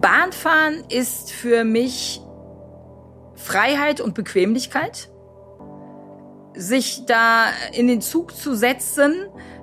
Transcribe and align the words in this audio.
Bahnfahren 0.00 0.84
ist 0.88 1.32
für 1.32 1.64
mich 1.64 2.20
Freiheit 3.34 4.00
und 4.00 4.14
Bequemlichkeit. 4.14 5.08
Sich 6.54 7.06
da 7.06 7.46
in 7.72 7.86
den 7.86 8.00
Zug 8.00 8.34
zu 8.34 8.54
setzen, 8.54 9.14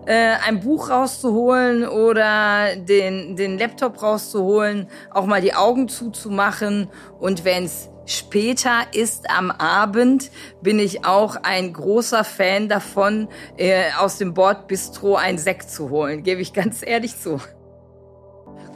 äh, 0.06 0.36
ein 0.46 0.62
Buch 0.62 0.90
rauszuholen 0.90 1.88
oder 1.88 2.76
den, 2.76 3.36
den 3.36 3.58
Laptop 3.58 4.02
rauszuholen, 4.02 4.88
auch 5.12 5.26
mal 5.26 5.42
die 5.42 5.54
Augen 5.54 5.90
zuzumachen 5.90 6.90
und 7.20 7.44
wenn 7.44 7.66
es 7.66 7.90
später 8.06 8.84
ist 8.94 9.30
am 9.30 9.52
Abend, 9.52 10.30
bin 10.62 10.80
ich 10.80 11.06
auch 11.06 11.38
ein 11.42 11.74
großer 11.74 12.24
Fan 12.24 12.70
davon, 12.70 13.28
äh, 13.58 13.86
aus 13.98 14.18
dem 14.18 14.34
Bordbistro 14.34 15.16
ein 15.16 15.38
Sekt 15.38 15.70
zu 15.70 15.90
holen, 15.90 16.24
gebe 16.24 16.42
ich 16.42 16.54
ganz 16.54 16.82
ehrlich 16.86 17.20
zu. 17.20 17.42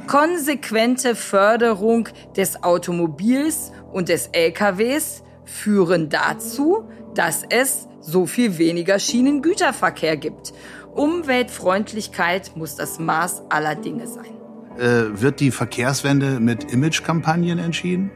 Konsequente 0.09 1.13
Förderung 1.13 2.09
des 2.35 2.63
Automobils 2.63 3.71
und 3.93 4.09
des 4.09 4.31
LKWs 4.33 5.21
führen 5.45 6.09
dazu, 6.09 6.89
dass 7.13 7.43
es 7.47 7.87
so 8.01 8.25
viel 8.25 8.57
weniger 8.57 8.97
Schienengüterverkehr 8.97 10.17
gibt. 10.17 10.51
Umweltfreundlichkeit 10.95 12.53
muss 12.55 12.75
das 12.75 12.97
Maß 12.97 13.43
aller 13.49 13.75
Dinge 13.75 14.07
sein. 14.07 14.33
Äh, 14.79 15.21
wird 15.21 15.41
die 15.41 15.51
Verkehrswende 15.51 16.39
mit 16.39 16.73
Imagekampagnen 16.73 17.59
entschieden? 17.59 18.09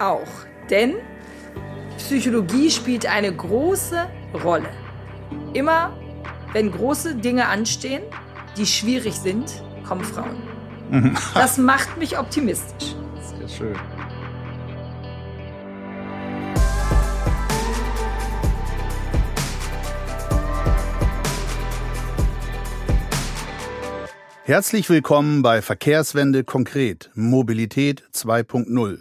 Auch, 0.00 0.28
denn 0.68 0.96
Psychologie 1.96 2.70
spielt 2.70 3.06
eine 3.06 3.34
große 3.34 4.06
Rolle. 4.44 4.68
Immer 5.54 5.96
wenn 6.52 6.70
große 6.70 7.14
Dinge 7.14 7.48
anstehen, 7.48 8.02
die 8.58 8.66
schwierig 8.66 9.14
sind, 9.14 9.62
kommen 9.88 10.04
Frauen. 10.04 10.51
Das 11.32 11.56
macht 11.56 11.96
mich 11.96 12.18
optimistisch. 12.18 12.94
Sehr 13.22 13.48
schön. 13.48 13.76
Herzlich 24.44 24.90
willkommen 24.90 25.40
bei 25.40 25.62
Verkehrswende 25.62 26.44
konkret 26.44 27.10
Mobilität 27.14 28.02
2.0. 28.12 28.98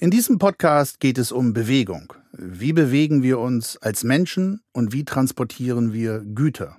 In 0.00 0.10
diesem 0.10 0.38
Podcast 0.38 1.00
geht 1.00 1.16
es 1.16 1.32
um 1.32 1.54
Bewegung. 1.54 2.12
Wie 2.32 2.74
bewegen 2.74 3.22
wir 3.22 3.38
uns 3.38 3.78
als 3.78 4.04
Menschen 4.04 4.60
und 4.74 4.92
wie 4.92 5.06
transportieren 5.06 5.94
wir 5.94 6.20
Güter? 6.20 6.76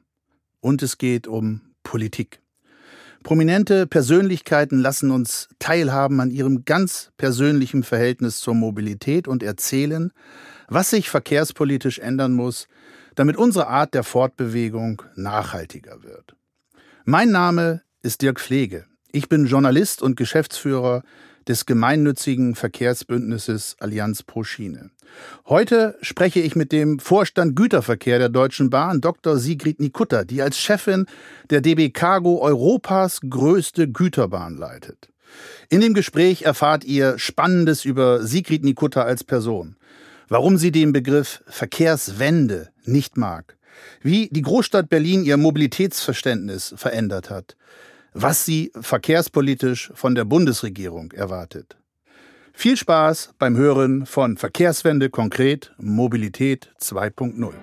Und 0.59 0.83
es 0.83 0.99
geht 0.99 1.25
um 1.25 1.61
Politik. 1.81 2.39
Prominente 3.23 3.85
Persönlichkeiten 3.85 4.79
lassen 4.79 5.11
uns 5.11 5.47
teilhaben 5.59 6.19
an 6.19 6.31
ihrem 6.31 6.65
ganz 6.65 7.11
persönlichen 7.17 7.83
Verhältnis 7.83 8.39
zur 8.39 8.55
Mobilität 8.55 9.27
und 9.27 9.43
erzählen, 9.43 10.11
was 10.67 10.89
sich 10.89 11.09
verkehrspolitisch 11.09 11.99
ändern 11.99 12.33
muss, 12.33 12.67
damit 13.15 13.37
unsere 13.37 13.67
Art 13.67 13.93
der 13.93 14.03
Fortbewegung 14.03 15.03
nachhaltiger 15.15 16.01
wird. 16.01 16.35
Mein 17.05 17.29
Name 17.29 17.83
ist 18.01 18.21
Dirk 18.21 18.39
Pflege. 18.39 18.85
Ich 19.11 19.29
bin 19.29 19.45
Journalist 19.45 20.01
und 20.01 20.15
Geschäftsführer 20.15 21.03
des 21.47 21.65
gemeinnützigen 21.65 22.55
Verkehrsbündnisses 22.55 23.75
Allianz 23.79 24.23
pro 24.23 24.43
Schiene. 24.43 24.91
Heute 25.47 25.97
spreche 26.01 26.39
ich 26.39 26.55
mit 26.55 26.71
dem 26.71 26.99
Vorstand 26.99 27.55
Güterverkehr 27.55 28.19
der 28.19 28.29
Deutschen 28.29 28.69
Bahn, 28.69 29.01
Dr. 29.01 29.37
Sigrid 29.37 29.79
Nikutta, 29.79 30.23
die 30.23 30.41
als 30.41 30.57
Chefin 30.57 31.05
der 31.49 31.61
DB 31.61 31.89
Cargo 31.89 32.41
Europas 32.41 33.19
größte 33.27 33.89
Güterbahn 33.89 34.57
leitet. 34.57 35.09
In 35.69 35.81
dem 35.81 35.93
Gespräch 35.93 36.43
erfahrt 36.43 36.83
ihr 36.83 37.17
Spannendes 37.17 37.85
über 37.85 38.25
Sigrid 38.25 38.63
Nikutta 38.63 39.03
als 39.03 39.23
Person, 39.23 39.75
warum 40.27 40.57
sie 40.57 40.71
den 40.71 40.93
Begriff 40.93 41.43
Verkehrswende 41.47 42.69
nicht 42.83 43.17
mag, 43.17 43.57
wie 44.01 44.29
die 44.31 44.41
Großstadt 44.41 44.89
Berlin 44.89 45.23
ihr 45.23 45.37
Mobilitätsverständnis 45.37 46.73
verändert 46.77 47.29
hat, 47.29 47.55
was 48.13 48.45
sie 48.45 48.71
verkehrspolitisch 48.79 49.91
von 49.95 50.15
der 50.15 50.25
Bundesregierung 50.25 51.11
erwartet. 51.11 51.77
Viel 52.53 52.75
Spaß 52.75 53.33
beim 53.39 53.55
Hören 53.55 54.05
von 54.05 54.37
Verkehrswende 54.37 55.09
konkret 55.09 55.73
Mobilität 55.77 56.69
2.0. 56.79 57.53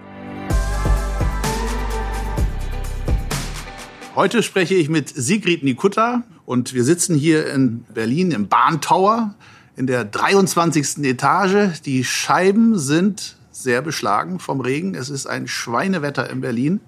Heute 4.14 4.42
spreche 4.42 4.74
ich 4.74 4.88
mit 4.88 5.08
Sigrid 5.08 5.62
Nikutta 5.62 6.24
und 6.44 6.74
wir 6.74 6.82
sitzen 6.82 7.14
hier 7.14 7.52
in 7.52 7.84
Berlin 7.94 8.32
im 8.32 8.48
Bahntower 8.48 9.34
in 9.76 9.86
der 9.86 10.04
23. 10.04 11.04
Etage. 11.04 11.80
Die 11.84 12.02
Scheiben 12.02 12.78
sind 12.78 13.36
sehr 13.52 13.82
beschlagen 13.82 14.40
vom 14.40 14.60
Regen. 14.60 14.94
Es 14.94 15.10
ist 15.10 15.26
ein 15.26 15.46
Schweinewetter 15.46 16.28
in 16.30 16.40
Berlin. 16.40 16.80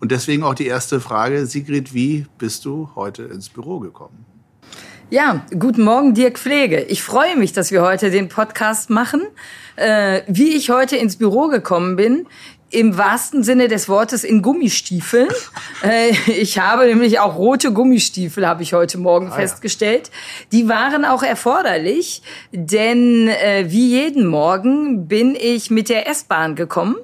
Und 0.00 0.12
deswegen 0.12 0.42
auch 0.44 0.54
die 0.54 0.66
erste 0.66 1.00
Frage, 1.00 1.46
Sigrid, 1.46 1.92
wie 1.92 2.26
bist 2.38 2.64
du 2.64 2.90
heute 2.94 3.24
ins 3.24 3.48
Büro 3.48 3.80
gekommen? 3.80 4.24
Ja, 5.10 5.46
guten 5.58 5.82
Morgen, 5.82 6.12
Dirk 6.12 6.38
Pflege. 6.38 6.82
Ich 6.82 7.02
freue 7.02 7.34
mich, 7.34 7.54
dass 7.54 7.70
wir 7.70 7.82
heute 7.82 8.10
den 8.10 8.28
Podcast 8.28 8.90
machen. 8.90 9.22
Äh, 9.76 10.20
wie 10.26 10.54
ich 10.54 10.70
heute 10.70 10.96
ins 10.96 11.16
Büro 11.16 11.48
gekommen 11.48 11.96
bin, 11.96 12.26
im 12.70 12.98
wahrsten 12.98 13.42
Sinne 13.42 13.68
des 13.68 13.88
Wortes 13.88 14.24
in 14.24 14.42
Gummistiefeln. 14.42 15.28
Äh, 15.80 16.10
ich 16.26 16.58
habe 16.58 16.86
nämlich 16.86 17.20
auch 17.20 17.36
rote 17.36 17.72
Gummistiefel, 17.72 18.44
habe 18.44 18.64
ich 18.64 18.72
heute 18.72 18.98
Morgen 18.98 19.28
ah, 19.28 19.36
festgestellt. 19.36 20.08
Ja. 20.08 20.46
Die 20.50 20.68
waren 20.68 21.04
auch 21.04 21.22
erforderlich, 21.22 22.20
denn 22.50 23.28
äh, 23.28 23.66
wie 23.68 23.90
jeden 23.90 24.26
Morgen 24.26 25.06
bin 25.06 25.36
ich 25.40 25.70
mit 25.70 25.88
der 25.88 26.08
S-Bahn 26.08 26.56
gekommen 26.56 26.96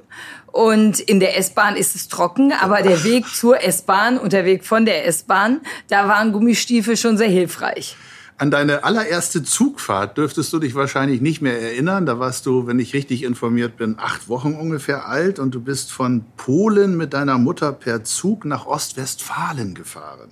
und 0.54 1.00
in 1.00 1.18
der 1.18 1.36
S-Bahn 1.36 1.74
ist 1.74 1.96
es 1.96 2.06
trocken, 2.06 2.52
aber 2.52 2.80
der 2.80 3.02
Weg 3.02 3.26
zur 3.26 3.60
S-Bahn 3.60 4.18
und 4.18 4.32
der 4.32 4.44
Weg 4.44 4.64
von 4.64 4.84
der 4.84 5.04
S-Bahn, 5.04 5.60
da 5.88 6.06
waren 6.06 6.30
Gummistiefel 6.30 6.96
schon 6.96 7.18
sehr 7.18 7.28
hilfreich. 7.28 7.96
An 8.38 8.52
deine 8.52 8.84
allererste 8.84 9.42
Zugfahrt 9.42 10.16
dürftest 10.16 10.52
du 10.52 10.60
dich 10.60 10.76
wahrscheinlich 10.76 11.20
nicht 11.20 11.42
mehr 11.42 11.60
erinnern. 11.60 12.06
Da 12.06 12.20
warst 12.20 12.46
du, 12.46 12.68
wenn 12.68 12.78
ich 12.78 12.94
richtig 12.94 13.24
informiert 13.24 13.76
bin, 13.76 13.96
acht 13.98 14.28
Wochen 14.28 14.54
ungefähr 14.54 15.08
alt 15.08 15.40
und 15.40 15.56
du 15.56 15.60
bist 15.60 15.90
von 15.90 16.24
Polen 16.36 16.96
mit 16.96 17.14
deiner 17.14 17.36
Mutter 17.38 17.72
per 17.72 18.04
Zug 18.04 18.44
nach 18.44 18.64
Ostwestfalen 18.64 19.74
gefahren, 19.74 20.28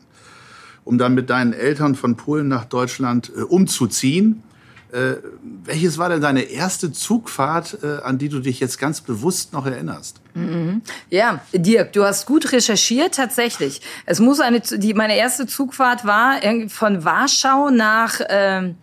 um 0.84 0.98
dann 0.98 1.14
mit 1.14 1.30
deinen 1.30 1.52
Eltern 1.52 1.96
von 1.96 2.14
Polen 2.14 2.46
nach 2.46 2.64
Deutschland 2.64 3.32
äh, 3.36 3.40
umzuziehen. 3.40 4.44
Äh, 4.92 5.16
welches 5.64 5.96
war 5.96 6.10
denn 6.10 6.20
deine 6.20 6.42
erste 6.42 6.92
Zugfahrt, 6.92 7.78
äh, 7.82 8.02
an 8.02 8.18
die 8.18 8.28
du 8.28 8.40
dich 8.40 8.60
jetzt 8.60 8.78
ganz 8.78 9.00
bewusst 9.00 9.54
noch 9.54 9.64
erinnerst? 9.64 10.20
Mhm. 10.34 10.82
Ja, 11.08 11.40
Dirk, 11.54 11.94
du 11.94 12.04
hast 12.04 12.26
gut 12.26 12.52
recherchiert, 12.52 13.14
tatsächlich. 13.14 13.80
Es 14.04 14.20
muss 14.20 14.40
eine, 14.40 14.60
die, 14.60 14.92
meine 14.92 15.16
erste 15.16 15.46
Zugfahrt 15.46 16.04
war 16.04 16.40
von 16.68 17.04
Warschau 17.04 17.70
nach, 17.70 18.20
äh, 18.20 18.74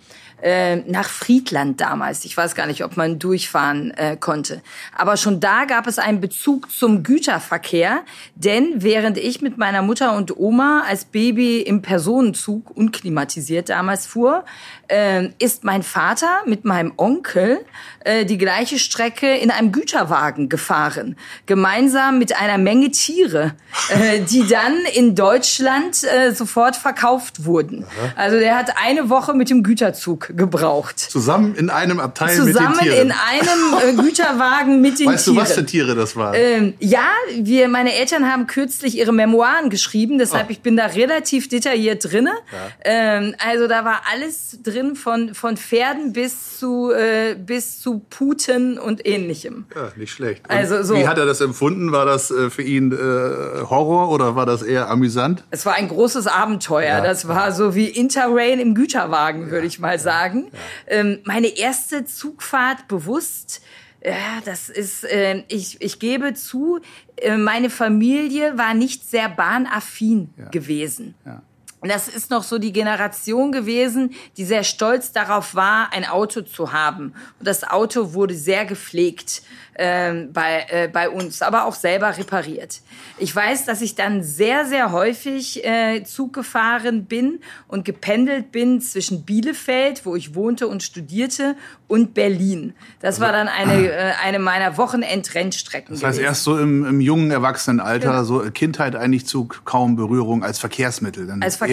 äh, 0.42 0.78
nach 0.78 1.10
Friedland 1.10 1.82
damals. 1.82 2.26
Ich 2.26 2.36
weiß 2.36 2.56
gar 2.56 2.66
nicht, 2.66 2.84
ob 2.84 2.98
man 2.98 3.20
durchfahren 3.20 3.92
äh, 3.92 4.18
konnte. 4.18 4.62
Aber 4.98 5.18
schon 5.18 5.40
da 5.40 5.66
gab 5.66 5.86
es 5.86 6.00
einen 6.00 6.22
Bezug 6.22 6.72
zum 6.72 7.04
Güterverkehr, 7.04 8.04
denn 8.36 8.76
während 8.78 9.18
ich 9.18 9.42
mit 9.42 9.58
meiner 9.58 9.82
Mutter 9.82 10.16
und 10.16 10.38
Oma 10.38 10.84
als 10.88 11.06
Baby 11.06 11.62
im 11.62 11.82
Personenzug 11.82 12.76
unklimatisiert 12.76 13.70
damals 13.70 14.08
fuhr, 14.08 14.46
äh, 14.90 15.30
ist 15.40 15.64
mein 15.64 15.84
Vater 15.84 16.42
mit 16.46 16.66
meinem 16.66 16.94
Onkel 16.98 17.60
äh, 18.06 18.26
die 18.26 18.38
gleiche 18.38 18.80
Strecke 18.80 19.38
in 19.38 19.52
einem 19.52 19.72
Güterwagen 19.72 20.50
gefahren, 20.50 21.16
gemeinsam 21.46 22.18
mit 22.18 22.36
einer 22.36 22.58
Menge 22.58 22.92
Tiere, 22.92 23.54
äh, 23.90 24.20
die 24.22 24.48
dann 24.48 24.78
in 24.94 25.16
Deutschland 25.16 26.04
äh, 26.04 26.32
sofort 26.32 26.76
verkauft 26.76 27.46
wurden. 27.46 27.86
Aha. 27.86 28.14
Also 28.16 28.40
der 28.40 28.58
hat 28.58 28.76
eine 28.82 29.10
Woche 29.10 29.34
mit 29.34 29.50
dem 29.50 29.64
Güterzug 29.64 30.32
gebraucht. 30.36 31.00
Zusammen 31.00 31.56
in 31.56 31.70
einem 31.70 32.00
Abteil 32.00 32.36
Zusammen 32.36 32.78
mit 32.78 32.86
den 32.86 32.88
Tieren. 32.88 33.12
Zusammen 33.12 33.72
in 33.82 33.82
einem 33.82 34.00
äh, 34.00 34.02
Güterwagen 34.02 34.82
mit 34.82 35.00
den 35.00 35.08
weißt 35.08 35.26
Tieren. 35.26 35.38
Weißt 35.38 35.50
du, 35.50 35.52
was 35.52 35.54
für 35.54 35.66
Tiere 35.66 35.96
das 35.96 36.16
waren? 36.16 36.36
Ähm, 36.36 36.74
ja, 36.80 37.08
wir, 37.36 37.68
meine 37.68 37.94
Eltern 37.94 38.32
haben 38.32 38.48
kürzlich 38.48 38.98
ihre 38.98 39.12
Memoiren 39.12 39.70
geschrieben, 39.70 40.18
deshalb 40.18 40.48
oh. 40.48 40.52
ich 40.52 40.62
bin 40.62 40.78
da 40.78 40.86
relativ 40.86 41.50
detailliert 41.50 42.10
drinne. 42.10 42.32
Ja. 42.52 42.70
Ähm, 42.86 43.36
also 43.46 43.68
da 43.68 43.86
war 43.86 44.02
alles 44.12 44.58
drin 44.64 44.79
drin, 44.80 44.96
von, 44.96 45.34
von 45.34 45.58
Pferden 45.58 46.14
bis 46.14 46.58
zu, 46.58 46.92
äh, 46.92 47.36
bis 47.36 47.80
zu 47.80 48.00
Puten 48.10 48.78
und 48.78 49.06
ähnlichem. 49.06 49.66
Ja, 49.76 49.92
nicht 49.96 50.12
schlecht. 50.12 50.48
Und 50.50 50.56
also 50.56 50.84
so. 50.84 50.96
Wie 50.96 51.08
hat 51.08 51.18
er 51.18 51.26
das 51.26 51.42
empfunden? 51.42 51.92
War 51.92 52.06
das 52.06 52.32
äh, 52.32 52.50
für 52.50 52.64
ihn 52.64 52.92
äh, 52.92 52.96
Horror 52.96 54.10
oder 54.10 54.36
war 54.36 54.46
das 54.46 54.62
eher 54.62 54.90
amüsant? 54.90 55.44
Es 55.52 55.66
war 55.66 55.74
ein 55.74 55.88
großes 55.88 56.28
Abenteuer. 56.28 56.98
Ja. 56.98 57.02
Das 57.02 57.28
war 57.28 57.52
so 57.52 57.76
wie 57.76 57.88
Interrail 57.88 58.60
im 58.60 58.76
Güterwagen, 58.76 59.44
ja. 59.44 59.52
würde 59.52 59.68
ich 59.68 59.80
mal 59.80 60.00
sagen. 60.00 60.52
Ähm, 60.88 61.20
meine 61.26 61.58
erste 61.58 62.06
Zugfahrt 62.06 62.88
bewusst. 62.88 63.62
Ja, 64.04 64.40
das 64.46 64.70
ist, 64.70 65.04
äh, 65.04 65.44
ich, 65.50 65.82
ich 65.82 66.00
gebe 66.00 66.34
zu, 66.34 66.80
äh, 67.18 67.36
meine 67.36 67.70
Familie 67.70 68.58
war 68.58 68.74
nicht 68.74 69.10
sehr 69.10 69.28
bahnaffin 69.28 70.30
gewesen. 70.52 71.16
Ja. 71.26 71.42
Das 71.88 72.10
ist 72.10 72.30
noch 72.30 72.44
so 72.44 72.58
die 72.58 72.74
Generation 72.74 73.54
gewesen, 73.54 74.14
die 74.36 74.44
sehr 74.44 74.64
stolz 74.66 75.14
darauf 75.14 75.56
war, 75.56 75.94
ein 75.94 76.06
Auto 76.06 76.42
zu 76.42 76.74
haben. 76.74 77.14
Und 77.40 77.48
das 77.48 77.64
Auto 77.64 78.14
wurde 78.14 78.36
sehr 78.36 78.66
gepflegt 78.66 79.42
äh, 79.76 80.26
bei, 80.34 80.66
äh, 80.70 80.90
bei 80.92 81.10
uns, 81.10 81.42
aber 81.42 81.64
auch 81.64 81.76
selber 81.76 82.18
repariert. 82.18 82.82
Ich 83.18 83.34
weiß, 83.34 83.66
dass 83.66 83.82
ich 83.82 83.96
dann 83.96 84.24
sehr, 84.24 84.66
sehr 84.66 84.92
häufig 84.92 85.64
äh, 85.66 86.04
Zug 86.04 86.34
gefahren 86.34 87.06
bin 87.06 87.40
und 87.70 87.86
gependelt 87.86 88.52
bin 88.52 88.82
zwischen 88.82 89.24
Bielefeld, 89.24 90.06
wo 90.06 90.18
ich 90.18 90.36
wohnte 90.36 90.68
und 90.68 90.84
studierte, 90.84 91.56
und 91.88 92.14
Berlin. 92.14 92.74
Das 93.00 93.20
war 93.20 93.32
dann 93.32 93.48
eine, 93.48 93.90
äh, 93.90 94.12
eine 94.24 94.38
meiner 94.38 94.78
Wochenendrennstrecken. 94.78 95.96
Das 95.96 96.04
heißt, 96.04 96.18
gewesen. 96.20 96.30
erst 96.30 96.44
so 96.44 96.58
im, 96.58 96.86
im 96.86 97.02
jungen 97.02 97.32
Erwachsenenalter, 97.32 98.12
ja. 98.12 98.24
so 98.24 98.42
Kindheit 98.54 98.96
eigentlich 98.96 99.26
zu 99.26 99.46
kaum 99.46 99.96
Berührung 99.96 100.44
als 100.44 100.60
Verkehrsmittel. 100.60 101.26
Dann 101.26 101.42
als 101.42 101.56
Verkehrsmittel 101.56 101.69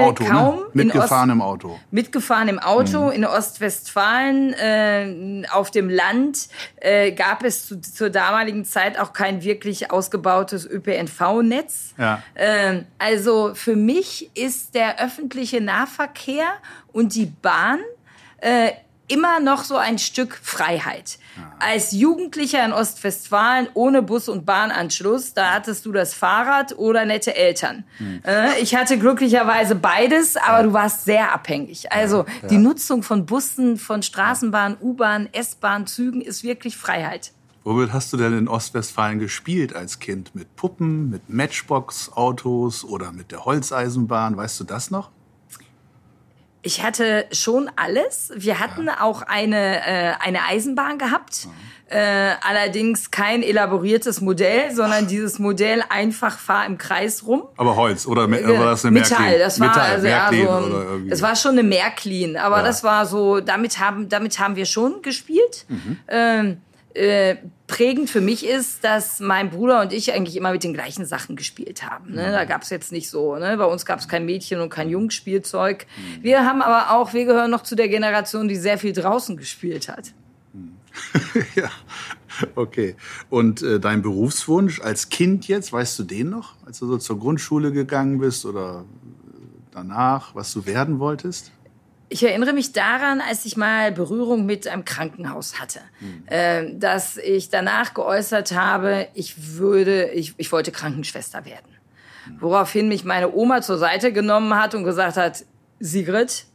Auto, 0.00 0.24
ne? 0.24 0.30
kaum. 0.30 0.56
Ne? 0.56 0.64
Mitgefahren 0.72 1.30
im 1.30 1.42
Auto. 1.42 1.78
Mitgefahren 1.90 2.48
im 2.48 2.58
Auto. 2.58 3.06
Mhm. 3.06 3.12
In 3.12 3.24
Ostwestfalen, 3.24 4.52
äh, 4.54 5.46
auf 5.50 5.70
dem 5.70 5.88
Land, 5.88 6.48
äh, 6.76 7.12
gab 7.12 7.44
es 7.44 7.66
zu, 7.66 7.80
zur 7.80 8.10
damaligen 8.10 8.64
Zeit 8.64 8.98
auch 8.98 9.12
kein 9.12 9.42
wirklich 9.42 9.90
ausgebautes 9.90 10.66
ÖPNV-Netz. 10.66 11.94
Ja. 11.98 12.22
Äh, 12.34 12.82
also 12.98 13.52
für 13.54 13.76
mich 13.76 14.30
ist 14.36 14.74
der 14.74 15.02
öffentliche 15.02 15.60
Nahverkehr 15.60 16.48
und 16.92 17.14
die 17.14 17.26
Bahn 17.26 17.80
äh, 18.40 18.72
immer 19.08 19.40
noch 19.40 19.64
so 19.64 19.76
ein 19.76 19.98
Stück 19.98 20.38
Freiheit. 20.42 21.18
Als 21.60 21.92
Jugendlicher 21.92 22.64
in 22.64 22.72
Ostwestfalen 22.72 23.68
ohne 23.74 24.02
Bus- 24.02 24.28
und 24.28 24.44
Bahnanschluss, 24.46 25.34
da 25.34 25.52
hattest 25.54 25.86
du 25.86 25.92
das 25.92 26.14
Fahrrad 26.14 26.76
oder 26.78 27.04
nette 27.04 27.34
Eltern. 27.34 27.84
Hm. 27.98 28.22
Äh, 28.24 28.60
ich 28.60 28.74
hatte 28.74 28.98
glücklicherweise 28.98 29.74
beides, 29.74 30.36
aber 30.36 30.58
ja. 30.58 30.62
du 30.64 30.72
warst 30.72 31.04
sehr 31.04 31.32
abhängig. 31.32 31.90
Also 31.92 32.24
ja. 32.42 32.48
die 32.48 32.58
Nutzung 32.58 33.02
von 33.02 33.26
Bussen, 33.26 33.76
von 33.76 34.02
Straßenbahn, 34.02 34.76
U-Bahn, 34.80 35.28
S-Bahn, 35.32 35.86
Zügen 35.86 36.20
ist 36.20 36.42
wirklich 36.42 36.76
Freiheit. 36.76 37.32
Womit 37.64 37.92
hast 37.92 38.12
du 38.12 38.16
denn 38.16 38.36
in 38.36 38.48
Ostwestfalen 38.48 39.18
gespielt 39.18 39.76
als 39.76 39.98
Kind? 39.98 40.34
Mit 40.34 40.56
Puppen, 40.56 41.10
mit 41.10 41.28
Matchbox-Autos 41.28 42.84
oder 42.84 43.12
mit 43.12 43.30
der 43.30 43.44
Holzeisenbahn? 43.44 44.36
Weißt 44.36 44.58
du 44.60 44.64
das 44.64 44.90
noch? 44.90 45.10
Ich 46.62 46.82
hatte 46.82 47.26
schon 47.32 47.70
alles. 47.76 48.32
Wir 48.34 48.58
hatten 48.58 48.86
ja. 48.86 49.00
auch 49.00 49.22
eine, 49.22 49.86
äh, 49.86 50.12
eine 50.20 50.44
Eisenbahn 50.44 50.98
gehabt. 50.98 51.46
Mhm. 51.46 51.52
Äh, 51.90 52.34
allerdings 52.46 53.10
kein 53.10 53.42
elaboriertes 53.42 54.20
Modell, 54.20 54.74
sondern 54.74 55.06
dieses 55.06 55.38
Modell 55.38 55.82
einfach 55.88 56.38
fahr 56.38 56.66
im 56.66 56.76
Kreis 56.76 57.24
rum. 57.26 57.44
Aber 57.56 57.76
Holz 57.76 58.06
oder 58.06 58.30
war 58.30 58.66
das 58.66 58.84
eine 58.84 59.00
Metall? 59.00 59.20
Märklin? 59.20 59.38
Das 59.38 59.58
war 59.58 59.68
Metall, 59.68 59.90
also 59.92 60.06
ja 60.06 60.30
so. 60.30 61.00
Es 61.08 61.22
war 61.22 61.34
schon 61.34 61.52
eine 61.52 61.62
Märklin, 61.62 62.36
aber 62.36 62.58
ja. 62.58 62.62
das 62.62 62.84
war 62.84 63.06
so. 63.06 63.40
Damit 63.40 63.78
haben 63.78 64.10
damit 64.10 64.38
haben 64.38 64.56
wir 64.56 64.66
schon 64.66 65.00
gespielt. 65.00 65.64
Mhm. 65.68 65.98
Ähm, 66.08 66.56
äh, 66.98 67.36
prägend 67.68 68.10
für 68.10 68.20
mich 68.20 68.46
ist, 68.46 68.82
dass 68.82 69.20
mein 69.20 69.50
Bruder 69.50 69.82
und 69.82 69.92
ich 69.92 70.12
eigentlich 70.12 70.36
immer 70.36 70.52
mit 70.52 70.64
den 70.64 70.74
gleichen 70.74 71.06
Sachen 71.06 71.36
gespielt 71.36 71.88
haben. 71.88 72.14
Ne? 72.14 72.32
Da 72.32 72.44
gab 72.44 72.62
es 72.62 72.70
jetzt 72.70 72.92
nicht 72.92 73.08
so, 73.08 73.36
ne? 73.36 73.56
bei 73.56 73.66
uns 73.66 73.86
gab 73.86 74.00
es 74.00 74.08
kein 74.08 74.24
Mädchen 74.24 74.60
und 74.60 74.70
kein 74.70 74.88
Jungspielzeug. 74.88 75.86
Mhm. 75.96 76.22
Wir 76.22 76.44
haben 76.44 76.60
aber 76.60 76.96
auch, 76.96 77.12
wir 77.12 77.24
gehören 77.24 77.50
noch 77.50 77.62
zu 77.62 77.76
der 77.76 77.88
Generation, 77.88 78.48
die 78.48 78.56
sehr 78.56 78.78
viel 78.78 78.92
draußen 78.92 79.36
gespielt 79.36 79.88
hat. 79.88 80.12
ja, 81.54 81.70
okay. 82.56 82.96
Und 83.30 83.62
äh, 83.62 83.78
dein 83.78 84.02
Berufswunsch 84.02 84.80
als 84.80 85.08
Kind 85.08 85.46
jetzt, 85.46 85.72
weißt 85.72 85.98
du 86.00 86.02
den 86.04 86.30
noch, 86.30 86.54
als 86.66 86.80
du 86.80 86.86
so 86.86 86.98
zur 86.98 87.18
Grundschule 87.18 87.70
gegangen 87.70 88.18
bist 88.18 88.44
oder 88.44 88.84
danach, 89.70 90.34
was 90.34 90.52
du 90.52 90.66
werden 90.66 90.98
wolltest? 90.98 91.52
Ich 92.10 92.22
erinnere 92.22 92.52
mich 92.52 92.72
daran, 92.72 93.20
als 93.20 93.44
ich 93.44 93.56
mal 93.56 93.92
Berührung 93.92 94.46
mit 94.46 94.66
einem 94.66 94.84
Krankenhaus 94.84 95.60
hatte, 95.60 95.80
mhm. 96.00 96.22
äh, 96.26 96.74
dass 96.74 97.16
ich 97.18 97.50
danach 97.50 97.92
geäußert 97.94 98.52
habe, 98.52 99.08
ich 99.14 99.58
würde, 99.58 100.10
ich, 100.10 100.34
ich 100.38 100.50
wollte 100.50 100.72
Krankenschwester 100.72 101.44
werden. 101.44 101.76
Mhm. 102.26 102.36
Woraufhin 102.40 102.88
mich 102.88 103.04
meine 103.04 103.32
Oma 103.32 103.60
zur 103.60 103.78
Seite 103.78 104.12
genommen 104.12 104.54
hat 104.54 104.74
und 104.74 104.84
gesagt 104.84 105.16
hat, 105.16 105.44
Sigrid, 105.80 106.46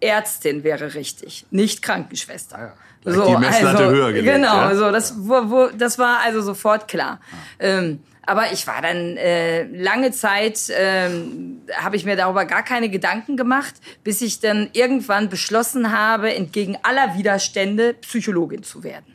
Ärztin 0.00 0.64
wäre 0.64 0.94
richtig, 0.94 1.46
nicht 1.50 1.82
Krankenschwester. 1.82 2.56
Ah 2.56 2.62
ja, 2.62 2.72
so, 3.04 3.26
die 3.26 3.36
Messlatte 3.36 3.84
also, 3.84 3.90
höher 3.90 4.12
gelegt, 4.12 4.34
Genau, 4.34 4.56
ja? 4.56 4.74
so 4.74 4.90
das, 4.90 5.14
wo, 5.16 5.50
wo, 5.50 5.66
das 5.68 5.98
war 5.98 6.20
also 6.24 6.40
sofort 6.40 6.86
klar. 6.88 7.20
Ah. 7.20 7.36
Ähm, 7.58 8.00
aber 8.24 8.52
ich 8.52 8.66
war 8.66 8.80
dann 8.80 9.16
äh, 9.16 9.64
lange 9.64 10.12
Zeit, 10.12 10.70
äh, 10.70 11.08
habe 11.76 11.96
ich 11.96 12.04
mir 12.04 12.16
darüber 12.16 12.44
gar 12.44 12.62
keine 12.62 12.88
Gedanken 12.88 13.36
gemacht, 13.36 13.74
bis 14.04 14.20
ich 14.20 14.40
dann 14.40 14.70
irgendwann 14.72 15.28
beschlossen 15.28 15.96
habe, 15.96 16.34
entgegen 16.34 16.78
aller 16.82 17.16
Widerstände 17.16 17.94
Psychologin 17.94 18.62
zu 18.62 18.84
werden. 18.84 19.11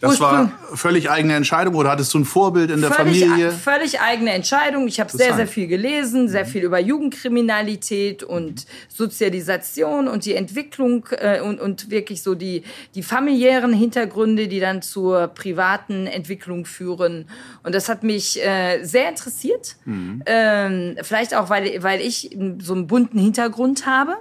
Das 0.00 0.18
war 0.18 0.50
völlig 0.74 1.10
eigene 1.10 1.34
Entscheidung 1.34 1.74
oder 1.74 1.90
hattest 1.90 2.14
du 2.14 2.20
ein 2.20 2.24
Vorbild 2.24 2.70
in 2.70 2.80
der 2.80 2.90
völlig, 2.90 3.22
Familie? 3.22 3.50
Völlig 3.50 4.00
eigene 4.00 4.32
Entscheidung. 4.32 4.88
Ich 4.88 4.98
habe 4.98 5.10
sehr, 5.10 5.36
sehr 5.36 5.46
viel 5.46 5.66
gelesen, 5.66 6.28
sehr 6.28 6.46
viel 6.46 6.64
über 6.64 6.78
Jugendkriminalität 6.78 8.22
und 8.22 8.66
Sozialisation 8.88 10.08
und 10.08 10.24
die 10.24 10.34
Entwicklung 10.34 11.04
äh, 11.10 11.40
und, 11.42 11.60
und 11.60 11.90
wirklich 11.90 12.22
so 12.22 12.34
die, 12.34 12.62
die 12.94 13.02
familiären 13.02 13.74
Hintergründe, 13.74 14.48
die 14.48 14.58
dann 14.58 14.80
zur 14.80 15.28
privaten 15.28 16.06
Entwicklung 16.06 16.64
führen. 16.64 17.28
Und 17.62 17.74
das 17.74 17.90
hat 17.90 18.02
mich 18.02 18.42
äh, 18.42 18.82
sehr 18.82 19.10
interessiert. 19.10 19.76
Mhm. 19.84 20.22
Ähm, 20.24 20.96
vielleicht 21.02 21.34
auch, 21.34 21.50
weil, 21.50 21.82
weil 21.82 22.00
ich 22.00 22.36
so 22.58 22.72
einen 22.72 22.86
bunten 22.86 23.18
Hintergrund 23.18 23.84
habe. 23.84 24.16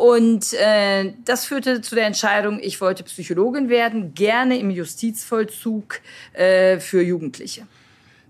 Und 0.00 0.54
äh, 0.54 1.12
das 1.26 1.44
führte 1.44 1.82
zu 1.82 1.94
der 1.94 2.06
Entscheidung, 2.06 2.58
ich 2.58 2.80
wollte 2.80 3.02
Psychologin 3.02 3.68
werden, 3.68 4.14
gerne 4.14 4.58
im 4.58 4.70
Justizvollzug 4.70 6.00
äh, 6.32 6.78
für 6.78 7.02
Jugendliche. 7.02 7.66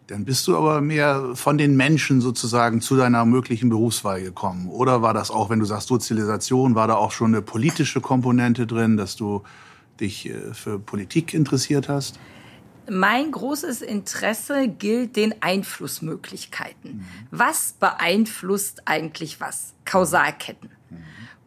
Dann 0.09 0.25
bist 0.25 0.49
du 0.49 0.57
aber 0.57 0.81
mehr 0.81 1.31
von 1.35 1.59
den 1.59 1.77
Menschen 1.77 2.21
sozusagen 2.21 2.81
zu 2.81 2.97
deiner 2.97 3.25
möglichen 3.25 3.69
Berufswahl 3.69 4.21
gekommen. 4.21 4.69
Oder 4.69 5.01
war 5.01 5.15
das 5.15 5.31
auch, 5.31 5.49
wenn 5.49 5.61
du 5.61 5.65
sagst 5.65 5.87
Sozialisation, 5.87 6.75
war 6.75 6.89
da 6.89 6.97
auch 6.97 7.13
schon 7.13 7.29
eine 7.29 7.41
politische 7.41 8.01
Komponente 8.01 8.67
drin, 8.67 8.97
dass 8.97 9.15
du 9.15 9.45
dich 10.01 10.29
äh, 10.29 10.53
für 10.53 10.81
Politik 10.81 11.35
interessiert 11.35 11.89
hast? 11.89 12.19
Mein 12.91 13.31
großes 13.31 13.83
Interesse 13.83 14.67
gilt 14.67 15.15
den 15.15 15.41
Einflussmöglichkeiten. 15.41 16.97
Mhm. 16.97 17.05
Was 17.31 17.75
beeinflusst 17.79 18.83
eigentlich 18.89 19.41
was? 19.41 19.75
Kausalketten. 19.85 20.80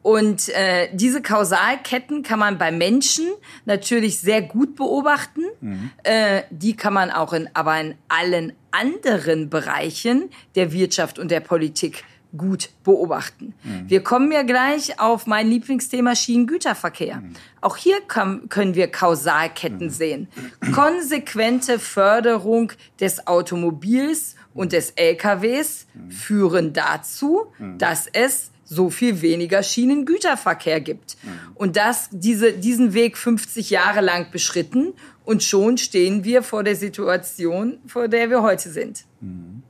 Mhm. 0.03 0.11
Und 0.11 0.49
äh, 0.49 0.89
diese 0.93 1.21
Kausalketten 1.21 2.23
kann 2.23 2.39
man 2.39 2.57
bei 2.57 2.71
Menschen 2.71 3.27
natürlich 3.65 4.19
sehr 4.19 4.41
gut 4.41 4.75
beobachten. 4.75 5.43
Mhm. 5.61 5.91
Äh, 6.03 6.43
die 6.49 6.75
kann 6.75 6.93
man 6.93 7.11
auch 7.11 7.33
in, 7.33 7.49
aber 7.53 7.79
in 7.79 7.95
allen 8.07 8.53
anderen 8.71 9.49
Bereichen 9.49 10.29
der 10.55 10.71
Wirtschaft 10.71 11.19
und 11.19 11.31
der 11.31 11.39
Politik 11.39 12.03
gut 12.35 12.69
beobachten. 12.83 13.53
Mhm. 13.63 13.89
Wir 13.89 14.03
kommen 14.03 14.31
ja 14.31 14.43
gleich 14.43 14.99
auf 14.99 15.27
mein 15.27 15.47
Lieblingsthema 15.49 16.15
Schienengüterverkehr. 16.15 17.17
Mhm. 17.17 17.33
Auch 17.61 17.77
hier 17.77 17.97
können 18.01 18.75
wir 18.75 18.87
Kausalketten 18.87 19.87
mhm. 19.87 19.91
sehen. 19.91 20.27
Konsequente 20.73 21.77
Förderung 21.77 22.71
des 22.99 23.27
Automobils 23.27 24.35
und 24.53 24.71
des 24.71 24.91
LKWs 24.91 25.85
mhm. 25.93 26.11
führen 26.11 26.73
dazu, 26.73 27.45
mhm. 27.59 27.77
dass 27.77 28.07
es 28.11 28.51
so 28.73 28.89
viel 28.89 29.21
weniger 29.21 29.63
Schienengüterverkehr 29.63 30.81
gibt. 30.81 31.17
Mhm. 31.23 31.29
Und 31.55 31.77
das, 31.77 32.09
diese, 32.11 32.53
diesen 32.53 32.93
Weg 32.93 33.17
50 33.17 33.69
Jahre 33.69 34.01
lang 34.01 34.31
beschritten 34.31 34.93
und 35.25 35.43
schon 35.43 35.77
stehen 35.77 36.23
wir 36.23 36.43
vor 36.43 36.63
der 36.63 36.75
Situation, 36.75 37.77
vor 37.87 38.07
der 38.07 38.29
wir 38.29 38.41
heute 38.41 38.69
sind. 38.69 39.05
Mhm. 39.21 39.63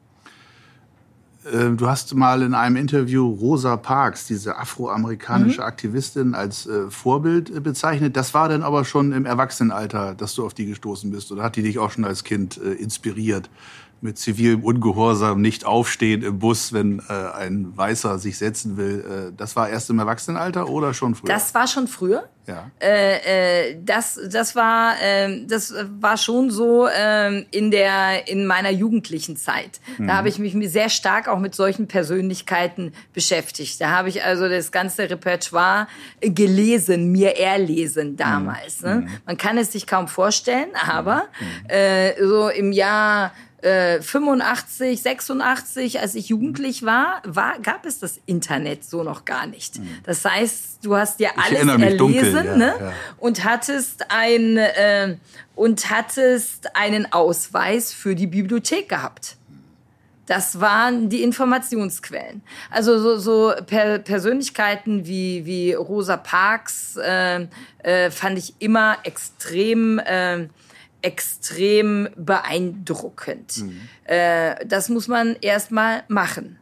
Äh, 1.45 1.71
du 1.71 1.87
hast 1.87 2.13
mal 2.15 2.41
in 2.41 2.53
einem 2.53 2.75
Interview 2.75 3.29
Rosa 3.29 3.77
Parks, 3.77 4.27
diese 4.27 4.57
afroamerikanische 4.57 5.61
mhm. 5.61 5.67
Aktivistin, 5.67 6.35
als 6.35 6.65
äh, 6.65 6.89
Vorbild 6.89 7.49
äh, 7.49 7.59
bezeichnet. 7.59 8.15
Das 8.15 8.33
war 8.33 8.49
dann 8.49 8.63
aber 8.63 8.85
schon 8.85 9.11
im 9.11 9.25
Erwachsenenalter, 9.25 10.15
dass 10.15 10.35
du 10.35 10.45
auf 10.45 10.53
die 10.53 10.65
gestoßen 10.65 11.11
bist. 11.11 11.31
Oder 11.31 11.43
hat 11.43 11.55
die 11.55 11.63
dich 11.63 11.79
auch 11.79 11.91
schon 11.91 12.05
als 12.05 12.23
Kind 12.23 12.57
inspiriert? 12.57 13.49
Mit 14.03 14.17
zivilem 14.17 14.63
Ungehorsam 14.63 15.41
nicht 15.41 15.65
aufstehen 15.65 16.21
im 16.23 16.39
Bus, 16.39 16.73
wenn 16.73 16.99
äh, 16.99 17.13
ein 17.13 17.75
Weißer 17.75 18.19
sich 18.19 18.37
setzen 18.37 18.77
will. 18.77 19.29
Äh, 19.31 19.33
das 19.35 19.55
war 19.55 19.69
erst 19.69 19.89
im 19.89 19.99
Erwachsenenalter 19.99 20.67
oder 20.67 20.93
schon 20.93 21.15
früher? 21.15 21.29
Das 21.29 21.55
war 21.55 21.67
schon 21.67 21.87
früher. 21.87 22.29
Ja. 22.45 22.69
Äh, 22.81 23.69
äh, 23.69 23.77
das, 23.81 24.19
das 24.29 24.55
war, 24.55 25.01
äh, 25.01 25.45
das 25.47 25.73
war 25.99 26.17
schon 26.17 26.51
so 26.51 26.87
äh, 26.87 27.43
in 27.51 27.71
der, 27.71 28.27
in 28.27 28.45
meiner 28.45 28.69
jugendlichen 28.69 29.37
Zeit. 29.37 29.79
Mhm. 29.97 30.07
Da 30.07 30.15
habe 30.15 30.27
ich 30.27 30.39
mich 30.39 30.53
sehr 30.69 30.89
stark 30.89 31.29
auch 31.29 31.39
mit 31.39 31.55
solchen 31.55 31.87
Persönlichkeiten 31.87 32.91
beschäftigt. 33.13 33.79
Da 33.79 33.91
habe 33.91 34.09
ich 34.09 34.25
also 34.25 34.49
das 34.49 34.73
ganze 34.73 35.09
Repertoire 35.09 35.87
gelesen, 36.19 37.13
mir 37.13 37.39
erlesen 37.39 38.17
damals. 38.17 38.81
Mhm. 38.81 38.89
Ne? 38.89 38.95
Mhm. 38.95 39.07
Man 39.25 39.37
kann 39.37 39.57
es 39.57 39.71
sich 39.71 39.87
kaum 39.87 40.09
vorstellen, 40.09 40.69
aber 40.85 41.23
mhm. 41.39 41.69
äh, 41.69 42.27
so 42.27 42.49
im 42.49 42.73
Jahr 42.73 43.31
äh, 43.63 44.01
85, 44.01 45.01
86, 45.01 45.99
als 45.99 46.15
ich 46.15 46.29
jugendlich 46.29 46.83
war, 46.83 47.21
war, 47.25 47.59
gab 47.59 47.85
es 47.85 47.99
das 47.99 48.19
Internet 48.25 48.83
so 48.83 49.03
noch 49.03 49.25
gar 49.25 49.47
nicht. 49.47 49.79
Mhm. 49.79 49.99
Das 50.03 50.25
heißt, 50.25 50.79
du 50.83 50.95
hast 50.95 51.19
dir 51.19 51.31
alles 51.37 51.67
erlesen 51.67 51.97
dunkel, 51.97 52.33
ja, 52.33 52.55
ne? 52.55 52.75
Ja. 52.79 52.93
und 53.17 53.43
hattest 53.43 54.05
ein 54.09 54.57
äh, 54.57 55.15
und 55.55 55.89
hattest 55.89 56.75
einen 56.75 57.11
Ausweis 57.11 57.93
für 57.93 58.15
die 58.15 58.27
Bibliothek 58.27 58.89
gehabt. 58.89 59.37
Das 60.25 60.61
waren 60.61 61.09
die 61.09 61.21
Informationsquellen. 61.21 62.41
Also 62.71 62.97
so, 62.97 63.17
so 63.17 63.53
per 63.65 63.99
Persönlichkeiten 63.99 65.05
wie, 65.05 65.45
wie 65.45 65.73
Rosa 65.73 66.15
Parks 66.15 66.95
äh, 66.95 67.47
äh, 67.79 68.09
fand 68.09 68.37
ich 68.37 68.53
immer 68.59 68.97
extrem, 69.03 69.99
äh, 69.99 70.47
extrem 71.03 72.09
beeindruckend. 72.15 73.57
Mhm. 73.57 73.81
Äh, 74.05 74.65
das 74.65 74.89
muss 74.89 75.07
man 75.07 75.35
erstmal 75.41 76.03
machen. 76.07 76.57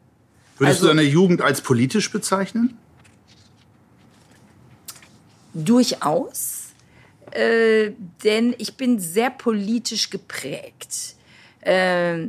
Würdest 0.58 0.82
also, 0.82 0.94
du 0.94 0.96
deine 0.96 1.08
Jugend 1.08 1.42
als 1.42 1.62
politisch 1.62 2.12
bezeichnen? 2.12 2.78
Durchaus. 5.54 6.70
Äh, 7.32 7.92
denn 8.24 8.54
ich 8.58 8.76
bin 8.76 9.00
sehr 9.00 9.30
politisch 9.30 10.10
geprägt. 10.10 11.16
Äh, 11.62 12.28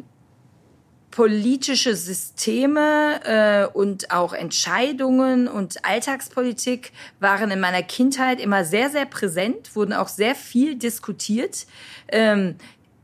politische 1.13 1.95
Systeme 1.95 3.21
äh, 3.25 3.79
und 3.79 4.11
auch 4.11 4.33
Entscheidungen 4.33 5.47
und 5.47 5.85
Alltagspolitik 5.85 6.91
waren 7.21 7.53
in 7.53 7.61
meiner 7.61 7.83
Kindheit 7.83 8.41
immer 8.41 8.65
sehr, 8.65 8.91
sehr 8.91 9.07
präsent, 9.07 9.77
wurden 9.77 9.93
auch 9.93 10.09
sehr 10.09 10.35
viel 10.35 10.75
diskutiert. 10.75 11.67
Ähm, 12.09 12.57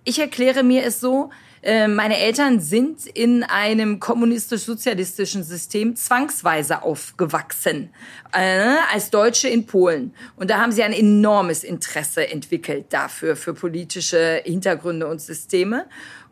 ich 0.05 0.19
erkläre 0.19 0.65
mir 0.65 0.85
es 0.85 1.01
so, 1.01 1.31
äh, 1.63 1.89
meine 1.89 2.19
Eltern 2.19 2.61
sind 2.61 3.07
in 3.07 3.43
einem 3.43 4.01
kommunistisch-sozialistischen 4.01 5.43
System 5.43 5.97
zwangsweise 5.97 6.83
aufgewachsen, 6.83 7.91
äh, 8.33 8.77
als 8.93 9.11
Deutsche 9.11 9.49
in 9.49 9.67
Polen. 9.67 10.15
Und 10.37 10.51
da 10.51 10.59
haben 10.59 10.73
sie 10.73 10.83
ein 10.83 10.93
enormes 10.93 11.65
Interesse 11.65 12.29
entwickelt 12.31 12.87
dafür, 12.91 13.37
für 13.37 13.55
politische 13.55 14.41
Hintergründe 14.45 15.09
und 15.09 15.21
Systeme. 15.21 15.87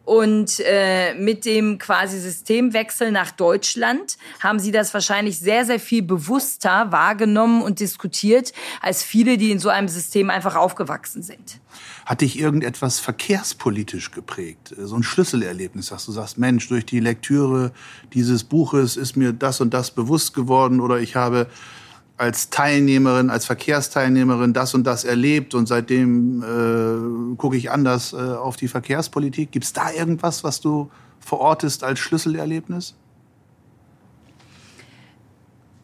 Und 0.07 0.61
äh, 0.61 1.15
mit 1.15 1.45
dem 1.45 1.79
quasi 1.79 2.21
Systemwechsel 2.21 3.11
nach 3.11 3.33
Deutschland 3.33 4.19
haben 4.39 4.61
sie 4.61 4.71
das 4.71 4.95
wahrscheinlich 4.95 5.41
sehr, 5.41 5.65
sehr 5.67 5.81
viel 5.81 6.03
bewusster 6.03 6.93
wahrgenommen 6.93 7.61
und 7.61 7.81
diskutiert, 7.81 8.53
als 8.81 9.03
viele, 9.03 9.37
die 9.37 9.51
in 9.51 9.59
so 9.59 9.69
einem 9.69 9.89
System 9.89 10.31
einfach 10.31 10.55
aufgewachsen 10.55 11.25
sind. 11.25 11.59
Hat 12.05 12.21
dich 12.21 12.39
irgendetwas 12.39 13.01
verkehrspolitisch 13.01 14.13
geprägt? 14.13 14.73
So 14.79 14.95
ein 14.95 15.03
Schlüsselerlebnis, 15.03 15.89
dass 15.89 16.07
du 16.07 16.13
sagst, 16.13 16.39
Mensch, 16.39 16.69
durch 16.69 16.87
die 16.87 17.01
Lektüre 17.01 17.73
dieses 18.15 18.45
Buches 18.45 18.97
ist 18.97 19.17
mir 19.17 19.33
das 19.33 19.61
und 19.61 19.75
das 19.75 19.91
bewusst 19.91 20.35
geworden 20.35 20.81
oder 20.81 21.01
ich 21.01 21.17
habe 21.17 21.49
als 22.17 22.51
Teilnehmerin, 22.51 23.31
als 23.31 23.45
Verkehrsteilnehmerin 23.45 24.53
das 24.53 24.75
und 24.75 24.85
das 24.85 25.05
erlebt 25.05 25.55
und 25.55 25.67
seitdem 25.67 26.43
äh, 26.43 27.37
gucke 27.37 27.57
ich 27.57 27.71
anders 27.71 28.13
äh, 28.13 28.17
auf 28.17 28.57
die 28.57 28.69
Verkehrspolitik. 28.69 29.53
Gibt 29.53 29.65
es 29.67 29.73
da 29.73 29.91
irgendwas, 29.93 30.43
was 30.43 30.61
du 30.61 30.91
verortest 31.21 31.85
als 31.85 31.99
Schlüsselerlebnis? 31.99 32.95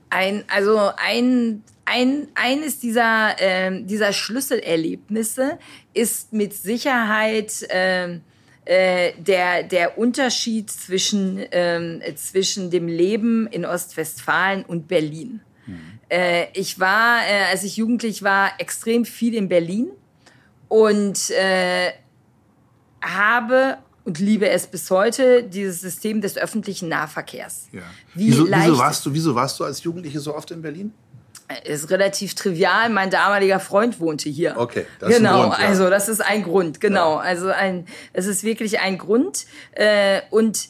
Ein, 0.08 0.44
also 0.48 0.90
ein, 0.96 1.62
ein, 1.84 2.28
eines 2.34 2.80
dieser, 2.80 3.40
äh, 3.40 3.82
dieser 3.84 4.12
Schlüsselerlebnisse 4.12 5.58
ist 5.92 6.32
mit 6.32 6.54
Sicherheit 6.54 7.62
äh, 7.70 8.20
äh, 8.64 9.12
der, 9.18 9.64
der 9.64 9.98
Unterschied 9.98 10.70
zwischen, 10.70 11.38
äh, 11.38 12.14
zwischen 12.14 12.70
dem 12.70 12.88
Leben 12.88 13.46
in 13.48 13.64
Ostwestfalen 13.66 14.64
und 14.64 14.88
Berlin. 14.88 15.40
Äh, 16.12 16.48
ich 16.52 16.78
war, 16.78 17.22
äh, 17.26 17.50
als 17.50 17.64
ich 17.64 17.78
jugendlich 17.78 18.22
war, 18.22 18.50
extrem 18.58 19.06
viel 19.06 19.34
in 19.34 19.48
Berlin 19.48 19.90
und 20.68 21.30
äh, 21.30 21.92
habe 23.00 23.78
und 24.04 24.18
liebe 24.18 24.48
es 24.48 24.66
bis 24.66 24.90
heute, 24.90 25.42
dieses 25.42 25.80
System 25.80 26.20
des 26.20 26.36
öffentlichen 26.36 26.88
Nahverkehrs. 26.90 27.68
Ja. 27.72 27.80
Wie 28.14 28.26
wieso, 28.26 28.46
wieso, 28.46 28.78
warst 28.78 29.06
du, 29.06 29.14
wieso 29.14 29.34
warst 29.34 29.58
du 29.58 29.64
als 29.64 29.82
Jugendliche 29.84 30.20
so 30.20 30.34
oft 30.34 30.50
in 30.50 30.60
Berlin? 30.60 30.92
Äh, 31.48 31.72
ist 31.72 31.88
relativ 31.88 32.34
trivial. 32.34 32.90
Mein 32.90 33.08
damaliger 33.08 33.58
Freund 33.58 33.98
wohnte 33.98 34.28
hier. 34.28 34.56
Okay, 34.58 34.84
das 34.98 35.16
genau, 35.16 35.30
ist 35.30 35.36
ein 35.36 35.48
Grund, 35.48 35.58
ja. 35.60 35.66
also 35.66 35.88
das 35.88 36.08
ist 36.10 36.20
ein 36.20 36.42
Grund, 36.42 36.80
genau. 36.80 37.14
Ja. 37.14 37.20
Also 37.20 37.48
ein, 37.48 37.86
es 38.12 38.26
ist 38.26 38.44
wirklich 38.44 38.80
ein 38.80 38.98
Grund. 38.98 39.46
Äh, 39.70 40.20
und 40.30 40.68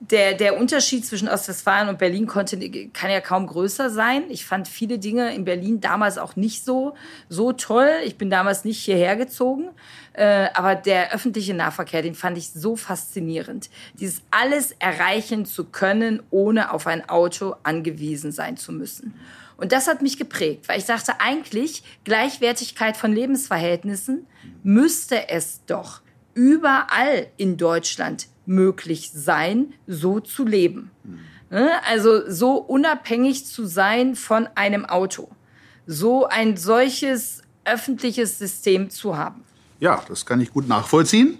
der, 0.00 0.32
der 0.32 0.58
Unterschied 0.58 1.04
zwischen 1.04 1.28
Ostwestfalen 1.28 1.90
und 1.90 1.98
Berlin 1.98 2.26
konnte, 2.26 2.58
kann 2.92 3.10
ja 3.10 3.20
kaum 3.20 3.46
größer 3.46 3.90
sein. 3.90 4.24
Ich 4.30 4.46
fand 4.46 4.66
viele 4.66 4.98
Dinge 4.98 5.34
in 5.34 5.44
Berlin 5.44 5.80
damals 5.82 6.16
auch 6.16 6.36
nicht 6.36 6.64
so, 6.64 6.94
so 7.28 7.52
toll. 7.52 7.90
Ich 8.04 8.16
bin 8.16 8.30
damals 8.30 8.64
nicht 8.64 8.82
hierher 8.82 9.16
gezogen. 9.16 9.68
Äh, 10.14 10.48
aber 10.54 10.74
der 10.74 11.12
öffentliche 11.12 11.52
Nahverkehr, 11.52 12.00
den 12.00 12.14
fand 12.14 12.38
ich 12.38 12.50
so 12.50 12.76
faszinierend. 12.76 13.68
Dieses 13.92 14.22
alles 14.30 14.72
erreichen 14.78 15.44
zu 15.44 15.64
können, 15.64 16.22
ohne 16.30 16.72
auf 16.72 16.86
ein 16.86 17.06
Auto 17.06 17.56
angewiesen 17.62 18.32
sein 18.32 18.56
zu 18.56 18.72
müssen. 18.72 19.14
Und 19.58 19.72
das 19.72 19.86
hat 19.86 20.00
mich 20.00 20.16
geprägt, 20.16 20.66
weil 20.68 20.78
ich 20.78 20.86
dachte, 20.86 21.20
eigentlich 21.20 21.82
Gleichwertigkeit 22.04 22.96
von 22.96 23.12
Lebensverhältnissen 23.12 24.26
müsste 24.62 25.28
es 25.28 25.60
doch 25.66 26.00
überall 26.32 27.26
in 27.36 27.58
Deutschland 27.58 28.28
möglich 28.46 29.10
sein, 29.14 29.74
so 29.86 30.20
zu 30.20 30.44
leben. 30.44 30.90
Mhm. 31.04 31.18
Also 31.88 32.30
so 32.30 32.54
unabhängig 32.54 33.46
zu 33.46 33.66
sein 33.66 34.14
von 34.14 34.48
einem 34.54 34.84
Auto. 34.84 35.28
So 35.86 36.26
ein 36.26 36.56
solches 36.56 37.42
öffentliches 37.64 38.38
System 38.38 38.90
zu 38.90 39.16
haben. 39.16 39.42
Ja, 39.80 40.02
das 40.08 40.26
kann 40.26 40.40
ich 40.40 40.52
gut 40.52 40.68
nachvollziehen. 40.68 41.38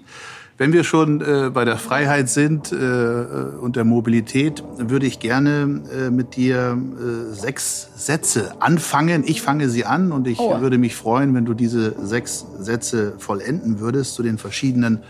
Wenn 0.59 0.75
wir 0.75 0.85
schon 0.85 1.23
äh, 1.23 1.49
bei 1.49 1.65
der 1.65 1.79
Freiheit 1.79 2.29
sind 2.29 2.71
äh, 2.71 2.75
und 2.77 3.77
der 3.77 3.85
Mobilität, 3.85 4.63
würde 4.77 5.07
ich 5.07 5.19
gerne 5.19 5.83
äh, 5.91 6.11
mit 6.11 6.37
dir 6.37 6.77
äh, 6.77 7.35
sechs 7.35 7.89
Sätze 7.97 8.61
anfangen. 8.61 9.25
Ich 9.27 9.41
fange 9.41 9.71
sie 9.71 9.87
an 9.87 10.13
und 10.13 10.27
ich 10.27 10.39
oh. 10.39 10.61
würde 10.61 10.77
mich 10.77 10.97
freuen, 10.97 11.35
wenn 11.35 11.47
du 11.47 11.55
diese 11.55 11.95
sechs 12.07 12.47
Sätze 12.59 13.15
vollenden 13.17 13.81
würdest 13.81 14.15
zu 14.15 14.23
den 14.23 14.37
verschiedenen 14.37 15.03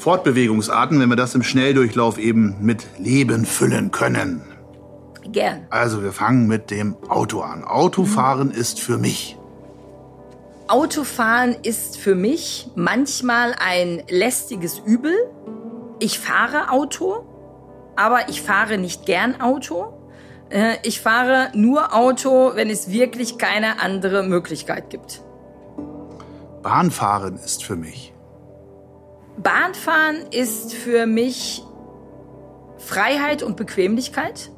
Fortbewegungsarten, 0.00 0.98
wenn 0.98 1.10
wir 1.10 1.16
das 1.16 1.34
im 1.34 1.42
Schnelldurchlauf 1.42 2.18
eben 2.18 2.56
mit 2.60 2.86
Leben 2.98 3.44
füllen 3.44 3.90
können. 3.90 4.42
Gern. 5.30 5.66
Also 5.68 6.02
wir 6.02 6.12
fangen 6.12 6.46
mit 6.46 6.70
dem 6.70 6.96
Auto 7.08 7.42
an. 7.42 7.64
Autofahren 7.64 8.48
mhm. 8.48 8.54
ist 8.54 8.80
für 8.80 8.96
mich. 8.96 9.36
Autofahren 10.68 11.54
ist 11.62 11.98
für 11.98 12.14
mich 12.14 12.70
manchmal 12.74 13.54
ein 13.58 14.02
lästiges 14.08 14.78
Übel. 14.78 15.14
Ich 15.98 16.18
fahre 16.18 16.70
Auto, 16.70 17.26
aber 17.96 18.28
ich 18.28 18.40
fahre 18.40 18.78
nicht 18.78 19.04
gern 19.04 19.40
Auto. 19.40 19.92
Äh, 20.48 20.76
ich 20.82 21.00
fahre 21.00 21.50
nur 21.54 21.94
Auto, 21.94 22.52
wenn 22.54 22.70
es 22.70 22.90
wirklich 22.90 23.36
keine 23.36 23.80
andere 23.82 24.22
Möglichkeit 24.22 24.88
gibt. 24.88 25.22
Bahnfahren 26.62 27.36
ist 27.36 27.64
für 27.64 27.76
mich. 27.76 28.09
Bahnfahren 29.42 30.26
ist 30.30 30.74
für 30.74 31.06
mich 31.06 31.62
Freiheit 32.78 33.42
und 33.42 33.56
Bequemlichkeit. 33.56 34.50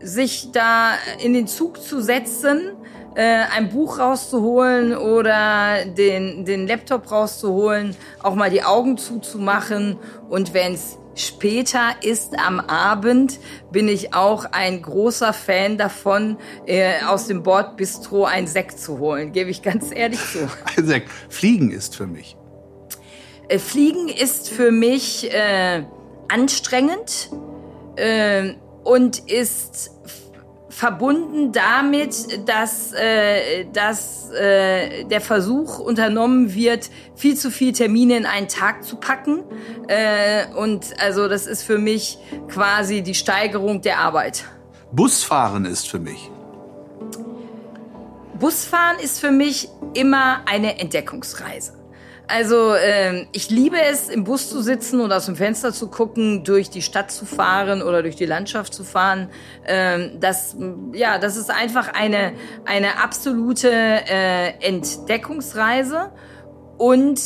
Sich 0.00 0.52
da 0.52 0.92
in 1.22 1.32
den 1.32 1.46
Zug 1.46 1.82
zu 1.82 2.00
setzen, 2.02 2.72
äh, 3.14 3.44
ein 3.54 3.70
Buch 3.70 3.98
rauszuholen 3.98 4.96
oder 4.96 5.84
den, 5.86 6.44
den 6.44 6.66
Laptop 6.66 7.10
rauszuholen, 7.10 7.96
auch 8.22 8.34
mal 8.34 8.50
die 8.50 8.62
Augen 8.62 8.98
zuzumachen 8.98 9.98
und 10.28 10.52
wenn 10.52 10.74
es 10.74 10.98
später 11.14 11.94
ist 12.02 12.36
am 12.38 12.60
Abend, 12.60 13.38
bin 13.70 13.88
ich 13.88 14.14
auch 14.14 14.46
ein 14.50 14.82
großer 14.82 15.32
Fan 15.32 15.78
davon, 15.78 16.36
äh, 16.66 17.02
aus 17.06 17.28
dem 17.28 17.42
Bordbistro 17.42 18.24
ein 18.24 18.46
Sekt 18.46 18.78
zu 18.80 18.98
holen, 18.98 19.32
gebe 19.32 19.50
ich 19.50 19.62
ganz 19.62 19.90
ehrlich 19.94 20.20
zu. 20.32 20.48
Ein 20.76 20.86
Sekt. 20.86 21.08
Fliegen 21.28 21.70
ist 21.70 21.96
für 21.96 22.06
mich. 22.06 22.36
Äh, 23.54 23.58
Fliegen 23.58 24.08
ist 24.08 24.50
für 24.50 24.70
mich 24.70 25.32
äh, 25.32 25.84
anstrengend 26.28 27.30
äh, 27.96 28.54
und 28.82 29.18
ist 29.30 29.90
verbunden 30.68 31.52
damit, 31.52 32.48
dass, 32.48 32.92
äh, 32.94 33.66
dass 33.72 34.30
äh, 34.30 35.04
der 35.04 35.20
Versuch 35.20 35.78
unternommen 35.78 36.52
wird, 36.52 36.90
viel 37.14 37.36
zu 37.36 37.52
viel 37.52 37.72
Termine 37.72 38.16
in 38.16 38.26
einen 38.26 38.48
Tag 38.48 38.82
zu 38.82 38.96
packen. 38.96 39.44
Äh, 39.86 40.46
und 40.56 40.86
also 41.00 41.28
das 41.28 41.46
ist 41.46 41.62
für 41.62 41.78
mich 41.78 42.18
quasi 42.48 43.02
die 43.02 43.14
Steigerung 43.14 43.82
der 43.82 44.00
Arbeit. 44.00 44.44
Busfahren 44.90 45.64
ist 45.64 45.88
für 45.88 46.00
mich. 46.00 46.28
Busfahren 48.40 48.98
ist 48.98 49.20
für 49.20 49.30
mich 49.30 49.68
immer 49.94 50.40
eine 50.46 50.80
Entdeckungsreise. 50.80 51.83
Also 52.26 52.74
ähm, 52.74 53.28
ich 53.32 53.50
liebe 53.50 53.76
es, 53.80 54.08
im 54.08 54.24
Bus 54.24 54.48
zu 54.48 54.62
sitzen 54.62 55.00
und 55.00 55.12
aus 55.12 55.26
dem 55.26 55.36
Fenster 55.36 55.72
zu 55.72 55.88
gucken, 55.88 56.42
durch 56.42 56.70
die 56.70 56.80
Stadt 56.80 57.10
zu 57.10 57.26
fahren 57.26 57.82
oder 57.82 58.02
durch 58.02 58.16
die 58.16 58.24
Landschaft 58.24 58.72
zu 58.72 58.82
fahren. 58.82 59.28
Ähm, 59.66 60.18
das, 60.20 60.56
ja, 60.94 61.18
das 61.18 61.36
ist 61.36 61.50
einfach 61.50 61.92
eine, 61.92 62.32
eine 62.64 63.02
absolute 63.02 63.70
äh, 63.70 64.52
Entdeckungsreise. 64.66 66.12
Und 66.78 67.20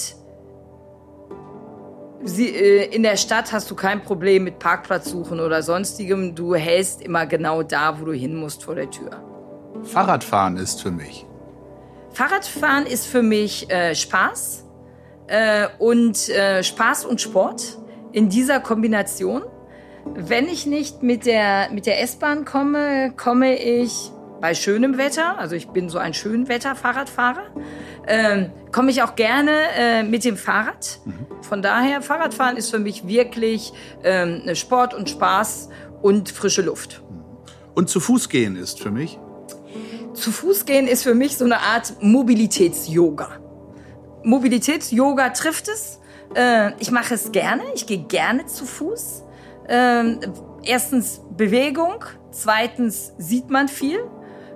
sie, 2.24 2.48
äh, 2.48 2.92
in 2.92 3.04
der 3.04 3.16
Stadt 3.16 3.52
hast 3.52 3.70
du 3.70 3.76
kein 3.76 4.02
Problem 4.02 4.42
mit 4.44 4.58
Parkplatz 4.58 5.10
suchen 5.10 5.38
oder 5.38 5.62
sonstigem. 5.62 6.34
Du 6.34 6.56
hältst 6.56 7.02
immer 7.02 7.24
genau 7.26 7.62
da, 7.62 8.00
wo 8.00 8.04
du 8.04 8.12
hin 8.12 8.34
musst 8.34 8.64
vor 8.64 8.74
der 8.74 8.90
Tür. 8.90 9.10
Fahrradfahren 9.84 10.56
ist 10.56 10.82
für 10.82 10.90
mich. 10.90 11.24
Fahrradfahren 12.10 12.84
ist 12.84 13.06
für 13.06 13.22
mich 13.22 13.70
äh, 13.70 13.94
Spaß 13.94 14.64
äh, 15.28 15.68
und 15.78 16.28
äh, 16.28 16.62
Spaß 16.62 17.04
und 17.04 17.20
Sport 17.20 17.78
in 18.12 18.28
dieser 18.28 18.60
Kombination. 18.60 19.42
Wenn 20.14 20.46
ich 20.46 20.66
nicht 20.66 21.02
mit 21.02 21.26
der, 21.26 21.70
mit 21.70 21.86
der 21.86 22.02
S-Bahn 22.02 22.44
komme, 22.44 23.12
komme 23.16 23.56
ich 23.56 24.10
bei 24.40 24.54
schönem 24.54 24.98
Wetter, 24.98 25.38
also 25.38 25.56
ich 25.56 25.68
bin 25.68 25.88
so 25.88 25.98
ein 25.98 26.14
Schönwetter-Fahrradfahrer, 26.14 27.42
ähm, 28.06 28.50
komme 28.72 28.90
ich 28.90 29.02
auch 29.02 29.16
gerne 29.16 29.50
äh, 29.76 30.02
mit 30.02 30.24
dem 30.24 30.36
Fahrrad. 30.36 31.00
Mhm. 31.04 31.26
Von 31.42 31.60
daher, 31.60 32.02
Fahrradfahren 32.02 32.56
ist 32.56 32.70
für 32.70 32.78
mich 32.78 33.06
wirklich 33.06 33.72
ähm, 34.04 34.42
Sport 34.54 34.94
und 34.94 35.10
Spaß 35.10 35.68
und 36.02 36.30
frische 36.30 36.62
Luft. 36.62 37.02
Und 37.74 37.88
zu 37.88 38.00
Fuß 38.00 38.28
gehen 38.28 38.56
ist 38.56 38.80
für 38.80 38.90
mich? 38.90 39.18
Zu 40.14 40.32
Fuß 40.32 40.64
gehen 40.64 40.88
ist 40.88 41.02
für 41.02 41.14
mich 41.14 41.36
so 41.36 41.44
eine 41.44 41.60
Art 41.60 41.94
Mobilitäts-Yoga. 42.00 43.47
Mobilitäts-Yoga 44.28 45.30
trifft 45.30 45.68
es. 45.68 46.00
Äh, 46.34 46.72
ich 46.78 46.90
mache 46.90 47.14
es 47.14 47.32
gerne. 47.32 47.62
Ich 47.74 47.86
gehe 47.86 47.98
gerne 47.98 48.44
zu 48.46 48.66
Fuß. 48.66 49.24
Äh, 49.66 50.16
erstens 50.64 51.22
Bewegung. 51.36 52.04
Zweitens 52.30 53.14
sieht 53.16 53.48
man 53.48 53.68
viel. 53.68 53.98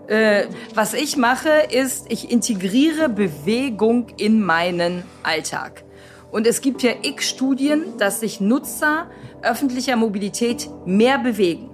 Äh, 0.08 0.44
was 0.74 0.92
ich 0.92 1.16
mache, 1.16 1.48
ist, 1.70 2.12
ich 2.12 2.30
integriere 2.30 3.08
Bewegung 3.08 4.08
in 4.18 4.42
meinen 4.42 5.04
Alltag. 5.22 5.84
Und 6.30 6.46
es 6.46 6.60
gibt 6.60 6.82
ja 6.82 6.92
x 7.00 7.30
Studien, 7.30 7.96
dass 7.98 8.20
sich 8.20 8.40
Nutzer 8.40 9.10
öffentlicher 9.42 9.96
Mobilität 9.96 10.68
mehr 10.84 11.18
bewegen. 11.18 11.70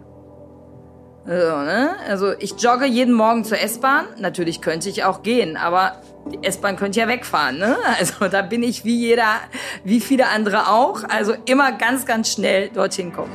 Also, 1.25 1.57
ne? 1.59 1.91
also 2.09 2.33
ich 2.39 2.53
jogge 2.61 2.87
jeden 2.87 3.15
Morgen 3.15 3.45
zur 3.45 3.59
S-Bahn. 3.61 4.07
Natürlich 4.19 4.61
könnte 4.61 4.89
ich 4.89 5.05
auch 5.05 5.23
gehen, 5.23 5.57
aber 5.57 6.01
die 6.33 6.45
S-Bahn 6.47 6.77
könnte 6.77 7.01
ja 7.01 7.09
wegfahren. 7.09 7.59
Ne? 7.59 7.77
Also 7.99 8.29
da 8.29 8.43
bin 8.43 8.63
ich 8.63 8.85
wie 8.85 8.97
jeder, 8.97 9.41
wie 9.85 10.01
viele 10.01 10.29
andere 10.29 10.69
auch. 10.69 11.05
Also 11.05 11.35
immer 11.47 11.73
ganz, 11.73 12.07
ganz 12.07 12.33
schnell 12.33 12.69
dorthin 12.69 13.13
kommen. 13.13 13.33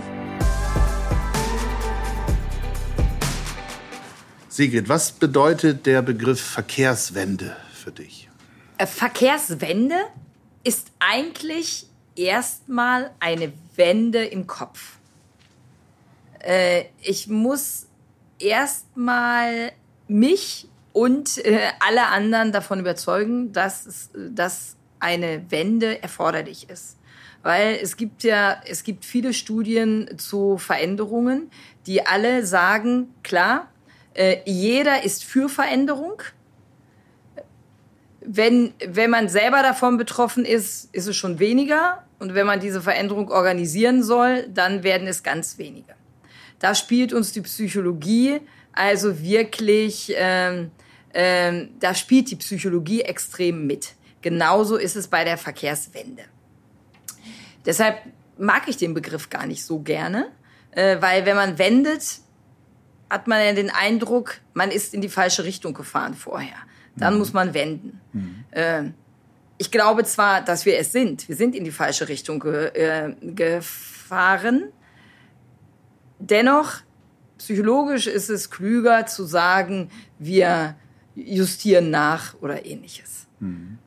Sigrid, 4.49 4.87
was 4.87 5.11
bedeutet 5.11 5.85
der 5.87 6.03
Begriff 6.03 6.39
Verkehrswende 6.39 7.55
für 7.73 7.91
dich? 7.91 8.29
Äh, 8.77 8.85
Verkehrswende 8.85 9.95
ist 10.63 10.91
eigentlich 10.99 11.87
erstmal 12.15 13.11
eine 13.19 13.51
Wende 13.75 14.23
im 14.23 14.45
Kopf. 14.45 14.97
Äh, 16.39 16.85
ich 17.01 17.27
muss 17.27 17.87
erstmal 18.37 19.71
mich 20.07 20.67
und 20.93 21.43
äh, 21.43 21.71
alle 21.79 22.07
anderen 22.07 22.51
davon 22.51 22.79
überzeugen, 22.79 23.51
dass, 23.51 23.85
es, 23.85 24.09
dass 24.13 24.77
eine 24.99 25.43
Wende 25.49 26.01
erforderlich 26.01 26.69
ist. 26.69 26.97
Weil 27.41 27.77
es 27.81 27.97
gibt 27.97 28.23
ja, 28.23 28.61
es 28.65 28.83
gibt 28.83 29.03
viele 29.03 29.33
Studien 29.33 30.17
zu 30.17 30.57
Veränderungen, 30.57 31.51
die 31.87 32.05
alle 32.05 32.45
sagen, 32.45 33.13
klar, 33.23 33.69
äh, 34.13 34.37
jeder 34.45 35.03
ist 35.03 35.25
für 35.25 35.49
Veränderung. 35.49 36.21
Wenn, 38.21 38.73
wenn 38.87 39.09
man 39.09 39.27
selber 39.27 39.61
davon 39.61 39.97
betroffen 39.97 40.45
ist, 40.45 40.93
ist 40.95 41.07
es 41.07 41.17
schon 41.17 41.39
weniger. 41.39 42.03
Und 42.19 42.35
wenn 42.35 42.45
man 42.45 42.61
diese 42.61 42.81
Veränderung 42.81 43.29
organisieren 43.29 44.03
soll, 44.03 44.47
dann 44.47 44.83
werden 44.83 45.07
es 45.07 45.23
ganz 45.23 45.57
wenige. 45.57 45.95
Da 46.59 46.75
spielt 46.75 47.11
uns 47.11 47.33
die 47.33 47.41
Psychologie 47.41 48.39
also 48.71 49.21
wirklich 49.21 50.13
ähm, 50.15 50.71
ähm, 51.13 51.69
da 51.79 51.93
spielt 51.93 52.31
die 52.31 52.35
Psychologie 52.35 53.01
extrem 53.01 53.67
mit. 53.67 53.95
Genauso 54.21 54.77
ist 54.77 54.95
es 54.95 55.07
bei 55.07 55.23
der 55.23 55.37
Verkehrswende. 55.37 56.23
Deshalb 57.65 57.99
mag 58.37 58.67
ich 58.67 58.77
den 58.77 58.93
Begriff 58.93 59.29
gar 59.29 59.45
nicht 59.45 59.63
so 59.63 59.79
gerne, 59.79 60.31
äh, 60.71 60.97
weil 61.01 61.25
wenn 61.25 61.35
man 61.35 61.57
wendet, 61.57 62.19
hat 63.09 63.27
man 63.27 63.45
ja 63.45 63.53
den 63.53 63.69
Eindruck, 63.69 64.39
man 64.53 64.71
ist 64.71 64.93
in 64.93 65.01
die 65.01 65.09
falsche 65.09 65.43
Richtung 65.43 65.73
gefahren 65.73 66.15
vorher. 66.15 66.55
Dann 66.95 67.13
mhm. 67.13 67.19
muss 67.19 67.33
man 67.33 67.53
wenden. 67.53 68.01
Mhm. 68.11 68.43
Äh, 68.51 68.83
ich 69.57 69.71
glaube 69.71 70.03
zwar, 70.03 70.41
dass 70.41 70.65
wir 70.65 70.77
es 70.77 70.91
sind. 70.91 71.27
Wir 71.27 71.35
sind 71.35 71.55
in 71.55 71.63
die 71.63 71.71
falsche 71.71 72.09
Richtung 72.09 72.39
ge 72.39 72.67
äh, 72.73 73.13
gefahren. 73.21 74.69
Dennoch, 76.19 76.77
psychologisch 77.37 78.07
ist 78.07 78.29
es 78.29 78.49
klüger 78.49 79.05
zu 79.05 79.25
sagen, 79.25 79.89
wir 80.17 80.75
justieren 81.15 81.89
nach 81.89 82.35
oder 82.41 82.65
ähnliches. 82.65 83.27
Mhm. 83.39 83.77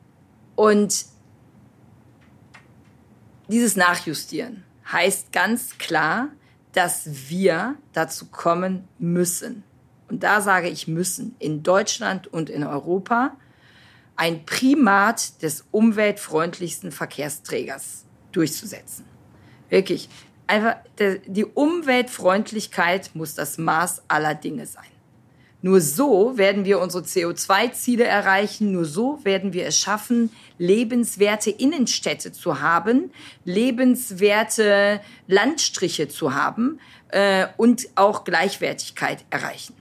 Und 0.55 1.05
dieses 3.49 3.75
Nachjustieren 3.75 4.63
heißt 4.91 5.31
ganz 5.31 5.77
klar, 5.77 6.29
dass 6.73 7.29
wir 7.29 7.75
dazu 7.93 8.27
kommen 8.27 8.87
müssen. 8.99 9.63
Und 10.09 10.23
da 10.23 10.41
sage 10.41 10.69
ich 10.69 10.87
müssen, 10.87 11.35
in 11.39 11.63
Deutschland 11.63 12.27
und 12.27 12.49
in 12.49 12.63
Europa 12.63 13.35
ein 14.15 14.45
Primat 14.45 15.41
des 15.41 15.65
umweltfreundlichsten 15.71 16.91
Verkehrsträgers 16.91 18.05
durchzusetzen. 18.31 19.05
Wirklich. 19.69 20.09
Einfach, 20.47 20.77
die 21.27 21.45
Umweltfreundlichkeit 21.45 23.11
muss 23.13 23.35
das 23.35 23.57
Maß 23.57 24.03
aller 24.07 24.33
Dinge 24.33 24.65
sein. 24.65 24.85
Nur 25.61 25.81
so 25.81 26.37
werden 26.37 26.65
wir 26.65 26.79
unsere 26.79 27.03
CO2-Ziele 27.03 28.03
erreichen. 28.03 28.71
Nur 28.71 28.85
so 28.85 29.19
werden 29.23 29.53
wir 29.53 29.65
es 29.65 29.77
schaffen, 29.77 30.29
lebenswerte 30.59 31.49
Innenstädte 31.49 32.31
zu 32.31 32.61
haben, 32.61 33.11
lebenswerte 33.43 35.01
Landstriche 35.27 36.07
zu 36.07 36.35
haben 36.35 36.79
äh, 37.09 37.47
und 37.57 37.87
auch 37.95 38.23
Gleichwertigkeit 38.23 39.25
erreichen. 39.31 39.73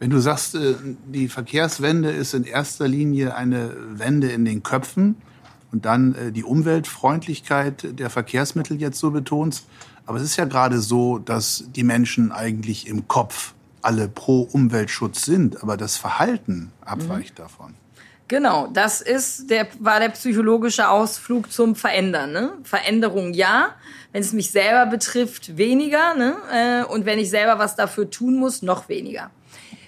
Wenn 0.00 0.10
du 0.10 0.18
sagst, 0.18 0.54
äh, 0.54 0.74
die 1.06 1.28
Verkehrswende 1.28 2.10
ist 2.10 2.34
in 2.34 2.44
erster 2.44 2.86
Linie 2.86 3.34
eine 3.36 3.74
Wende 3.90 4.28
in 4.28 4.44
den 4.44 4.62
Köpfen 4.62 5.16
und 5.72 5.86
dann 5.86 6.14
äh, 6.14 6.30
die 6.30 6.44
Umweltfreundlichkeit 6.44 7.98
der 7.98 8.10
Verkehrsmittel 8.10 8.78
jetzt 8.80 8.98
so 8.98 9.10
betonst, 9.10 9.64
aber 10.04 10.18
es 10.18 10.24
ist 10.24 10.36
ja 10.36 10.44
gerade 10.44 10.80
so, 10.80 11.18
dass 11.18 11.64
die 11.74 11.84
Menschen 11.84 12.32
eigentlich 12.32 12.86
im 12.86 13.08
Kopf 13.08 13.53
alle 13.84 14.08
pro 14.08 14.42
Umweltschutz 14.42 15.24
sind, 15.24 15.62
aber 15.62 15.76
das 15.76 15.96
Verhalten 15.96 16.72
abweicht 16.84 17.38
mhm. 17.38 17.42
davon. 17.42 17.74
Genau, 18.26 18.68
das 18.68 19.02
ist 19.02 19.50
der, 19.50 19.68
war 19.80 20.00
der 20.00 20.08
psychologische 20.08 20.88
Ausflug 20.88 21.52
zum 21.52 21.76
Verändern. 21.76 22.32
Ne? 22.32 22.52
Veränderung 22.62 23.34
ja, 23.34 23.74
wenn 24.12 24.22
es 24.22 24.32
mich 24.32 24.50
selber 24.50 24.86
betrifft, 24.86 25.58
weniger. 25.58 26.14
Ne? 26.14 26.36
Äh, 26.50 26.84
und 26.90 27.04
wenn 27.04 27.18
ich 27.18 27.28
selber 27.28 27.58
was 27.58 27.76
dafür 27.76 28.08
tun 28.08 28.36
muss, 28.36 28.62
noch 28.62 28.88
weniger. 28.88 29.30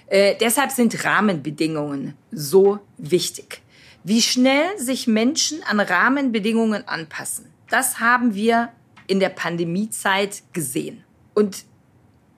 Äh, 0.05 0.35
deshalb 0.39 0.71
sind 0.71 1.03
Rahmenbedingungen 1.03 2.13
so 2.31 2.79
wichtig. 2.97 3.61
Wie 4.03 4.21
schnell 4.21 4.77
sich 4.77 5.07
Menschen 5.07 5.63
an 5.63 5.79
Rahmenbedingungen 5.79 6.87
anpassen, 6.87 7.47
das 7.69 7.99
haben 7.99 8.35
wir 8.35 8.69
in 9.07 9.19
der 9.19 9.29
Pandemiezeit 9.29 10.43
gesehen. 10.53 11.03
Und 11.33 11.65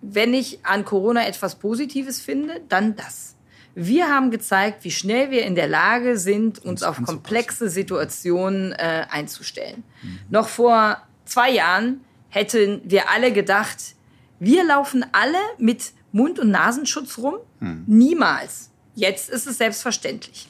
wenn 0.02 0.34
ich 0.34 0.66
an 0.66 0.86
Corona 0.86 1.28
etwas 1.28 1.56
Positives 1.56 2.22
finde, 2.22 2.62
dann 2.70 2.96
das. 2.96 3.36
Wir 3.76 4.10
haben 4.10 4.32
gezeigt, 4.32 4.84
wie 4.84 4.92
schnell 4.92 5.32
wir 5.32 5.46
in 5.46 5.56
der 5.56 5.68
Lage 5.68 6.18
sind, 6.18 6.60
uns 6.60 6.84
auf 6.84 7.02
komplexe 7.04 7.70
Situationen 7.70 8.72
äh, 8.74 9.06
einzustellen. 9.10 9.84
Mhm. 10.02 10.20
Noch 10.30 10.48
vor 10.48 10.98
zwei 11.26 11.52
Jahren 11.52 12.02
hätten 12.30 12.82
wir 12.84 13.10
alle 13.10 13.32
gedacht, 13.32 13.96
wir 14.40 14.66
laufen 14.66 15.06
alle 15.12 15.38
mit 15.58 15.92
Mund- 16.12 16.40
und 16.40 16.50
Nasenschutz 16.50 17.18
rum. 17.18 17.36
Mhm. 17.60 17.84
Niemals. 17.88 18.72
Jetzt 18.96 19.30
ist 19.30 19.48
es 19.48 19.58
selbstverständlich. 19.58 20.48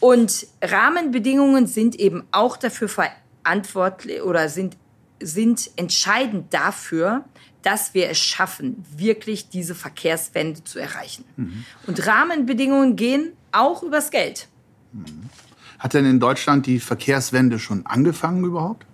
Und 0.00 0.46
Rahmenbedingungen 0.60 1.66
sind 1.66 1.94
eben 1.96 2.24
auch 2.32 2.56
dafür 2.56 2.88
verantwortlich 2.88 4.22
oder 4.22 4.48
sind, 4.48 4.76
sind 5.20 5.70
entscheidend 5.76 6.52
dafür, 6.52 7.24
dass 7.62 7.94
wir 7.94 8.10
es 8.10 8.18
schaffen, 8.18 8.84
wirklich 8.96 9.48
diese 9.48 9.74
Verkehrswende 9.74 10.64
zu 10.64 10.78
erreichen. 10.78 11.24
Mhm. 11.36 11.64
Und 11.86 12.06
Rahmenbedingungen 12.06 12.96
gehen 12.96 13.32
auch 13.52 13.82
übers 13.82 14.10
Geld. 14.10 14.48
Mhm. 14.92 15.30
Hat 15.78 15.94
denn 15.94 16.04
in 16.04 16.20
Deutschland 16.20 16.66
die 16.66 16.78
Verkehrswende 16.78 17.58
schon 17.58 17.86
angefangen 17.86 18.44
überhaupt? 18.44 18.86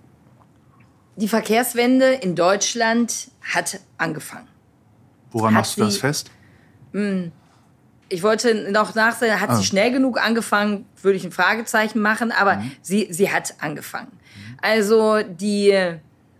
Die 1.17 1.27
Verkehrswende 1.27 2.13
in 2.13 2.35
Deutschland 2.35 3.29
hat 3.41 3.79
angefangen. 3.97 4.47
Woran 5.31 5.53
hat 5.53 5.61
machst 5.61 5.77
du 5.77 5.81
das 5.81 5.97
fest? 5.97 6.31
Hm, 6.93 7.31
ich 8.09 8.23
wollte 8.23 8.71
noch 8.71 8.95
nachsehen, 8.95 9.39
hat 9.39 9.51
ah. 9.51 9.55
sie 9.55 9.63
schnell 9.63 9.91
genug 9.91 10.19
angefangen, 10.19 10.85
würde 11.01 11.17
ich 11.17 11.23
ein 11.23 11.31
Fragezeichen 11.31 11.99
machen, 11.99 12.31
aber 12.31 12.55
mhm. 12.55 12.71
sie, 12.81 13.07
sie 13.11 13.31
hat 13.31 13.55
angefangen. 13.59 14.11
Also 14.61 15.21
die, 15.21 15.97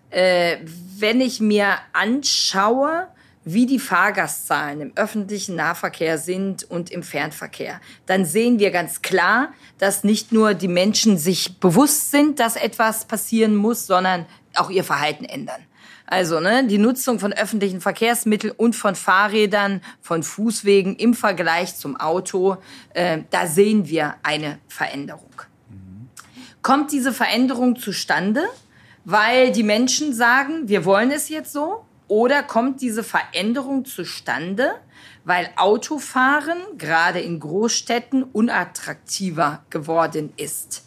äh, 0.10 0.58
wenn 0.98 1.22
ich 1.22 1.40
mir 1.40 1.78
anschaue, 1.94 3.08
wie 3.46 3.66
die 3.66 3.80
Fahrgastzahlen 3.80 4.82
im 4.82 4.92
öffentlichen 4.96 5.56
Nahverkehr 5.56 6.18
sind 6.18 6.64
und 6.70 6.92
im 6.92 7.04
Fernverkehr, 7.04 7.80
dann 8.06 8.26
sehen 8.26 8.60
wir 8.60 8.70
ganz 8.70 9.02
klar, 9.02 9.54
dass 9.78 10.04
nicht 10.04 10.32
nur 10.32 10.54
die 10.54 10.68
Menschen 10.68 11.18
sich 11.18 11.58
bewusst 11.60 12.12
sind, 12.12 12.40
dass 12.40 12.56
etwas 12.56 13.06
passieren 13.06 13.56
muss, 13.56 13.88
sondern 13.88 14.26
auch 14.56 14.70
ihr 14.70 14.84
Verhalten 14.84 15.26
ändern. 15.26 15.62
Also 16.06 16.40
ne, 16.40 16.66
die 16.66 16.80
Nutzung 16.80 17.20
von 17.20 17.34
öffentlichen 17.34 17.82
Verkehrsmitteln 17.82 18.52
und 18.58 18.76
von 18.76 18.96
Fahrrädern, 18.96 19.82
von 20.02 20.24
Fußwegen 20.24 20.96
im 20.96 21.14
Vergleich 21.14 21.76
zum 21.76 21.98
Auto, 21.98 22.58
äh, 22.94 23.20
da 23.30 23.46
sehen 23.46 23.88
wir 23.88 24.16
eine 24.24 24.58
Veränderung. 24.68 25.32
Mhm. 25.70 26.10
Kommt 26.64 26.92
diese 26.92 27.14
Veränderung 27.14 27.76
zustande, 27.78 28.44
weil 29.12 29.52
die 29.52 29.64
Menschen 29.64 30.14
sagen, 30.14 30.70
wir 30.70 30.86
wollen 30.86 31.10
es 31.10 31.30
jetzt 31.30 31.52
so? 31.52 31.84
Oder 32.08 32.44
kommt 32.44 32.80
diese 32.80 33.04
Veränderung 33.04 33.86
zustande, 33.86 34.76
weil 35.24 35.50
Autofahren 35.56 36.60
gerade 36.78 37.20
in 37.20 37.40
Großstädten 37.40 38.22
unattraktiver 38.22 39.64
geworden 39.72 40.32
ist? 40.38 40.86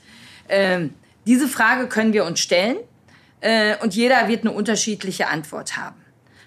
Ähm, 0.48 0.94
diese 1.26 1.48
Frage 1.48 1.88
können 1.88 2.12
wir 2.12 2.24
uns 2.24 2.38
stellen 2.38 2.76
äh, 3.40 3.76
und 3.82 3.96
jeder 3.96 4.28
wird 4.28 4.42
eine 4.42 4.52
unterschiedliche 4.52 5.26
Antwort 5.26 5.76
haben. 5.76 6.00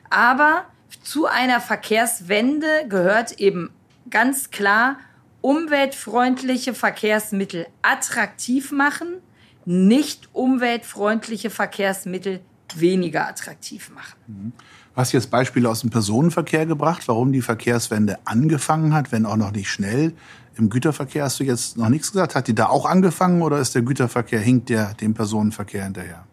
Aber 0.10 0.64
zu 1.04 1.26
einer 1.26 1.60
Verkehrswende 1.60 2.86
gehört 2.88 3.34
eben 3.34 3.70
ganz 4.10 4.50
klar 4.50 4.98
umweltfreundliche 5.42 6.74
Verkehrsmittel 6.74 7.68
attraktiv 7.82 8.72
machen, 8.72 9.22
nicht 9.66 10.30
umweltfreundliche 10.34 11.50
Verkehrsmittel 11.50 12.42
weniger 12.76 13.28
attraktiv 13.28 13.92
machen. 13.92 14.18
Mhm. 14.28 14.54
Du 14.96 15.02
hast 15.02 15.12
jetzt 15.12 15.30
Beispiele 15.30 15.70
aus 15.70 15.82
dem 15.82 15.90
Personenverkehr 15.90 16.66
gebracht, 16.66 17.08
warum 17.08 17.34
die 17.34 17.42
Verkehrswende 17.42 18.18
angefangen 18.24 18.94
hat, 18.94 19.12
wenn 19.12 19.26
auch 19.26 19.36
noch 19.36 19.52
nicht 19.52 19.70
schnell. 19.70 20.14
Im 20.58 20.70
Güterverkehr 20.70 21.26
hast 21.26 21.40
du 21.42 21.44
jetzt 21.44 21.76
noch 21.76 21.90
nichts 21.90 22.14
gesagt. 22.14 22.34
Hat 22.34 22.48
die 22.48 22.56
da 22.56 22.68
auch 22.68 22.86
angefangen 22.86 23.42
oder 23.42 23.60
ist 23.60 23.76
der 23.76 23.82
Güterverkehr, 23.82 24.40
hinkt 24.40 24.70
der 24.70 24.94
dem 24.94 25.14
Personenverkehr 25.14 25.84
hinterher? 25.84 26.26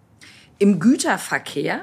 Im 0.58 0.78
Güterverkehr, 0.78 1.80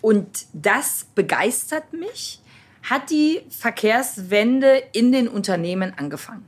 und 0.00 0.46
das 0.52 1.06
begeistert 1.14 1.92
mich, 1.92 2.42
hat 2.82 3.10
die 3.10 3.42
Verkehrswende 3.48 4.82
in 4.92 5.12
den 5.12 5.28
Unternehmen 5.28 5.92
angefangen. 5.96 6.46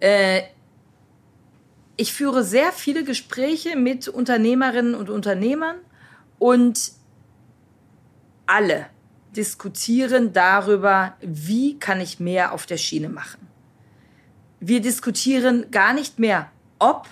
Äh, 0.00 0.42
ich 1.96 2.12
führe 2.12 2.42
sehr 2.42 2.72
viele 2.72 3.04
Gespräche 3.04 3.76
mit 3.76 4.08
Unternehmerinnen 4.08 4.94
und 4.94 5.10
Unternehmern 5.10 5.76
und 6.38 6.92
alle 8.46 8.86
diskutieren 9.36 10.32
darüber, 10.32 11.16
wie 11.20 11.78
kann 11.78 12.00
ich 12.00 12.20
mehr 12.20 12.52
auf 12.52 12.66
der 12.66 12.76
Schiene 12.76 13.08
machen. 13.08 13.48
Wir 14.60 14.80
diskutieren 14.80 15.70
gar 15.70 15.92
nicht 15.92 16.18
mehr, 16.18 16.50
ob 16.78 17.08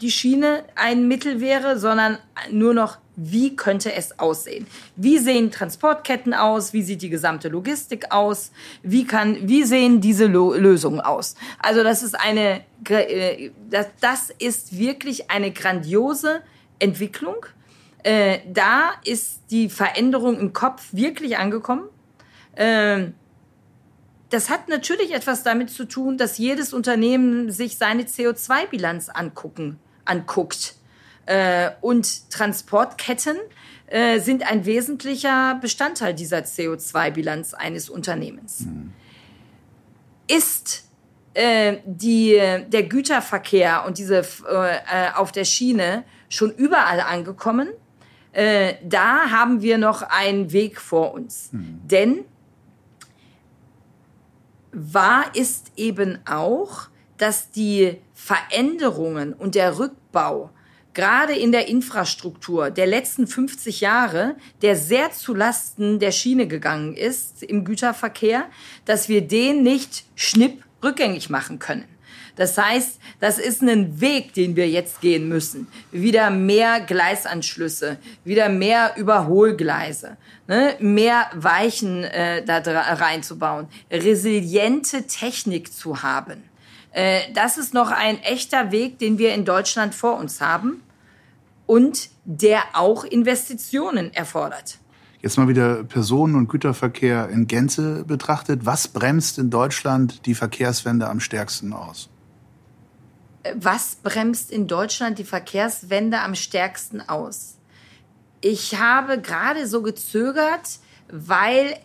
die 0.00 0.10
Schiene 0.10 0.64
ein 0.74 1.08
Mittel 1.08 1.40
wäre, 1.40 1.78
sondern 1.78 2.18
nur 2.50 2.74
noch, 2.74 2.98
wie 3.16 3.56
könnte 3.56 3.92
es 3.92 4.18
aussehen? 4.18 4.66
Wie 4.96 5.18
sehen 5.18 5.50
Transportketten 5.50 6.32
aus? 6.32 6.72
Wie 6.72 6.82
sieht 6.82 7.02
die 7.02 7.10
gesamte 7.10 7.48
Logistik 7.48 8.10
aus? 8.10 8.52
Wie 8.82 9.06
kann, 9.06 9.48
wie 9.48 9.64
sehen 9.64 10.00
diese 10.00 10.26
Lo 10.26 10.54
Lösungen 10.54 11.00
aus? 11.00 11.34
Also 11.58 11.82
das 11.82 12.02
ist 12.02 12.18
eine, 12.18 12.64
äh, 12.88 13.50
das, 14.00 14.30
ist 14.38 14.78
wirklich 14.78 15.30
eine 15.30 15.50
grandiose 15.52 16.42
Entwicklung. 16.78 17.46
Äh, 18.02 18.38
da 18.50 18.92
ist 19.04 19.42
die 19.50 19.68
Veränderung 19.68 20.40
im 20.40 20.52
Kopf 20.52 20.88
wirklich 20.92 21.36
angekommen. 21.36 21.84
Äh, 22.54 23.08
das 24.30 24.48
hat 24.48 24.68
natürlich 24.68 25.14
etwas 25.14 25.42
damit 25.42 25.68
zu 25.68 25.84
tun, 25.84 26.16
dass 26.16 26.38
jedes 26.38 26.72
Unternehmen 26.72 27.50
sich 27.50 27.76
seine 27.76 28.04
CO2-Bilanz 28.04 29.10
angucken, 29.10 29.78
anguckt. 30.06 30.76
Äh, 31.26 31.70
und 31.80 32.30
Transportketten 32.30 33.36
äh, 33.86 34.20
sind 34.20 34.50
ein 34.50 34.64
wesentlicher 34.64 35.58
Bestandteil 35.60 36.14
dieser 36.14 36.38
CO2-Bilanz 36.38 37.54
eines 37.54 37.88
Unternehmens. 37.88 38.60
Mhm. 38.60 38.92
Ist 40.28 40.84
äh, 41.34 41.78
die, 41.84 42.40
der 42.68 42.82
Güterverkehr 42.84 43.84
und 43.86 43.98
diese 43.98 44.18
äh, 44.18 45.12
auf 45.14 45.32
der 45.32 45.44
Schiene 45.44 46.04
schon 46.28 46.50
überall 46.50 47.00
angekommen, 47.00 47.68
äh, 48.32 48.74
da 48.82 49.30
haben 49.30 49.62
wir 49.62 49.78
noch 49.78 50.02
einen 50.02 50.52
Weg 50.52 50.80
vor 50.80 51.12
uns. 51.12 51.50
Mhm. 51.52 51.80
Denn 51.84 52.24
wahr 54.72 55.24
ist 55.34 55.72
eben 55.76 56.18
auch, 56.26 56.88
dass 57.18 57.50
die 57.50 57.98
Veränderungen 58.14 59.34
und 59.34 59.54
der 59.54 59.78
Rückbau 59.78 60.50
gerade 60.94 61.34
in 61.34 61.52
der 61.52 61.68
Infrastruktur 61.68 62.70
der 62.70 62.86
letzten 62.86 63.26
50 63.26 63.80
Jahre, 63.80 64.36
der 64.62 64.76
sehr 64.76 65.12
zu 65.12 65.34
Lasten 65.34 65.98
der 65.98 66.12
Schiene 66.12 66.46
gegangen 66.46 66.94
ist 66.94 67.42
im 67.42 67.64
Güterverkehr, 67.64 68.46
dass 68.84 69.08
wir 69.08 69.22
den 69.22 69.62
nicht 69.62 70.04
schnipp 70.14 70.62
rückgängig 70.82 71.30
machen 71.30 71.58
können. 71.58 71.84
Das 72.36 72.56
heißt, 72.56 72.98
das 73.20 73.38
ist 73.38 73.62
ein 73.62 74.00
Weg, 74.00 74.32
den 74.32 74.56
wir 74.56 74.68
jetzt 74.68 75.00
gehen 75.00 75.28
müssen. 75.28 75.66
Wieder 75.90 76.30
mehr 76.30 76.80
Gleisanschlüsse, 76.80 77.98
wieder 78.24 78.48
mehr 78.48 78.94
Überholgleise, 78.96 80.16
ne? 80.46 80.74
mehr 80.78 81.26
Weichen 81.34 82.04
äh, 82.04 82.42
da 82.44 82.58
reinzubauen, 82.58 83.68
resiliente 83.90 85.06
Technik 85.06 85.72
zu 85.72 86.02
haben. 86.02 86.42
Äh, 86.92 87.32
das 87.34 87.58
ist 87.58 87.74
noch 87.74 87.90
ein 87.90 88.22
echter 88.22 88.70
Weg, 88.70 88.98
den 88.98 89.18
wir 89.18 89.34
in 89.34 89.44
Deutschland 89.44 89.94
vor 89.94 90.16
uns 90.16 90.40
haben 90.40 90.82
und 91.66 92.10
der 92.24 92.62
auch 92.74 93.04
Investitionen 93.04 94.12
erfordert. 94.12 94.78
Jetzt 95.20 95.38
mal 95.38 95.48
wieder 95.48 95.84
Personen- 95.84 96.34
und 96.34 96.48
Güterverkehr 96.48 97.28
in 97.28 97.46
Gänze 97.46 98.04
betrachtet. 98.04 98.66
Was 98.66 98.88
bremst 98.88 99.38
in 99.38 99.50
Deutschland 99.50 100.26
die 100.26 100.34
Verkehrswende 100.34 101.08
am 101.08 101.20
stärksten 101.20 101.72
aus? 101.72 102.10
was 103.54 103.96
bremst 103.96 104.50
in 104.50 104.66
Deutschland 104.66 105.18
die 105.18 105.24
Verkehrswende 105.24 106.20
am 106.20 106.34
stärksten 106.34 107.00
aus? 107.00 107.56
Ich 108.40 108.78
habe 108.78 109.20
gerade 109.20 109.66
so 109.66 109.82
gezögert, 109.82 110.78
weil 111.08 111.76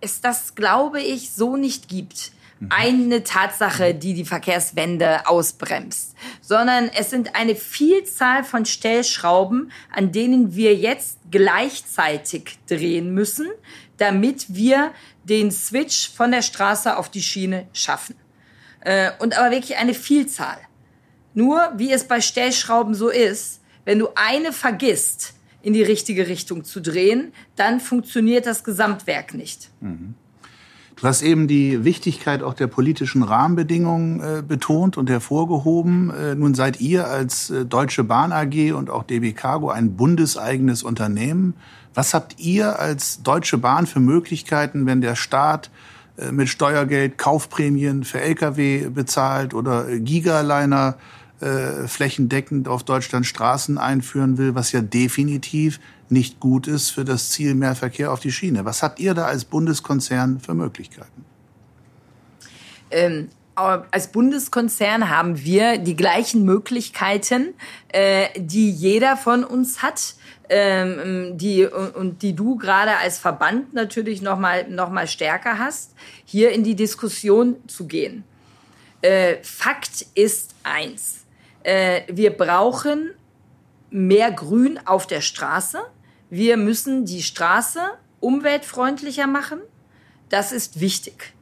es 0.00 0.20
das, 0.20 0.54
glaube 0.54 1.00
ich, 1.00 1.32
so 1.32 1.56
nicht 1.56 1.88
gibt. 1.88 2.32
Mhm. 2.62 2.68
Eine 2.70 3.24
Tatsache, 3.24 3.92
die 3.92 4.14
die 4.14 4.24
Verkehrswende 4.24 5.26
ausbremst, 5.26 6.14
sondern 6.40 6.88
es 6.96 7.10
sind 7.10 7.34
eine 7.34 7.56
Vielzahl 7.56 8.44
von 8.44 8.66
Stellschrauben, 8.66 9.72
an 9.92 10.12
denen 10.12 10.54
wir 10.54 10.76
jetzt 10.76 11.18
gleichzeitig 11.30 12.58
drehen 12.68 13.12
müssen, 13.12 13.48
damit 13.96 14.54
wir 14.54 14.92
den 15.24 15.50
Switch 15.50 16.10
von 16.10 16.30
der 16.30 16.42
Straße 16.42 16.96
auf 16.96 17.10
die 17.10 17.22
Schiene 17.22 17.66
schaffen. 17.72 18.14
Äh, 18.80 19.10
und 19.18 19.36
aber 19.36 19.50
wirklich 19.50 19.76
eine 19.76 19.94
Vielzahl. 19.94 20.58
Nur, 21.34 21.72
wie 21.76 21.90
es 21.90 22.06
bei 22.06 22.20
Stellschrauben 22.20 22.94
so 22.94 23.08
ist, 23.08 23.60
wenn 23.84 23.98
du 23.98 24.08
eine 24.14 24.52
vergisst, 24.52 25.34
in 25.62 25.72
die 25.72 25.82
richtige 25.82 26.28
Richtung 26.28 26.64
zu 26.64 26.80
drehen, 26.80 27.32
dann 27.56 27.80
funktioniert 27.80 28.46
das 28.46 28.62
Gesamtwerk 28.62 29.34
nicht. 29.34 29.70
Mhm. 29.80 30.14
Du 31.02 31.08
hast 31.08 31.22
eben 31.22 31.48
die 31.48 31.82
Wichtigkeit 31.82 32.44
auch 32.44 32.54
der 32.54 32.68
politischen 32.68 33.24
Rahmenbedingungen 33.24 34.20
äh, 34.20 34.40
betont 34.46 34.96
und 34.96 35.10
hervorgehoben. 35.10 36.10
Äh, 36.10 36.36
nun 36.36 36.54
seid 36.54 36.80
ihr 36.80 37.08
als 37.08 37.50
äh, 37.50 37.64
Deutsche 37.64 38.04
Bahn 38.04 38.30
AG 38.30 38.72
und 38.72 38.88
auch 38.88 39.02
DB 39.02 39.32
Cargo 39.32 39.68
ein 39.68 39.96
bundeseigenes 39.96 40.84
Unternehmen. 40.84 41.54
Was 41.92 42.14
habt 42.14 42.38
ihr 42.38 42.78
als 42.78 43.20
Deutsche 43.24 43.58
Bahn 43.58 43.88
für 43.88 43.98
Möglichkeiten, 43.98 44.86
wenn 44.86 45.00
der 45.00 45.16
Staat 45.16 45.72
äh, 46.18 46.30
mit 46.30 46.48
Steuergeld 46.48 47.18
Kaufprämien 47.18 48.04
für 48.04 48.20
Lkw 48.20 48.88
bezahlt 48.90 49.54
oder 49.54 49.98
Gigaliner 49.98 50.98
äh, 51.40 51.88
flächendeckend 51.88 52.68
auf 52.68 52.84
Deutschland 52.84 53.26
Straßen 53.26 53.76
einführen 53.76 54.38
will, 54.38 54.54
was 54.54 54.70
ja 54.70 54.80
definitiv 54.80 55.80
nicht 56.12 56.38
gut 56.40 56.66
ist 56.66 56.90
für 56.90 57.04
das 57.04 57.30
Ziel 57.30 57.54
mehr 57.54 57.74
Verkehr 57.74 58.12
auf 58.12 58.20
die 58.20 58.30
Schiene. 58.30 58.64
Was 58.64 58.82
habt 58.82 59.00
ihr 59.00 59.14
da 59.14 59.24
als 59.26 59.44
Bundeskonzern 59.44 60.38
für 60.38 60.54
Möglichkeiten? 60.54 61.24
Ähm, 62.90 63.28
als 63.54 64.08
Bundeskonzern 64.08 65.10
haben 65.10 65.42
wir 65.44 65.78
die 65.78 65.96
gleichen 65.96 66.44
Möglichkeiten, 66.44 67.54
äh, 67.88 68.28
die 68.36 68.70
jeder 68.70 69.16
von 69.16 69.44
uns 69.44 69.82
hat, 69.82 70.14
ähm, 70.48 71.36
die 71.36 71.66
und 71.66 72.22
die 72.22 72.34
du 72.34 72.56
gerade 72.56 72.96
als 72.96 73.18
Verband 73.18 73.74
natürlich 73.74 74.22
noch 74.22 74.38
mal 74.38 74.68
noch 74.68 74.90
mal 74.90 75.06
stärker 75.06 75.58
hast, 75.58 75.94
hier 76.24 76.52
in 76.52 76.64
die 76.64 76.74
Diskussion 76.74 77.56
zu 77.66 77.86
gehen. 77.86 78.24
Äh, 79.02 79.36
Fakt 79.42 80.06
ist 80.14 80.54
eins: 80.62 81.24
äh, 81.62 82.02
Wir 82.08 82.30
brauchen 82.30 83.10
mehr 83.90 84.30
Grün 84.32 84.78
auf 84.86 85.06
der 85.06 85.20
Straße. 85.20 85.78
Wir 86.34 86.56
müssen 86.56 87.04
die 87.04 87.22
Straße 87.22 87.78
umweltfreundlicher 88.20 89.26
machen. 89.26 89.60
Das 90.30 90.50
ist 90.50 90.80
wichtig. 90.80 91.34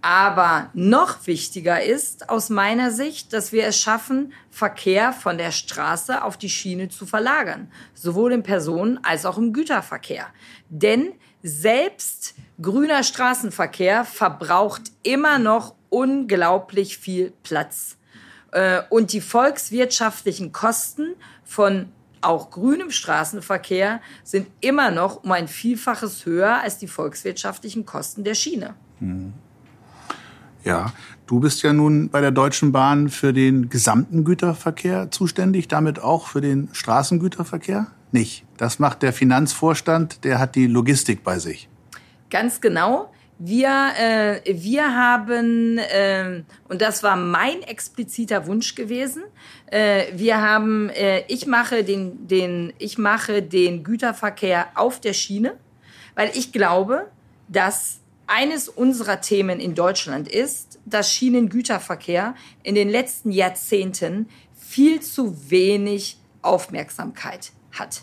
Aber 0.00 0.70
noch 0.74 1.26
wichtiger 1.26 1.82
ist 1.82 2.28
aus 2.28 2.50
meiner 2.50 2.92
Sicht, 2.92 3.32
dass 3.32 3.50
wir 3.50 3.66
es 3.66 3.80
schaffen, 3.80 4.32
Verkehr 4.48 5.12
von 5.12 5.38
der 5.38 5.50
Straße 5.50 6.22
auf 6.22 6.36
die 6.36 6.50
Schiene 6.50 6.88
zu 6.88 7.04
verlagern, 7.04 7.68
sowohl 7.94 8.34
im 8.34 8.44
Personen- 8.44 9.00
als 9.02 9.26
auch 9.26 9.38
im 9.38 9.52
Güterverkehr. 9.52 10.28
Denn 10.68 11.10
selbst 11.42 12.36
grüner 12.62 13.02
Straßenverkehr 13.02 14.04
verbraucht 14.04 14.92
immer 15.02 15.40
noch 15.40 15.74
unglaublich 15.90 16.98
viel 16.98 17.32
Platz. 17.42 17.96
Äh, 18.52 18.82
und 18.88 19.12
die 19.12 19.20
volkswirtschaftlichen 19.20 20.52
Kosten 20.52 21.16
von 21.42 21.90
auch 22.24 22.50
grünem 22.50 22.90
Straßenverkehr 22.90 24.00
sind 24.22 24.48
immer 24.60 24.90
noch 24.90 25.24
um 25.24 25.32
ein 25.32 25.48
Vielfaches 25.48 26.26
höher 26.26 26.60
als 26.60 26.78
die 26.78 26.88
volkswirtschaftlichen 26.88 27.86
Kosten 27.86 28.24
der 28.24 28.34
Schiene. 28.34 28.74
Hm. 28.98 29.32
Ja, 30.64 30.92
du 31.26 31.40
bist 31.40 31.62
ja 31.62 31.72
nun 31.72 32.08
bei 32.08 32.22
der 32.22 32.30
Deutschen 32.30 32.72
Bahn 32.72 33.10
für 33.10 33.32
den 33.34 33.68
gesamten 33.68 34.24
Güterverkehr 34.24 35.10
zuständig, 35.10 35.68
damit 35.68 36.00
auch 36.00 36.26
für 36.26 36.40
den 36.40 36.70
Straßengüterverkehr? 36.72 37.88
Nicht. 38.12 38.44
Das 38.56 38.78
macht 38.78 39.02
der 39.02 39.12
Finanzvorstand, 39.12 40.24
der 40.24 40.38
hat 40.38 40.54
die 40.54 40.66
Logistik 40.66 41.22
bei 41.22 41.38
sich. 41.38 41.68
Ganz 42.30 42.60
genau. 42.60 43.10
Wir, 43.38 43.92
äh, 43.98 44.40
wir 44.46 44.94
haben, 44.94 45.78
äh, 45.78 46.42
und 46.68 46.80
das 46.80 47.02
war 47.02 47.16
mein 47.16 47.62
expliziter 47.62 48.46
Wunsch 48.46 48.74
gewesen, 48.74 49.24
äh, 49.66 50.04
wir 50.14 50.40
haben, 50.40 50.88
äh, 50.90 51.24
ich, 51.26 51.46
mache 51.46 51.82
den, 51.82 52.28
den, 52.28 52.72
ich 52.78 52.96
mache 52.96 53.42
den 53.42 53.82
Güterverkehr 53.82 54.68
auf 54.76 55.00
der 55.00 55.14
Schiene, 55.14 55.58
weil 56.14 56.30
ich 56.34 56.52
glaube, 56.52 57.10
dass 57.48 58.00
eines 58.26 58.68
unserer 58.68 59.20
Themen 59.20 59.60
in 59.60 59.74
Deutschland 59.74 60.28
ist, 60.28 60.78
dass 60.86 61.12
Schienengüterverkehr 61.12 62.34
in 62.62 62.74
den 62.74 62.88
letzten 62.88 63.30
Jahrzehnten 63.30 64.28
viel 64.54 65.00
zu 65.00 65.50
wenig 65.50 66.18
Aufmerksamkeit 66.42 67.52
hat 67.72 68.02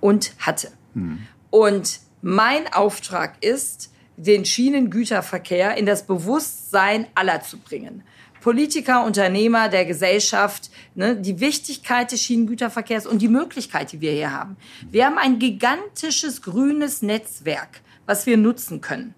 und 0.00 0.32
hatte. 0.38 0.72
Hm. 0.94 1.26
Und 1.50 2.00
mein 2.22 2.72
Auftrag 2.72 3.42
ist, 3.42 3.92
den 4.18 4.44
Schienengüterverkehr 4.44 5.76
in 5.76 5.86
das 5.86 6.06
Bewusstsein 6.06 7.06
aller 7.14 7.40
zu 7.40 7.58
bringen. 7.58 8.02
Politiker, 8.40 9.04
Unternehmer, 9.04 9.68
der 9.68 9.84
Gesellschaft, 9.84 10.70
ne, 10.94 11.16
die 11.16 11.40
Wichtigkeit 11.40 12.12
des 12.12 12.22
Schienengüterverkehrs 12.22 13.06
und 13.06 13.20
die 13.22 13.28
Möglichkeit, 13.28 13.92
die 13.92 14.00
wir 14.00 14.12
hier 14.12 14.32
haben. 14.32 14.56
Wir 14.90 15.06
haben 15.06 15.18
ein 15.18 15.38
gigantisches 15.38 16.42
grünes 16.42 17.02
Netzwerk 17.02 17.80
was 18.08 18.24
wir 18.24 18.38
nutzen 18.38 18.80
können. 18.80 19.14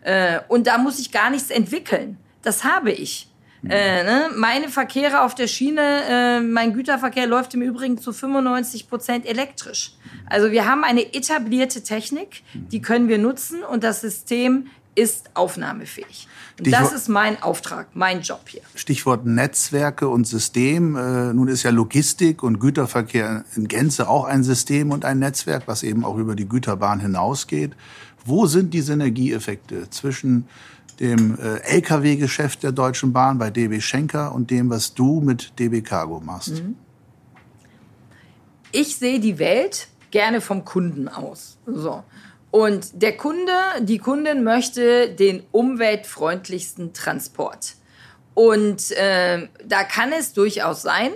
Äh, 0.00 0.40
und 0.48 0.66
da 0.66 0.78
muss 0.78 0.98
ich 0.98 1.12
gar 1.12 1.30
nichts 1.30 1.50
entwickeln. 1.50 2.16
Das 2.42 2.64
habe 2.64 2.90
ich. 2.90 3.28
Äh, 3.68 4.04
ne? 4.04 4.30
Meine 4.36 4.68
Verkehre 4.68 5.22
auf 5.22 5.34
der 5.34 5.46
Schiene, 5.46 5.80
äh, 6.08 6.40
mein 6.40 6.72
Güterverkehr 6.72 7.26
läuft 7.26 7.54
im 7.54 7.62
Übrigen 7.62 7.98
zu 7.98 8.12
95 8.12 8.88
Prozent 8.88 9.26
elektrisch. 9.26 9.92
Also 10.26 10.50
wir 10.50 10.66
haben 10.66 10.84
eine 10.84 11.12
etablierte 11.14 11.82
Technik, 11.82 12.42
die 12.54 12.80
können 12.80 13.08
wir 13.08 13.18
nutzen 13.18 13.62
und 13.62 13.84
das 13.84 14.00
System 14.00 14.66
ist 14.94 15.30
aufnahmefähig. 15.34 16.26
das 16.58 16.92
ist 16.92 17.08
mein 17.08 17.42
Auftrag, 17.42 17.88
mein 17.94 18.22
Job 18.22 18.42
hier. 18.48 18.62
Stichwort 18.74 19.24
Netzwerke 19.24 20.08
und 20.08 20.26
System. 20.26 20.96
Äh, 20.96 21.32
nun 21.32 21.48
ist 21.48 21.62
ja 21.62 21.70
Logistik 21.70 22.42
und 22.42 22.58
Güterverkehr 22.58 23.44
in 23.56 23.68
Gänze 23.68 24.08
auch 24.08 24.24
ein 24.24 24.42
System 24.42 24.90
und 24.90 25.04
ein 25.04 25.18
Netzwerk, 25.18 25.62
was 25.66 25.82
eben 25.82 26.04
auch 26.04 26.16
über 26.16 26.34
die 26.34 26.48
Güterbahn 26.48 27.00
hinausgeht. 27.00 27.72
Wo 28.24 28.46
sind 28.46 28.74
die 28.74 28.82
Synergieeffekte 28.82 29.88
zwischen 29.90 30.46
dem 31.00 31.38
äh, 31.40 31.60
Lkw-Geschäft 31.76 32.62
der 32.62 32.72
Deutschen 32.72 33.12
Bahn 33.12 33.38
bei 33.38 33.50
DB 33.50 33.80
Schenker 33.80 34.34
und 34.34 34.50
dem, 34.50 34.68
was 34.70 34.94
du 34.94 35.20
mit 35.20 35.58
DB 35.58 35.80
Cargo 35.80 36.20
machst? 36.20 36.62
Mhm. 36.62 36.76
Ich 38.72 38.96
sehe 38.96 39.18
die 39.18 39.38
Welt 39.38 39.88
gerne 40.10 40.40
vom 40.40 40.64
Kunden 40.64 41.08
aus. 41.08 41.58
So. 41.66 42.04
Und 42.50 43.02
der 43.02 43.16
Kunde, 43.16 43.52
die 43.80 43.98
Kundin 43.98 44.44
möchte 44.44 45.10
den 45.10 45.42
umweltfreundlichsten 45.52 46.92
Transport. 46.92 47.76
Und 48.34 48.90
äh, 48.92 49.48
da 49.64 49.84
kann 49.84 50.12
es 50.12 50.32
durchaus 50.32 50.82
sein, 50.82 51.10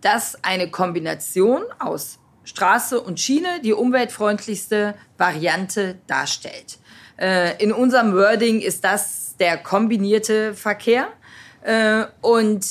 dass 0.00 0.42
eine 0.44 0.70
Kombination 0.70 1.62
aus 1.78 2.18
Straße 2.44 3.00
und 3.00 3.20
Schiene 3.20 3.60
die 3.62 3.72
umweltfreundlichste 3.72 4.94
Variante 5.18 5.98
darstellt. 6.06 6.78
Äh, 7.18 7.62
in 7.62 7.72
unserem 7.72 8.14
Wording 8.14 8.60
ist 8.60 8.84
das 8.84 9.27
der 9.40 9.58
kombinierte 9.58 10.54
Verkehr. 10.54 11.08
Äh, 11.62 12.04
und 12.20 12.66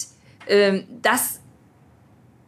äh, 0.47 0.83
das 1.01 1.39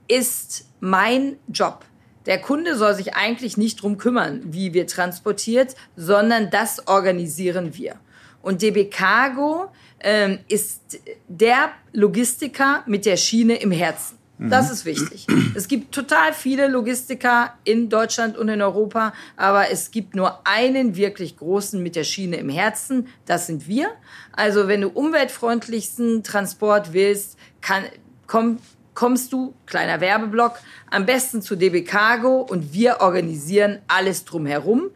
ist 0.08 0.68
mein 0.80 1.38
Job. 1.48 1.86
Der 2.26 2.40
Kunde 2.40 2.78
soll 2.78 2.94
sich 2.94 3.16
eigentlich 3.16 3.58
nicht 3.58 3.82
drum 3.82 3.98
kümmern, 3.98 4.42
wie 4.46 4.74
wir 4.74 4.86
transportiert, 4.86 5.76
sondern 5.96 6.52
das 6.52 6.88
organisieren 6.88 7.76
wir. 7.76 7.96
Und 8.44 8.62
DB 8.62 8.86
Cargo 8.86 9.72
ähm, 10.02 10.40
ist 10.48 11.00
der 11.28 11.72
Logistiker 11.92 12.84
mit 12.86 13.08
der 13.08 13.18
Schiene 13.18 13.56
im 13.56 13.72
Herzen. 13.72 14.19
Das 14.40 14.68
mhm. 14.68 14.74
ist 14.74 14.86
wichtig. 14.86 15.28
Es 15.54 15.68
gibt 15.68 15.94
total 15.94 16.34
viele 16.34 16.68
Logistiker 16.70 17.54
in 17.66 17.90
Deutschland 17.90 18.38
und 18.38 18.48
in 18.48 18.62
Europa, 18.62 19.14
aber 19.36 19.70
es 19.70 19.92
gibt 19.92 20.16
nur 20.16 20.48
einen 20.48 20.96
wirklich 20.96 21.36
großen 21.36 21.84
mit 21.84 21.98
der 21.98 22.06
Schiene 22.06 22.38
im 22.38 22.48
Herzen. 22.48 23.08
Das 23.26 23.48
sind 23.48 23.68
wir. 23.68 23.90
Also 24.32 24.70
wenn 24.70 24.82
du 24.82 24.88
umweltfreundlichsten 24.88 26.24
Transport 26.24 26.94
willst, 26.94 27.38
kann, 27.60 27.84
komm, 28.28 28.60
kommst 28.94 29.34
du, 29.34 29.54
kleiner 29.66 30.00
Werbeblock, 30.00 30.60
am 30.90 31.06
besten 31.06 31.42
zu 31.42 31.58
DB 31.58 31.84
Cargo 31.84 32.40
und 32.42 32.74
wir 32.74 33.02
organisieren 33.02 33.80
alles 33.88 34.24
drumherum 34.24 34.90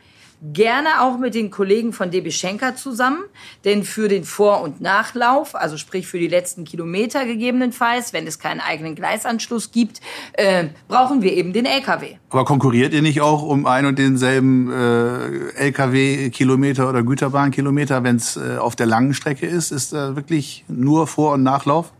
gerne 0.51 1.01
auch 1.01 1.17
mit 1.17 1.35
den 1.35 1.51
Kollegen 1.51 1.93
von 1.93 2.11
DB 2.11 2.31
Schenker 2.31 2.75
zusammen, 2.75 3.23
denn 3.63 3.83
für 3.83 4.09
den 4.09 4.25
Vor- 4.25 4.61
und 4.61 4.81
Nachlauf, 4.81 5.55
also 5.55 5.77
sprich 5.77 6.07
für 6.07 6.19
die 6.19 6.27
letzten 6.27 6.65
Kilometer 6.65 7.25
gegebenenfalls, 7.25 8.11
wenn 8.11 8.27
es 8.27 8.39
keinen 8.39 8.59
eigenen 8.59 8.95
Gleisanschluss 8.95 9.71
gibt, 9.71 10.01
äh, 10.33 10.65
brauchen 10.89 11.21
wir 11.21 11.33
eben 11.33 11.53
den 11.53 11.65
LKW. 11.65 12.15
Aber 12.29 12.43
konkurriert 12.43 12.93
ihr 12.93 13.01
nicht 13.01 13.21
auch 13.21 13.41
um 13.41 13.65
ein 13.65 13.85
und 13.85 13.97
denselben 13.97 14.71
äh, 14.71 15.65
LKW-Kilometer 15.67 16.89
oder 16.89 17.03
Güterbahn-Kilometer, 17.03 18.03
wenn 18.03 18.17
es 18.17 18.35
äh, 18.35 18.57
auf 18.57 18.75
der 18.75 18.87
langen 18.87 19.13
Strecke 19.13 19.45
ist? 19.45 19.71
Ist 19.71 19.93
da 19.93 20.15
wirklich 20.17 20.65
nur 20.67 21.07
Vor- 21.07 21.33
und 21.33 21.43
Nachlauf? 21.43 21.93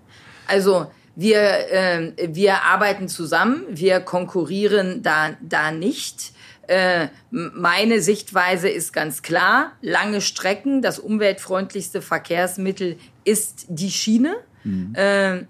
Also 0.48 0.88
wir, 1.16 1.40
äh, 1.72 2.12
wir 2.34 2.64
arbeiten 2.64 3.08
zusammen, 3.08 3.64
wir 3.70 4.00
konkurrieren 4.00 5.02
da, 5.04 5.32
da 5.42 5.72
nicht. 5.72 6.34
Äh, 6.68 7.08
meine 7.30 8.02
Sichtweise 8.02 8.70
ist 8.70 8.94
ganz 8.94 9.22
klar, 9.22 9.74
lange 9.82 10.22
Strecken, 10.22 10.82
das 10.82 11.00
umweltfreundlichste 11.00 12.02
Verkehrsmittel 12.02 12.98
ist 13.26 13.66
die 13.68 13.92
Schiene. 13.92 14.36
Mhm. 14.64 14.96
Äh, 14.96 15.44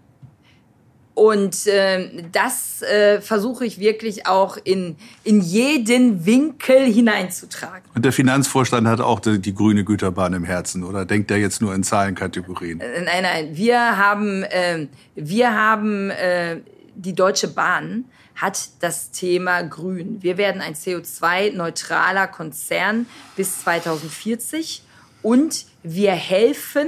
und 1.16 1.68
äh, 1.68 2.24
das 2.32 2.82
äh, 2.82 3.22
versuche 3.22 3.66
ich 3.66 3.80
wirklich 3.80 4.26
auch 4.26 4.58
in, 4.64 4.96
in 5.24 5.42
jeden 5.42 6.26
Winkel 6.26 6.92
hineinzutragen. 6.92 7.84
Und 7.94 8.04
der 8.04 8.12
Finanzvorstand 8.12 8.88
hat 8.88 9.00
auch 9.00 9.20
die, 9.20 9.40
die 9.40 9.54
grüne 9.54 9.84
Güterbahn 9.84 10.34
im 10.34 10.44
Herzen, 10.44 10.84
oder 10.84 11.06
denkt 11.06 11.30
er 11.30 11.38
jetzt 11.38 11.62
nur 11.62 11.76
in 11.76 11.84
Zahlenkategorien? 11.84 12.82
Äh, 12.82 13.02
nein, 13.02 13.22
nein, 13.22 13.50
wir 13.56 13.98
haben, 13.98 14.42
äh, 14.44 14.88
wir 15.14 15.54
haben 15.54 16.10
äh, 16.10 16.62
die 16.96 17.14
Deutsche 17.14 17.48
Bahn 17.48 18.06
hat 18.36 18.70
das 18.82 19.12
Thema 19.12 19.62
Grün. 19.62 20.22
Wir 20.22 20.38
werden 20.38 20.62
ein 20.62 20.74
CO2-neutraler 20.74 22.28
Konzern 22.28 23.06
bis 23.36 23.62
2040 23.62 24.84
und 25.22 25.66
wir 25.84 26.12
helfen 26.12 26.88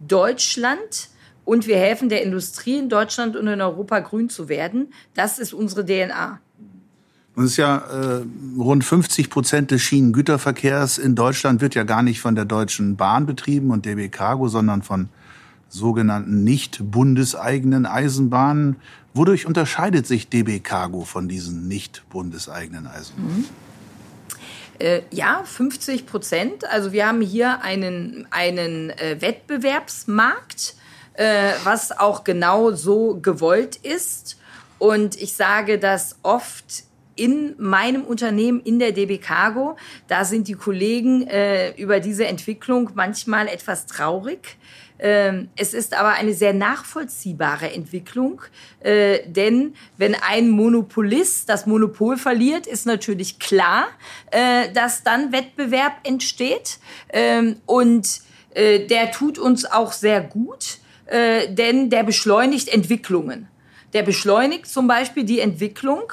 Deutschland 0.00 1.08
und 1.44 1.66
wir 1.66 1.76
helfen 1.76 2.08
der 2.08 2.22
Industrie 2.22 2.78
in 2.78 2.88
Deutschland 2.88 3.36
und 3.36 3.46
in 3.46 3.60
Europa 3.60 4.00
grün 4.00 4.28
zu 4.28 4.48
werden. 4.48 4.92
Das 5.14 5.38
ist 5.38 5.52
unsere 5.52 5.84
DNA. 5.84 6.40
Und 7.36 7.44
es 7.44 7.52
ist 7.52 7.56
ja 7.58 7.76
äh, 7.76 8.24
rund 8.58 8.82
50 8.82 9.28
Prozent 9.28 9.70
des 9.70 9.82
Schienengüterverkehrs 9.82 10.98
in 10.98 11.14
Deutschland 11.14 11.60
wird 11.60 11.74
ja 11.74 11.84
gar 11.84 12.02
nicht 12.02 12.20
von 12.20 12.34
der 12.34 12.46
Deutschen 12.46 12.96
Bahn 12.96 13.26
betrieben 13.26 13.70
und 13.70 13.84
DB 13.84 14.08
Cargo, 14.08 14.48
sondern 14.48 14.82
von 14.82 15.10
sogenannten 15.68 16.44
nicht 16.44 16.78
bundeseigenen 16.90 17.86
Eisenbahnen. 17.86 18.76
Wodurch 19.14 19.46
unterscheidet 19.46 20.06
sich 20.06 20.28
DB 20.28 20.60
Cargo 20.60 21.04
von 21.04 21.28
diesen 21.28 21.68
nicht 21.68 22.04
bundeseigenen 22.10 22.86
Eisenbahnen? 22.86 23.38
Mhm. 23.38 23.44
Äh, 24.78 25.02
ja, 25.10 25.42
50 25.44 26.06
Prozent. 26.06 26.68
Also 26.70 26.92
wir 26.92 27.06
haben 27.06 27.20
hier 27.20 27.62
einen, 27.62 28.26
einen 28.30 28.90
äh, 28.90 29.16
Wettbewerbsmarkt, 29.20 30.74
äh, 31.14 31.52
was 31.64 31.96
auch 31.98 32.24
genau 32.24 32.72
so 32.72 33.18
gewollt 33.20 33.76
ist. 33.76 34.38
Und 34.78 35.20
ich 35.20 35.32
sage 35.32 35.78
das 35.78 36.16
oft 36.22 36.84
in 37.14 37.54
meinem 37.58 38.04
Unternehmen, 38.04 38.60
in 38.60 38.78
der 38.78 38.92
DB 38.92 39.16
Cargo, 39.16 39.76
da 40.06 40.26
sind 40.26 40.48
die 40.48 40.54
Kollegen 40.54 41.26
äh, 41.26 41.70
über 41.80 41.98
diese 42.00 42.26
Entwicklung 42.26 42.90
manchmal 42.94 43.48
etwas 43.48 43.86
traurig, 43.86 44.58
es 44.98 45.74
ist 45.74 45.94
aber 45.94 46.10
eine 46.12 46.32
sehr 46.32 46.54
nachvollziehbare 46.54 47.70
Entwicklung, 47.70 48.40
äh, 48.80 49.20
denn 49.26 49.74
wenn 49.98 50.14
ein 50.14 50.48
Monopolist 50.48 51.48
das 51.48 51.66
Monopol 51.66 52.16
verliert, 52.16 52.66
ist 52.66 52.86
natürlich 52.86 53.38
klar, 53.38 53.88
äh, 54.30 54.72
dass 54.72 55.02
dann 55.02 55.32
Wettbewerb 55.32 55.92
entsteht 56.04 56.78
ähm, 57.12 57.56
und 57.66 58.20
äh, 58.54 58.86
der 58.86 59.10
tut 59.10 59.38
uns 59.38 59.64
auch 59.64 59.92
sehr 59.92 60.20
gut, 60.20 60.78
denn 61.08 61.88
der 61.88 62.02
beschleunigt 62.02 62.66
Entwicklungen. 62.68 63.46
Der 63.92 64.02
beschleunigt 64.02 64.66
zum 64.66 64.88
Beispiel 64.88 65.22
die 65.22 65.38
Entwicklung 65.38 66.12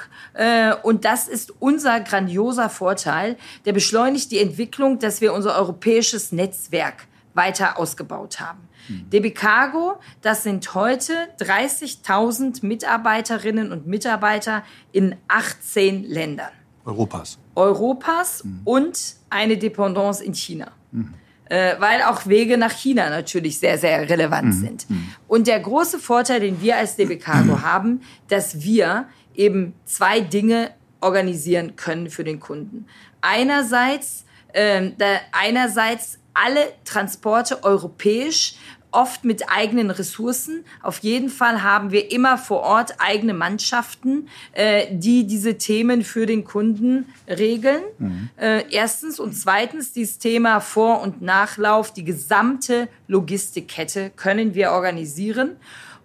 und 0.84 1.04
das 1.04 1.26
ist 1.26 1.52
unser 1.58 1.98
grandioser 1.98 2.70
Vorteil. 2.70 3.36
Der 3.64 3.72
beschleunigt 3.72 4.30
die 4.30 4.38
Entwicklung, 4.38 5.00
dass 5.00 5.20
wir 5.20 5.34
unser 5.34 5.58
europäisches 5.58 6.30
Netzwerk 6.30 7.08
weiter 7.34 7.76
ausgebaut 7.76 8.38
haben. 8.38 8.68
Mhm. 8.88 9.10
DB 9.10 9.30
Cargo, 9.30 9.98
das 10.22 10.42
sind 10.42 10.74
heute 10.74 11.12
30.000 11.40 12.64
Mitarbeiterinnen 12.64 13.72
und 13.72 13.86
Mitarbeiter 13.86 14.64
in 14.92 15.16
18 15.28 16.04
Ländern. 16.04 16.52
Europas. 16.84 17.38
Europas 17.54 18.44
mhm. 18.44 18.60
und 18.64 19.14
eine 19.30 19.56
Dependance 19.56 20.22
in 20.22 20.34
China. 20.34 20.72
Mhm. 20.92 21.14
Äh, 21.46 21.74
weil 21.78 22.02
auch 22.02 22.26
Wege 22.26 22.56
nach 22.56 22.72
China 22.72 23.10
natürlich 23.10 23.58
sehr, 23.58 23.76
sehr 23.76 24.08
relevant 24.08 24.46
mhm. 24.46 24.60
sind. 24.60 24.90
Mhm. 24.90 25.08
Und 25.28 25.46
der 25.46 25.60
große 25.60 25.98
Vorteil, 25.98 26.40
den 26.40 26.60
wir 26.60 26.76
als 26.76 26.96
DB 26.96 27.16
Cargo 27.16 27.60
haben, 27.62 28.00
dass 28.28 28.62
wir 28.62 29.06
eben 29.34 29.74
zwei 29.84 30.20
Dinge 30.20 30.70
organisieren 31.00 31.76
können 31.76 32.08
für 32.08 32.24
den 32.24 32.40
Kunden. 32.40 32.86
Einerseits, 33.20 34.24
äh, 34.54 34.90
einerseits 35.32 36.18
alle 36.32 36.72
Transporte 36.84 37.62
europäisch 37.62 38.56
oft 38.94 39.24
mit 39.24 39.50
eigenen 39.50 39.90
Ressourcen. 39.90 40.64
Auf 40.82 40.98
jeden 40.98 41.28
Fall 41.28 41.62
haben 41.62 41.90
wir 41.90 42.10
immer 42.10 42.38
vor 42.38 42.60
Ort 42.60 42.94
eigene 42.98 43.34
Mannschaften, 43.34 44.28
äh, 44.52 44.86
die 44.90 45.26
diese 45.26 45.58
Themen 45.58 46.04
für 46.04 46.26
den 46.26 46.44
Kunden 46.44 47.06
regeln. 47.28 47.82
Mhm. 47.98 48.30
Äh, 48.36 48.64
erstens 48.70 49.20
und 49.20 49.34
zweitens 49.36 49.92
dieses 49.92 50.18
Thema 50.18 50.60
Vor- 50.60 51.02
und 51.02 51.22
Nachlauf, 51.22 51.92
die 51.92 52.04
gesamte 52.04 52.88
Logistikkette 53.08 54.10
können 54.16 54.54
wir 54.54 54.70
organisieren. 54.72 55.56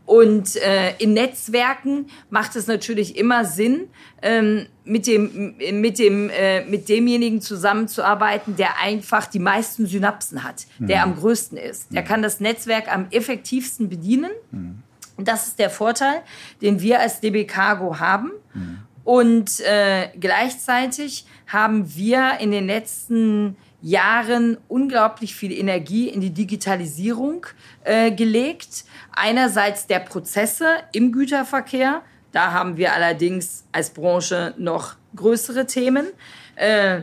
Und 0.09 0.55
äh, 0.55 0.95
in 0.97 1.13
Netzwerken 1.13 2.07
macht 2.31 2.55
es 2.55 2.65
natürlich 2.65 3.15
immer 3.15 3.45
Sinn, 3.45 3.89
ähm, 4.23 4.65
mit, 4.83 5.05
dem, 5.05 5.53
mit, 5.73 5.99
dem, 5.99 6.31
äh, 6.31 6.65
mit 6.65 6.89
demjenigen 6.89 7.41
zusammenzuarbeiten, 7.41 8.55
der 8.55 8.79
einfach 8.81 9.27
die 9.27 9.37
meisten 9.37 9.85
Synapsen 9.85 10.43
hat, 10.43 10.65
der 10.79 11.05
mhm. 11.05 11.11
am 11.11 11.19
größten 11.19 11.59
ist. 11.59 11.93
Der 11.93 12.01
kann 12.01 12.23
das 12.23 12.39
Netzwerk 12.39 12.91
am 12.91 13.05
effektivsten 13.11 13.87
bedienen. 13.87 14.31
Mhm. 14.49 14.81
Und 15.15 15.27
das 15.27 15.45
ist 15.45 15.59
der 15.59 15.69
Vorteil, 15.69 16.23
den 16.59 16.81
wir 16.81 17.01
als 17.01 17.19
DB 17.19 17.45
Cargo 17.45 17.99
haben. 17.99 18.31
Mhm. 18.55 18.79
Und 19.03 19.59
äh, 19.59 20.07
gleichzeitig 20.19 21.27
haben 21.45 21.95
wir 21.95 22.39
in 22.39 22.49
den 22.49 22.65
letzten 22.65 23.57
Jahren 23.83 24.57
unglaublich 24.67 25.35
viel 25.35 25.51
Energie 25.51 26.09
in 26.09 26.19
die 26.19 26.31
Digitalisierung 26.31 27.45
äh, 27.83 28.11
gelegt. 28.11 28.85
Einerseits 29.11 29.87
der 29.87 29.99
Prozesse 29.99 30.77
im 30.91 31.11
Güterverkehr. 31.11 32.01
Da 32.31 32.51
haben 32.51 32.77
wir 32.77 32.93
allerdings 32.93 33.65
als 33.71 33.89
Branche 33.89 34.53
noch 34.57 34.95
größere 35.15 35.65
Themen. 35.65 36.07
Äh, 36.55 37.01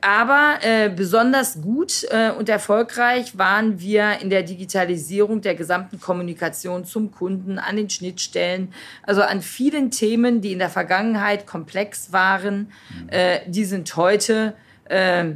aber 0.00 0.58
äh, 0.62 0.88
besonders 0.88 1.60
gut 1.60 2.04
äh, 2.10 2.30
und 2.30 2.48
erfolgreich 2.48 3.36
waren 3.36 3.80
wir 3.80 4.20
in 4.20 4.30
der 4.30 4.42
Digitalisierung 4.42 5.40
der 5.42 5.54
gesamten 5.54 6.00
Kommunikation 6.00 6.84
zum 6.84 7.10
Kunden, 7.10 7.58
an 7.58 7.76
den 7.76 7.90
Schnittstellen, 7.90 8.72
also 9.02 9.22
an 9.22 9.42
vielen 9.42 9.90
Themen, 9.90 10.40
die 10.40 10.52
in 10.52 10.58
der 10.58 10.70
Vergangenheit 10.70 11.46
komplex 11.46 12.12
waren. 12.12 12.72
Äh, 13.08 13.40
die 13.46 13.64
sind 13.64 13.94
heute 13.96 14.54
äh, 14.86 15.32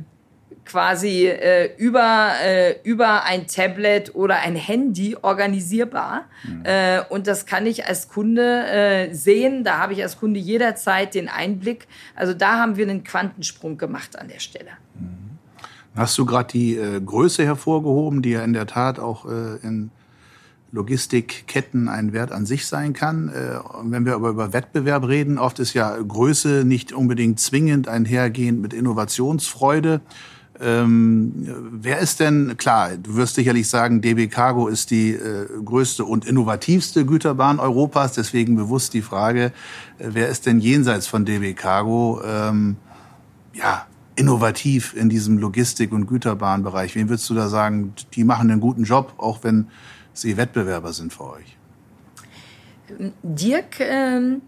quasi 0.66 1.26
äh, 1.26 1.70
über, 1.78 2.32
äh, 2.44 2.76
über 2.82 3.24
ein 3.24 3.46
Tablet 3.46 4.14
oder 4.14 4.40
ein 4.40 4.56
Handy 4.56 5.16
organisierbar. 5.20 6.24
Mhm. 6.44 6.62
Äh, 6.64 7.00
und 7.08 7.26
das 7.26 7.46
kann 7.46 7.64
ich 7.64 7.86
als 7.86 8.08
Kunde 8.08 8.66
äh, 8.66 9.14
sehen. 9.14 9.64
Da 9.64 9.78
habe 9.78 9.94
ich 9.94 10.02
als 10.02 10.18
Kunde 10.18 10.38
jederzeit 10.38 11.14
den 11.14 11.28
Einblick. 11.28 11.86
Also 12.14 12.34
da 12.34 12.58
haben 12.58 12.76
wir 12.76 12.86
einen 12.88 13.04
Quantensprung 13.04 13.78
gemacht 13.78 14.18
an 14.18 14.28
der 14.28 14.40
Stelle. 14.40 14.70
Mhm. 14.94 15.38
Hast 15.94 16.18
du 16.18 16.26
gerade 16.26 16.52
die 16.52 16.76
äh, 16.76 17.00
Größe 17.00 17.44
hervorgehoben, 17.44 18.20
die 18.20 18.30
ja 18.30 18.42
in 18.42 18.52
der 18.52 18.66
Tat 18.66 18.98
auch 18.98 19.24
äh, 19.24 19.56
in 19.62 19.90
Logistikketten 20.72 21.88
ein 21.88 22.12
Wert 22.12 22.32
an 22.32 22.44
sich 22.44 22.66
sein 22.66 22.92
kann. 22.92 23.32
Wenn 23.84 24.04
wir 24.04 24.14
aber 24.14 24.28
über 24.30 24.52
Wettbewerb 24.52 25.06
reden, 25.06 25.38
oft 25.38 25.58
ist 25.60 25.72
ja 25.72 25.96
Größe 25.96 26.64
nicht 26.66 26.92
unbedingt 26.92 27.40
zwingend 27.40 27.88
einhergehend 27.88 28.60
mit 28.60 28.74
Innovationsfreude. 28.74 30.02
Ähm, 30.60 31.32
wer 31.70 31.98
ist 31.98 32.20
denn, 32.20 32.56
klar, 32.56 32.96
du 32.96 33.16
wirst 33.16 33.34
sicherlich 33.34 33.68
sagen, 33.68 34.00
DB 34.00 34.28
Cargo 34.28 34.68
ist 34.68 34.90
die 34.90 35.10
äh, 35.12 35.46
größte 35.64 36.04
und 36.04 36.24
innovativste 36.24 37.04
Güterbahn 37.04 37.60
Europas, 37.60 38.12
deswegen 38.12 38.56
bewusst 38.56 38.94
die 38.94 39.02
Frage, 39.02 39.52
äh, 39.98 40.08
wer 40.12 40.28
ist 40.28 40.46
denn 40.46 40.60
jenseits 40.60 41.06
von 41.06 41.24
DB 41.24 41.52
Cargo, 41.54 42.22
ähm, 42.24 42.76
ja, 43.52 43.86
innovativ 44.16 44.94
in 44.94 45.10
diesem 45.10 45.38
Logistik- 45.38 45.92
und 45.92 46.06
Güterbahnbereich? 46.06 46.94
Wen 46.94 47.08
würdest 47.08 47.28
du 47.28 47.34
da 47.34 47.48
sagen, 47.48 47.92
die 48.14 48.24
machen 48.24 48.50
einen 48.50 48.60
guten 48.60 48.84
Job, 48.84 49.12
auch 49.18 49.44
wenn 49.44 49.68
sie 50.14 50.36
Wettbewerber 50.36 50.92
sind 50.92 51.12
für 51.12 51.32
euch? 51.32 51.56
Dirk, 53.22 53.80
ähm, 53.80 54.42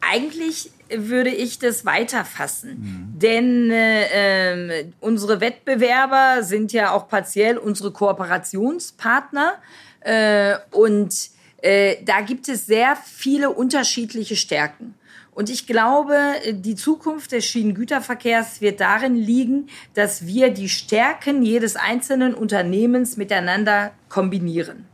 eigentlich 0.00 0.70
würde 0.96 1.30
ich 1.30 1.58
das 1.58 1.84
weiterfassen. 1.84 2.70
Mhm. 2.70 3.18
Denn 3.18 3.70
äh, 3.70 4.80
äh, 4.80 4.84
unsere 5.00 5.40
Wettbewerber 5.40 6.42
sind 6.42 6.72
ja 6.72 6.92
auch 6.92 7.08
partiell 7.08 7.58
unsere 7.58 7.92
Kooperationspartner. 7.92 9.54
Äh, 10.00 10.56
und 10.70 11.14
äh, 11.62 11.96
da 12.04 12.20
gibt 12.20 12.48
es 12.48 12.66
sehr 12.66 12.96
viele 12.96 13.50
unterschiedliche 13.50 14.36
Stärken. 14.36 14.94
Und 15.32 15.48
ich 15.48 15.66
glaube, 15.66 16.16
die 16.50 16.74
Zukunft 16.74 17.32
des 17.32 17.46
Schienengüterverkehrs 17.46 18.60
wird 18.60 18.80
darin 18.80 19.14
liegen, 19.14 19.68
dass 19.94 20.26
wir 20.26 20.50
die 20.50 20.68
Stärken 20.68 21.42
jedes 21.42 21.76
einzelnen 21.76 22.34
Unternehmens 22.34 23.16
miteinander 23.16 23.92
kombinieren. 24.08 24.86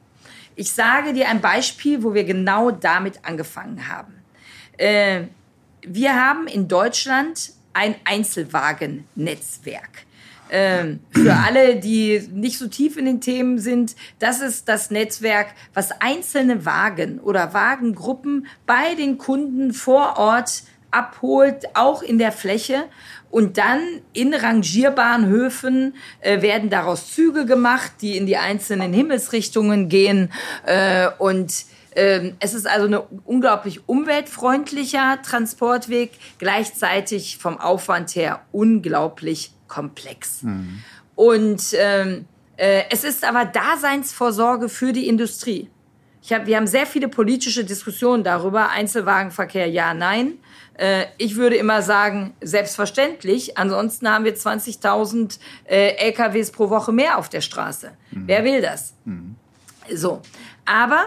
Ich 0.55 0.73
sage 0.73 1.15
dir 1.15 1.29
ein 1.29 1.41
Beispiel, 1.41 2.03
wo 2.03 2.15
wir 2.15 2.25
genau 2.25 2.71
damit 2.71 3.21
angefangen 3.25 3.89
haben. 3.89 4.15
Wir 5.89 6.15
haben 6.15 6.49
in 6.49 6.67
Deutschland 6.67 7.53
ein 7.73 7.95
Einzelwagennetzwerk. 8.05 10.05
Ähm, 10.51 11.01
für 11.11 11.35
alle, 11.35 11.77
die 11.77 12.29
nicht 12.33 12.59
so 12.59 12.67
tief 12.67 12.97
in 12.97 13.05
den 13.05 13.21
Themen 13.21 13.59
sind, 13.59 13.95
das 14.19 14.41
ist 14.41 14.69
das 14.69 14.91
Netzwerk, 14.91 15.49
was 15.75 15.93
einzelne 16.01 16.65
Wagen 16.65 17.21
oder 17.21 17.55
Wagengruppen 17.55 18.47
bei 18.65 18.95
den 18.97 19.19
Kunden 19.19 19.73
vor 19.73 20.19
Ort 20.19 20.63
abholt, 20.91 21.67
auch 21.75 22.03
in 22.03 22.19
der 22.19 22.33
Fläche. 22.33 22.85
Und 23.31 23.59
dann 23.59 23.81
in 24.13 24.35
Rangierbahnhöfen 24.35 25.95
äh, 26.21 26.43
werden 26.43 26.71
daraus 26.71 27.13
Züge 27.13 27.45
gemacht, 27.45 27.93
die 28.01 28.17
in 28.17 28.27
die 28.27 28.37
einzelnen 28.37 28.93
Himmelsrichtungen 28.93 29.89
gehen. 29.89 30.33
Äh, 30.65 31.09
und 31.19 31.67
ähm, 31.97 32.37
es 32.41 32.55
ist 32.55 32.69
also 32.69 32.87
ein 32.87 33.21
unglaublich 33.25 33.89
umweltfreundlicher 33.89 35.19
Transportweg, 35.23 36.13
gleichzeitig 36.39 37.39
vom 37.39 37.59
Aufwand 37.59 38.15
her 38.15 38.43
unglaublich 38.53 39.53
komplex. 39.67 40.43
Mhm. 40.43 40.83
Und 41.15 41.63
ähm, 41.79 42.27
äh, 42.59 42.83
es 42.91 43.03
ist 43.03 43.25
aber 43.25 43.47
Daseinsvorsorge 43.47 44.69
für 44.69 44.93
die 44.93 45.09
Industrie. 45.09 45.71
Ich 46.23 46.33
hab, 46.33 46.47
wir 46.47 46.57
haben 46.57 46.67
sehr 46.67 46.87
viele 46.87 47.09
politische 47.09 47.65
Diskussionen 47.65 48.25
darüber, 48.25 48.71
Einzelwagenverkehr 48.71 49.67
ja, 49.67 49.95
nein. 49.95 50.35
Äh, 50.75 51.07
ich 51.17 51.37
würde 51.37 51.57
immer 51.57 51.81
sagen, 51.81 52.35
selbstverständlich. 52.43 53.57
Ansonsten 53.57 54.11
haben 54.11 54.25
wir 54.25 54.37
20.000 54.37 55.39
äh, 55.65 55.97
LKWs 56.09 56.51
pro 56.51 56.69
Woche 56.69 56.93
mehr 56.93 57.17
auf 57.17 57.31
der 57.31 57.41
Straße. 57.41 57.93
Mhm. 58.11 58.25
Wer 58.27 58.45
will 58.45 58.61
das? 58.61 58.95
Mhm. 59.05 59.37
So, 59.95 60.21
aber 60.67 61.07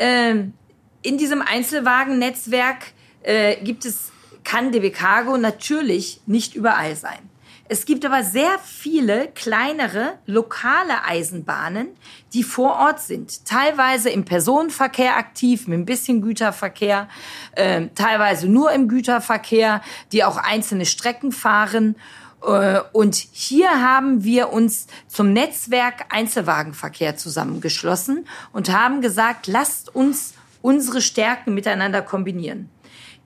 ähm, 0.00 0.54
in 1.02 1.18
diesem 1.18 1.42
Einzelwagennetzwerk 1.42 2.92
äh, 3.22 3.56
gibt 3.62 3.84
es, 3.84 4.10
kann 4.44 4.72
DB 4.72 4.90
Cargo 4.90 5.36
natürlich 5.36 6.20
nicht 6.26 6.54
überall 6.54 6.96
sein. 6.96 7.30
Es 7.68 7.84
gibt 7.84 8.04
aber 8.04 8.24
sehr 8.24 8.58
viele 8.64 9.28
kleinere 9.28 10.18
lokale 10.26 11.04
Eisenbahnen, 11.04 11.88
die 12.32 12.42
vor 12.42 12.76
Ort 12.76 13.00
sind. 13.00 13.44
Teilweise 13.44 14.10
im 14.10 14.24
Personenverkehr 14.24 15.16
aktiv, 15.16 15.68
mit 15.68 15.78
ein 15.78 15.84
bisschen 15.84 16.20
Güterverkehr, 16.20 17.08
äh, 17.52 17.86
teilweise 17.94 18.48
nur 18.48 18.72
im 18.72 18.88
Güterverkehr, 18.88 19.82
die 20.10 20.24
auch 20.24 20.36
einzelne 20.36 20.84
Strecken 20.84 21.30
fahren. 21.30 21.94
Äh, 22.42 22.80
und 22.92 23.14
hier 23.14 23.70
haben 23.70 24.24
wir 24.24 24.52
uns 24.52 24.86
zum 25.08 25.32
Netzwerk 25.32 26.06
Einzelwagenverkehr 26.10 27.16
zusammengeschlossen 27.16 28.26
und 28.52 28.72
haben 28.72 29.00
gesagt, 29.00 29.46
lasst 29.46 29.94
uns 29.94 30.34
unsere 30.62 31.00
Stärken 31.00 31.54
miteinander 31.54 32.02
kombinieren. 32.02 32.68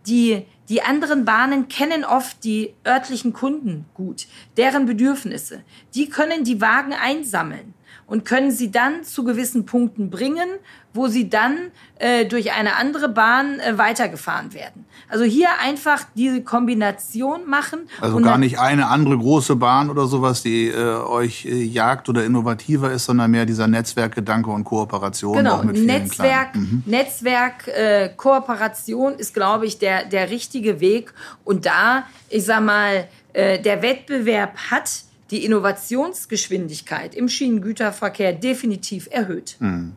Die, 0.06 0.44
die 0.68 0.82
anderen 0.82 1.24
Bahnen 1.24 1.68
kennen 1.68 2.04
oft 2.04 2.44
die 2.44 2.74
örtlichen 2.86 3.32
Kunden 3.32 3.86
gut, 3.94 4.26
deren 4.56 4.86
Bedürfnisse. 4.86 5.62
Die 5.94 6.08
können 6.08 6.44
die 6.44 6.60
Wagen 6.60 6.92
einsammeln 6.92 7.74
und 8.06 8.24
können 8.24 8.50
sie 8.50 8.70
dann 8.70 9.04
zu 9.04 9.24
gewissen 9.24 9.66
Punkten 9.66 10.10
bringen, 10.10 10.48
wo 10.92 11.08
sie 11.08 11.28
dann 11.28 11.56
äh, 11.98 12.24
durch 12.24 12.52
eine 12.52 12.76
andere 12.76 13.08
Bahn 13.08 13.58
äh, 13.58 13.76
weitergefahren 13.76 14.54
werden. 14.54 14.86
Also 15.08 15.24
hier 15.24 15.48
einfach 15.60 16.04
diese 16.14 16.42
Kombination 16.42 17.48
machen. 17.48 17.80
Also 18.00 18.18
gar 18.20 18.38
nicht 18.38 18.60
eine 18.60 18.86
andere 18.86 19.18
große 19.18 19.56
Bahn 19.56 19.90
oder 19.90 20.06
sowas, 20.06 20.42
die 20.42 20.68
äh, 20.68 20.96
euch 20.96 21.46
äh, 21.46 21.62
jagt 21.62 22.08
oder 22.08 22.24
innovativer 22.24 22.92
ist, 22.92 23.06
sondern 23.06 23.30
mehr 23.30 23.44
dieser 23.44 23.66
Netzwerkgedanke 23.66 24.50
und 24.50 24.64
Kooperation 24.64 25.36
genau, 25.36 25.56
auch 25.56 25.64
mit 25.64 25.76
vielen 25.76 25.86
Netzwerk, 25.86 26.54
mhm. 26.54 26.84
Netzwerk, 26.86 27.68
äh, 27.68 28.10
Kooperation 28.16 29.14
ist, 29.14 29.34
glaube 29.34 29.66
ich, 29.66 29.78
der 29.78 30.04
der 30.04 30.30
richtige 30.30 30.80
Weg. 30.80 31.12
Und 31.44 31.66
da, 31.66 32.04
ich 32.28 32.44
sag 32.44 32.62
mal, 32.62 33.08
äh, 33.32 33.60
der 33.60 33.82
Wettbewerb 33.82 34.56
hat 34.70 35.04
die 35.30 35.44
Innovationsgeschwindigkeit 35.44 37.14
im 37.14 37.28
Schienengüterverkehr 37.28 38.32
definitiv 38.32 39.08
erhöht. 39.10 39.56
Mhm. 39.58 39.92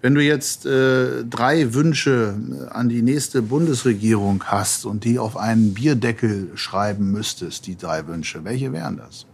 Wenn 0.00 0.14
du 0.14 0.22
jetzt 0.22 0.64
äh, 0.64 1.24
drei 1.28 1.74
Wünsche 1.74 2.34
äh, 2.34 2.70
an 2.70 2.88
die 2.88 3.02
nächste 3.02 3.42
Bundesregierung 3.42 4.44
hast 4.46 4.86
und 4.86 5.04
die 5.04 5.18
auf 5.18 5.36
einen 5.36 5.74
Bierdeckel 5.74 6.52
schreiben 6.54 7.12
müsstest, 7.12 7.66
die 7.66 7.76
drei 7.76 8.06
Wünsche, 8.06 8.44
welche 8.44 8.72
wären 8.72 8.96
das? 8.96 9.26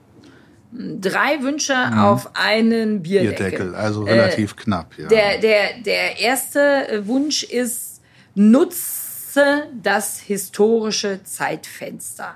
Drei 0.72 1.40
Wünsche 1.42 1.74
mhm. 1.74 1.98
auf 1.98 2.30
einen 2.34 3.02
Bierdeckel. 3.02 3.36
Bierdeckel, 3.36 3.74
also 3.76 4.02
relativ 4.02 4.52
äh, 4.52 4.56
knapp. 4.56 4.98
Ja. 4.98 5.06
Der, 5.06 5.38
der, 5.38 5.80
der 5.84 6.18
erste 6.18 7.02
Wunsch 7.04 7.44
ist, 7.44 8.02
nutze 8.34 9.68
das 9.80 10.18
historische 10.18 11.22
Zeitfenster 11.22 12.34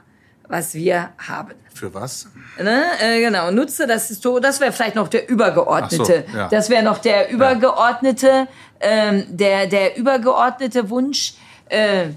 was 0.50 0.74
wir 0.74 1.10
haben. 1.16 1.54
Für 1.72 1.94
was? 1.94 2.26
Ne? 2.58 2.82
Äh, 3.00 3.20
genau, 3.20 3.50
nutze 3.52 3.86
das 3.86 4.08
Historische. 4.08 4.42
Das 4.42 4.60
wäre 4.60 4.72
vielleicht 4.72 4.96
noch 4.96 5.08
der 5.08 5.28
übergeordnete. 5.28 6.24
So, 6.28 6.36
ja. 6.36 6.48
Das 6.48 6.68
wäre 6.68 6.82
noch 6.82 6.98
der 6.98 7.30
übergeordnete, 7.30 8.48
ähm, 8.80 9.24
der, 9.28 9.68
der 9.68 9.96
übergeordnete 9.96 10.90
Wunsch. 10.90 11.34
Äh, 11.68 12.08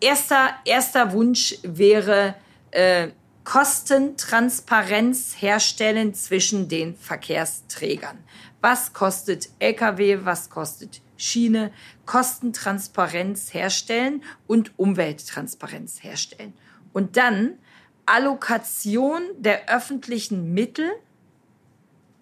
erster, 0.00 0.50
erster 0.64 1.12
Wunsch 1.12 1.56
wäre 1.62 2.34
äh, 2.70 3.08
Kostentransparenz 3.44 5.36
herstellen 5.38 6.14
zwischen 6.14 6.68
den 6.68 6.96
Verkehrsträgern. 6.96 8.16
Was 8.62 8.94
kostet 8.94 9.50
Lkw, 9.58 10.24
was 10.24 10.48
kostet 10.48 11.02
Schiene? 11.18 11.70
Kostentransparenz 12.06 13.52
herstellen 13.52 14.22
und 14.46 14.72
Umwelttransparenz 14.78 16.02
herstellen 16.02 16.54
und 16.92 17.16
dann 17.16 17.58
Allokation 18.06 19.22
der 19.38 19.68
öffentlichen 19.68 20.52
Mittel 20.54 20.90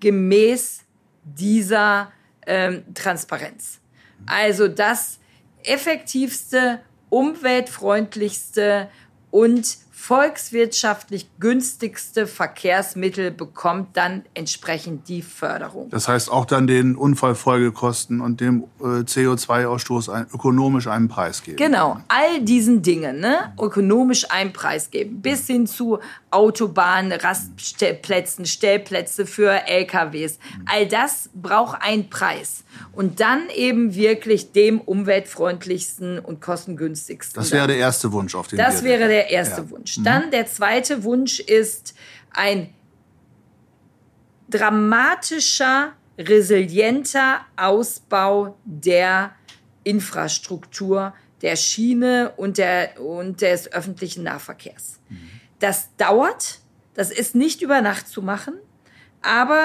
gemäß 0.00 0.84
dieser 1.24 2.12
ähm, 2.46 2.82
Transparenz. 2.94 3.80
Also 4.26 4.68
das 4.68 5.18
effektivste, 5.64 6.80
umweltfreundlichste 7.08 8.88
und 9.30 9.78
volkswirtschaftlich 10.00 11.28
günstigste 11.38 12.26
Verkehrsmittel 12.26 13.30
bekommt 13.30 13.98
dann 13.98 14.22
entsprechend 14.32 15.08
die 15.08 15.20
Förderung. 15.20 15.90
Das 15.90 16.08
heißt 16.08 16.32
auch 16.32 16.46
dann 16.46 16.66
den 16.66 16.96
Unfallfolgekosten 16.96 18.22
und 18.22 18.40
dem 18.40 18.64
äh, 18.80 19.02
CO2-Ausstoß 19.02 20.10
ein, 20.10 20.26
ökonomisch 20.32 20.86
einen 20.86 21.08
Preis 21.08 21.42
geben. 21.42 21.58
Genau, 21.58 21.98
all 22.08 22.40
diesen 22.40 22.80
Dingen 22.80 23.20
ne, 23.20 23.52
ökonomisch 23.60 24.30
einen 24.30 24.54
Preis 24.54 24.90
geben, 24.90 25.20
bis 25.20 25.46
hin 25.46 25.66
zu 25.66 25.98
Autobahnen, 26.30 27.12
Rastplätzen, 27.12 28.46
Stellplätze 28.46 29.26
für 29.26 29.66
LKWs. 29.66 30.38
All 30.66 30.86
das 30.86 31.30
braucht 31.34 31.82
einen 31.82 32.08
Preis 32.08 32.64
und 32.92 33.20
dann 33.20 33.48
eben 33.54 33.94
wirklich 33.94 34.52
dem 34.52 34.80
umweltfreundlichsten 34.80 36.20
und 36.20 36.40
kostengünstigsten. 36.40 37.40
Das 37.40 37.50
wäre 37.50 37.66
der 37.66 37.78
erste 37.78 38.12
Wunsch 38.12 38.34
auf 38.34 38.46
den 38.46 38.58
Das 38.58 38.84
wäre 38.84 39.08
der 39.08 39.30
erste 39.30 39.62
ja. 39.62 39.70
Wunsch. 39.70 39.98
Mhm. 39.98 40.04
Dann 40.04 40.30
der 40.30 40.46
zweite 40.46 41.02
Wunsch 41.02 41.40
ist 41.40 41.94
ein 42.32 42.72
dramatischer, 44.48 45.92
resilienter 46.18 47.40
Ausbau 47.56 48.56
der 48.64 49.32
Infrastruktur, 49.82 51.14
der 51.42 51.56
Schiene 51.56 52.32
und, 52.36 52.58
der, 52.58 53.00
und 53.00 53.40
des 53.40 53.72
öffentlichen 53.72 54.24
Nahverkehrs. 54.24 55.00
Mhm. 55.08 55.39
Das 55.60 55.88
dauert, 55.96 56.60
das 56.94 57.10
ist 57.10 57.34
nicht 57.34 57.62
über 57.62 57.80
Nacht 57.80 58.08
zu 58.08 58.22
machen, 58.22 58.54
aber 59.22 59.60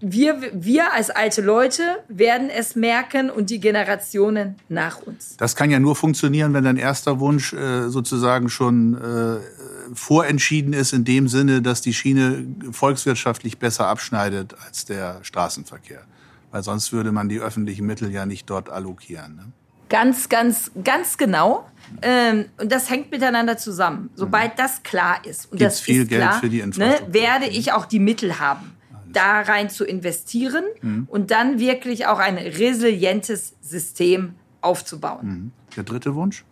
wir, 0.00 0.50
wir 0.52 0.92
als 0.92 1.10
alte 1.10 1.40
Leute 1.40 1.82
werden 2.08 2.50
es 2.50 2.76
merken 2.76 3.30
und 3.30 3.50
die 3.50 3.58
Generationen 3.60 4.56
nach 4.68 5.00
uns. 5.00 5.36
Das 5.36 5.56
kann 5.56 5.70
ja 5.70 5.78
nur 5.80 5.96
funktionieren, 5.96 6.52
wenn 6.52 6.64
dein 6.64 6.76
erster 6.76 7.20
Wunsch 7.20 7.52
äh, 7.52 7.88
sozusagen 7.88 8.48
schon 8.48 8.94
äh, 8.94 9.94
vorentschieden 9.94 10.72
ist, 10.72 10.92
in 10.92 11.04
dem 11.04 11.28
Sinne, 11.28 11.62
dass 11.62 11.80
die 11.80 11.94
Schiene 11.94 12.46
volkswirtschaftlich 12.70 13.58
besser 13.58 13.86
abschneidet 13.86 14.54
als 14.66 14.84
der 14.84 15.20
Straßenverkehr. 15.22 16.02
Weil 16.50 16.62
sonst 16.62 16.92
würde 16.92 17.10
man 17.10 17.28
die 17.28 17.40
öffentlichen 17.40 17.86
Mittel 17.86 18.10
ja 18.12 18.26
nicht 18.26 18.48
dort 18.50 18.68
allokieren. 18.68 19.36
Ne? 19.36 19.44
Ganz, 19.88 20.28
ganz, 20.28 20.70
ganz 20.82 21.16
genau. 21.16 21.66
Ähm, 22.02 22.46
und 22.58 22.70
das 22.70 22.90
hängt 22.90 23.10
miteinander 23.10 23.56
zusammen. 23.56 24.10
Sobald 24.14 24.52
mhm. 24.52 24.56
das 24.56 24.82
klar 24.82 25.24
ist, 25.24 25.50
und 25.50 25.58
Gibt's 25.58 25.76
das 25.76 25.80
viel 25.80 26.02
ist 26.02 26.08
Geld 26.08 26.22
klar, 26.22 26.40
für 26.40 26.48
die. 26.48 26.64
Ne, 26.64 27.00
werde 27.08 27.46
ich 27.46 27.72
auch 27.72 27.86
die 27.86 27.98
Mittel 27.98 28.38
haben 28.38 28.74
da 29.14 29.40
rein 29.40 29.70
zu 29.70 29.84
investieren 29.84 30.64
mhm. 30.82 31.06
und 31.08 31.30
dann 31.30 31.58
wirklich 31.58 32.06
auch 32.06 32.18
ein 32.18 32.36
resilientes 32.36 33.54
System 33.60 34.34
aufzubauen. 34.60 35.26
Mhm. 35.26 35.52
Der 35.76 35.84
dritte 35.84 36.14
Wunsch? 36.14 36.44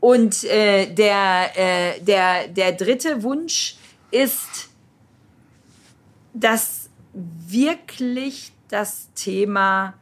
Und 0.00 0.44
äh, 0.44 0.86
der, 0.92 1.50
äh, 1.56 2.00
der, 2.00 2.48
der 2.48 2.72
dritte 2.72 3.22
Wunsch 3.22 3.76
ist, 4.10 4.70
dass 6.34 6.90
wirklich 7.12 8.52
das 8.68 9.08
Thema 9.14 9.94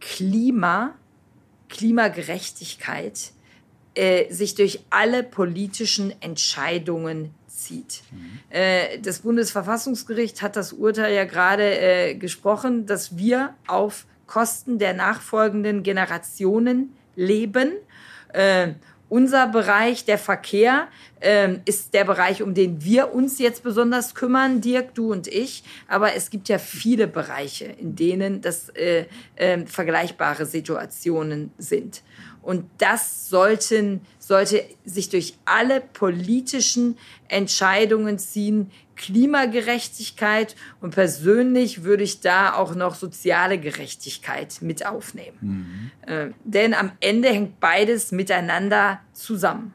Klima, 0.00 0.94
Klimagerechtigkeit 1.68 3.32
äh, 3.94 4.32
sich 4.32 4.54
durch 4.54 4.80
alle 4.90 5.22
politischen 5.22 6.14
Entscheidungen 6.20 7.34
zieht. 7.48 8.02
Mhm. 8.10 8.40
Äh, 8.50 8.98
das 9.00 9.20
Bundesverfassungsgericht 9.20 10.42
hat 10.42 10.56
das 10.56 10.72
Urteil 10.72 11.14
ja 11.14 11.24
gerade 11.24 11.78
äh, 11.78 12.14
gesprochen, 12.14 12.86
dass 12.86 13.16
wir 13.16 13.54
auf 13.66 14.06
Kosten 14.26 14.78
der 14.78 14.94
nachfolgenden 14.94 15.82
Generationen 15.82 16.94
leben. 17.14 17.72
Äh, 18.32 18.72
unser 19.08 19.46
Bereich, 19.46 20.04
der 20.06 20.18
Verkehr, 20.18 20.88
äh, 21.20 21.58
ist 21.66 21.94
der 21.94 22.04
Bereich, 22.04 22.42
um 22.42 22.54
den 22.54 22.82
wir 22.82 23.14
uns 23.14 23.38
jetzt 23.38 23.62
besonders 23.62 24.14
kümmern, 24.14 24.60
Dirk, 24.60 24.94
du 24.94 25.12
und 25.12 25.28
ich. 25.28 25.62
Aber 25.86 26.14
es 26.14 26.30
gibt 26.30 26.48
ja 26.48 26.58
viele 26.58 27.06
Bereiche, 27.06 27.66
in 27.66 27.94
denen 27.94 28.40
das 28.40 28.70
äh, 28.70 29.04
äh, 29.36 29.64
vergleichbare 29.66 30.46
Situationen 30.46 31.52
sind. 31.58 32.02
Und 32.44 32.66
das 32.78 33.28
sollten, 33.30 34.02
sollte 34.18 34.64
sich 34.84 35.08
durch 35.08 35.34
alle 35.46 35.80
politischen 35.80 36.98
Entscheidungen 37.28 38.18
ziehen. 38.18 38.70
Klimagerechtigkeit 38.96 40.54
und 40.80 40.94
persönlich 40.94 41.82
würde 41.82 42.04
ich 42.04 42.20
da 42.20 42.54
auch 42.54 42.74
noch 42.76 42.94
soziale 42.94 43.58
Gerechtigkeit 43.58 44.58
mit 44.60 44.86
aufnehmen. 44.86 45.90
Mhm. 46.06 46.12
Äh, 46.12 46.30
denn 46.44 46.74
am 46.74 46.92
Ende 47.00 47.28
hängt 47.28 47.58
beides 47.58 48.12
miteinander 48.12 49.00
zusammen. 49.12 49.72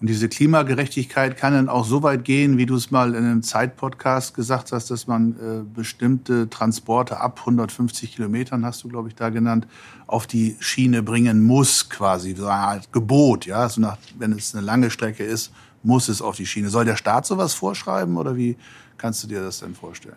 Und 0.00 0.08
diese 0.08 0.28
Klimagerechtigkeit 0.28 1.36
kann 1.36 1.54
dann 1.54 1.68
auch 1.68 1.84
so 1.84 2.04
weit 2.04 2.24
gehen, 2.24 2.56
wie 2.56 2.66
du 2.66 2.76
es 2.76 2.92
mal 2.92 3.14
in 3.14 3.24
einem 3.24 3.42
Zeitpodcast 3.42 4.32
gesagt 4.32 4.70
hast, 4.70 4.92
dass 4.92 5.08
man 5.08 5.32
äh, 5.32 5.64
bestimmte 5.74 6.48
Transporte 6.48 7.18
ab 7.18 7.40
150 7.40 8.14
Kilometern, 8.14 8.64
hast 8.64 8.84
du, 8.84 8.88
glaube 8.88 9.08
ich, 9.08 9.16
da 9.16 9.30
genannt, 9.30 9.66
auf 10.06 10.28
die 10.28 10.56
Schiene 10.60 11.02
bringen 11.02 11.42
muss, 11.42 11.88
quasi. 11.88 12.34
So 12.36 12.46
Art 12.46 12.92
Gebot, 12.92 13.46
ja. 13.46 13.68
So 13.68 13.80
nach, 13.80 13.98
wenn 14.16 14.32
es 14.32 14.54
eine 14.54 14.64
lange 14.64 14.90
Strecke 14.90 15.24
ist, 15.24 15.52
muss 15.82 16.08
es 16.08 16.22
auf 16.22 16.36
die 16.36 16.46
Schiene. 16.46 16.70
Soll 16.70 16.84
der 16.84 16.96
Staat 16.96 17.26
sowas 17.26 17.54
vorschreiben 17.54 18.16
oder 18.16 18.36
wie 18.36 18.56
kannst 18.98 19.24
du 19.24 19.26
dir 19.26 19.42
das 19.42 19.60
denn 19.60 19.74
vorstellen? 19.74 20.16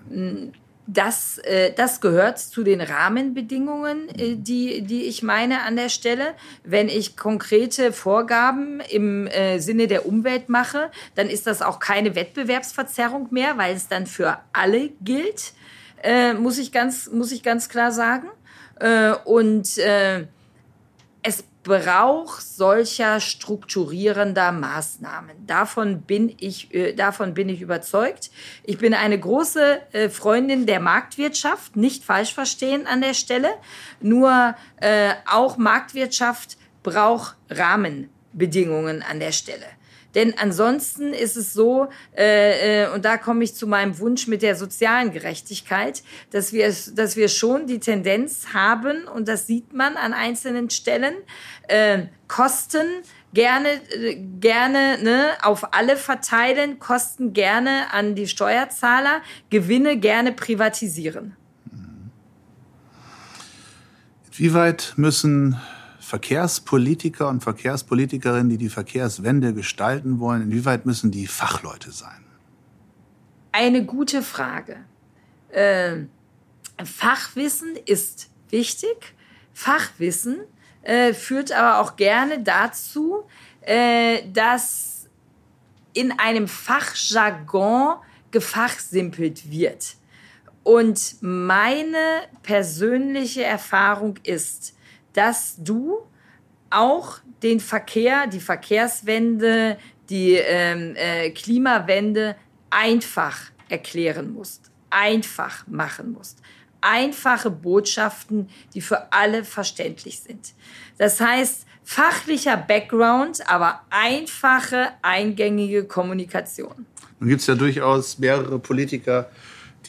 Das, 0.87 1.37
äh, 1.39 1.73
das 1.73 2.01
gehört 2.01 2.39
zu 2.39 2.63
den 2.63 2.81
Rahmenbedingungen, 2.81 4.09
äh, 4.09 4.35
die, 4.35 4.81
die 4.81 5.03
ich 5.03 5.23
meine 5.23 5.61
an 5.61 5.75
der 5.75 5.89
Stelle. 5.89 6.33
Wenn 6.63 6.89
ich 6.89 7.15
konkrete 7.15 7.93
Vorgaben 7.93 8.81
im 8.89 9.27
äh, 9.27 9.59
Sinne 9.59 9.87
der 9.87 10.05
Umwelt 10.05 10.49
mache, 10.49 10.91
dann 11.15 11.29
ist 11.29 11.47
das 11.47 11.61
auch 11.61 11.79
keine 11.79 12.15
Wettbewerbsverzerrung 12.15 13.27
mehr, 13.31 13.57
weil 13.57 13.75
es 13.75 13.87
dann 13.87 14.07
für 14.07 14.39
alle 14.53 14.89
gilt, 15.01 15.53
äh, 16.03 16.33
muss, 16.33 16.57
ich 16.57 16.71
ganz, 16.71 17.09
muss 17.09 17.31
ich 17.31 17.43
ganz 17.43 17.69
klar 17.69 17.91
sagen. 17.91 18.27
Äh, 18.79 19.13
und 19.23 19.77
äh, 19.77 20.25
es 21.21 21.43
braucht 21.63 22.41
solcher 22.41 23.19
strukturierender 23.19 24.51
Maßnahmen. 24.51 25.45
Davon 25.45 26.01
bin 26.01 26.35
ich, 26.39 26.73
äh, 26.73 26.93
davon 26.93 27.33
bin 27.33 27.49
ich 27.49 27.61
überzeugt. 27.61 28.31
Ich 28.63 28.77
bin 28.77 28.93
eine 28.93 29.19
große 29.19 29.81
äh, 29.91 30.09
Freundin 30.09 30.65
der 30.65 30.79
Marktwirtschaft, 30.79 31.75
nicht 31.75 32.03
falsch 32.03 32.33
verstehen 32.33 32.87
an 32.87 33.01
der 33.01 33.13
Stelle. 33.13 33.49
Nur 33.99 34.55
äh, 34.77 35.13
auch 35.31 35.57
Marktwirtschaft 35.57 36.57
braucht 36.81 37.35
Rahmenbedingungen 37.49 39.03
an 39.03 39.19
der 39.19 39.31
Stelle. 39.31 39.65
Denn 40.15 40.37
ansonsten 40.37 41.13
ist 41.13 41.37
es 41.37 41.53
so, 41.53 41.87
äh, 42.17 42.83
äh, 42.83 42.93
und 42.93 43.05
da 43.05 43.17
komme 43.17 43.43
ich 43.43 43.55
zu 43.55 43.67
meinem 43.67 43.97
Wunsch 43.99 44.27
mit 44.27 44.41
der 44.41 44.55
sozialen 44.55 45.11
Gerechtigkeit, 45.11 46.03
dass 46.31 46.51
wir, 46.51 46.73
dass 46.95 47.15
wir 47.15 47.29
schon 47.29 47.67
die 47.67 47.79
Tendenz 47.79 48.47
haben, 48.53 49.07
und 49.07 49.27
das 49.27 49.47
sieht 49.47 49.73
man 49.73 49.95
an 49.95 50.13
einzelnen 50.13 50.69
Stellen, 50.69 51.15
äh, 51.67 52.03
Kosten 52.27 52.85
gerne, 53.33 53.69
äh, 53.93 54.15
gerne 54.15 54.97
ne, 55.01 55.29
auf 55.41 55.73
alle 55.73 55.97
verteilen, 55.97 56.79
Kosten 56.79 57.33
gerne 57.33 57.93
an 57.93 58.15
die 58.15 58.27
Steuerzahler, 58.27 59.21
Gewinne 59.49 59.97
gerne 59.97 60.31
privatisieren. 60.31 61.35
Wie 64.33 64.53
weit 64.53 64.93
müssen 64.95 65.57
Verkehrspolitiker 66.11 67.29
und 67.29 67.41
Verkehrspolitikerinnen, 67.41 68.49
die 68.49 68.57
die 68.57 68.67
Verkehrswende 68.67 69.53
gestalten 69.53 70.19
wollen, 70.19 70.41
inwieweit 70.41 70.85
müssen 70.85 71.09
die 71.09 71.25
Fachleute 71.25 71.93
sein? 71.93 72.25
Eine 73.53 73.85
gute 73.85 74.21
Frage. 74.21 74.83
Äh, 75.51 75.99
Fachwissen 76.83 77.77
ist 77.85 78.29
wichtig. 78.49 79.15
Fachwissen 79.53 80.41
äh, 80.81 81.13
führt 81.13 81.53
aber 81.53 81.79
auch 81.79 81.95
gerne 81.95 82.43
dazu, 82.43 83.23
äh, 83.61 84.29
dass 84.33 85.07
in 85.93 86.11
einem 86.19 86.49
Fachjargon 86.49 87.99
gefachsimpelt 88.31 89.49
wird. 89.49 89.95
Und 90.63 91.15
meine 91.21 92.23
persönliche 92.43 93.45
Erfahrung 93.45 94.17
ist, 94.23 94.75
dass 95.13 95.55
du 95.57 95.99
auch 96.69 97.19
den 97.43 97.59
Verkehr, 97.59 98.27
die 98.27 98.39
Verkehrswende, 98.39 99.77
die 100.09 100.33
ähm, 100.33 100.95
äh, 100.95 101.31
Klimawende 101.31 102.35
einfach 102.69 103.51
erklären 103.69 104.33
musst, 104.33 104.71
einfach 104.89 105.65
machen 105.67 106.13
musst. 106.13 106.39
Einfache 106.81 107.51
Botschaften, 107.51 108.49
die 108.73 108.81
für 108.81 109.11
alle 109.13 109.43
verständlich 109.43 110.19
sind. 110.19 110.53
Das 110.97 111.19
heißt, 111.19 111.65
fachlicher 111.83 112.57
Background, 112.57 113.47
aber 113.47 113.81
einfache, 113.89 114.89
eingängige 115.01 115.83
Kommunikation. 115.85 116.85
Nun 117.19 117.29
gibt 117.29 117.41
es 117.41 117.47
ja 117.47 117.55
durchaus 117.55 118.17
mehrere 118.17 118.57
Politiker, 118.57 119.29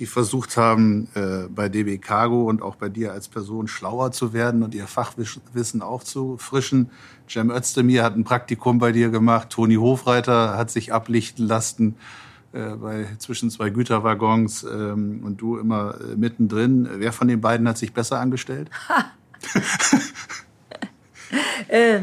die 0.02 0.06
versucht 0.06 0.56
haben, 0.56 1.06
äh, 1.14 1.46
bei 1.48 1.68
DB 1.68 1.98
Cargo 1.98 2.50
und 2.50 2.60
auch 2.60 2.74
bei 2.74 2.88
dir 2.88 3.12
als 3.12 3.28
Person 3.28 3.68
schlauer 3.68 4.10
zu 4.10 4.32
werden 4.32 4.64
und 4.64 4.74
ihr 4.74 4.88
Fachwissen 4.88 5.80
aufzufrischen. 5.80 6.90
Cem 7.30 7.52
Özdemir 7.52 8.02
hat 8.02 8.16
ein 8.16 8.24
Praktikum 8.24 8.80
bei 8.80 8.90
dir 8.90 9.10
gemacht, 9.10 9.50
Toni 9.50 9.76
Hofreiter 9.76 10.58
hat 10.58 10.72
sich 10.72 10.92
ablichten 10.92 11.46
lassen 11.46 11.94
äh, 12.50 12.70
bei 12.70 13.06
zwischen 13.18 13.48
zwei 13.48 13.70
Güterwaggons 13.70 14.64
ähm, 14.64 15.20
und 15.22 15.40
du 15.40 15.56
immer 15.56 15.94
äh, 16.00 16.16
mittendrin. 16.16 16.88
Wer 16.96 17.12
von 17.12 17.28
den 17.28 17.40
beiden 17.40 17.68
hat 17.68 17.78
sich 17.78 17.92
besser 17.92 18.18
angestellt? 18.18 18.70
äh, 21.68 22.00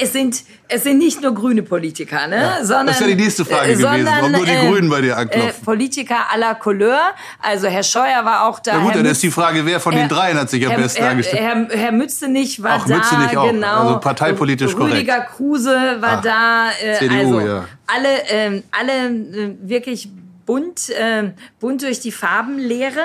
es 0.00 0.12
sind, 0.12 0.42
es 0.68 0.82
sind 0.82 0.98
nicht 0.98 1.22
nur 1.22 1.34
grüne 1.34 1.62
Politiker, 1.62 2.26
ne? 2.26 2.36
Ja, 2.36 2.64
sondern, 2.64 2.88
das 2.88 3.00
wäre 3.00 3.10
die 3.10 3.22
nächste 3.22 3.44
Frage 3.44 3.74
sondern, 3.76 4.00
gewesen, 4.00 4.14
warum 4.16 4.32
nur 4.32 4.44
die 4.44 4.52
äh, 4.52 4.68
Grünen 4.68 4.90
bei 4.90 5.00
dir 5.00 5.16
anklopfen. 5.16 5.50
Äh, 5.50 5.64
Politiker 5.64 6.30
à 6.32 6.38
la 6.38 6.54
Couleur, 6.54 7.00
also 7.40 7.66
Herr 7.68 7.82
Scheuer 7.82 8.24
war 8.24 8.46
auch 8.46 8.60
da. 8.60 8.72
Ja 8.72 8.78
gut, 8.78 8.88
Herr 8.88 8.94
dann 8.96 9.02
Mütz, 9.04 9.12
ist 9.12 9.22
die 9.22 9.30
Frage, 9.30 9.64
wer 9.64 9.80
von 9.80 9.92
Herr, 9.92 10.02
den 10.02 10.08
dreien 10.08 10.38
hat 10.38 10.50
sich 10.50 10.64
am 10.64 10.72
Herr, 10.72 10.80
besten 10.80 11.02
Herr, 11.02 11.10
angestellt? 11.10 11.42
Herr, 11.42 11.68
Herr 11.70 11.92
Mützenich 11.92 12.62
war 12.62 12.76
auch 12.76 12.86
da, 12.86 12.96
Mützenich 12.96 13.36
auch. 13.36 13.50
genau. 13.50 13.80
Also 13.80 14.00
parteipolitisch 14.00 14.74
korrekt. 14.74 14.96
Rüdiger 14.96 15.20
Kruse 15.22 15.96
war 16.00 16.18
Ach, 16.18 16.22
da, 16.22 16.70
äh, 16.82 16.98
CDU, 16.98 17.38
also 17.38 17.40
ja. 17.40 17.64
alle, 17.86 18.28
äh, 18.28 18.62
alle 18.70 18.92
äh, 18.92 19.54
wirklich 19.62 20.08
bunt, 20.44 20.90
äh, 20.90 21.30
bunt 21.58 21.82
durch 21.82 22.00
die 22.00 22.12
Farbenlehre. 22.12 23.00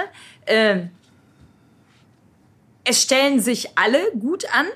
Äh, 0.45 0.77
es 2.83 3.01
stellen 3.01 3.39
sich 3.39 3.69
alle 3.77 3.99
gut 4.19 4.45
an, 4.53 4.67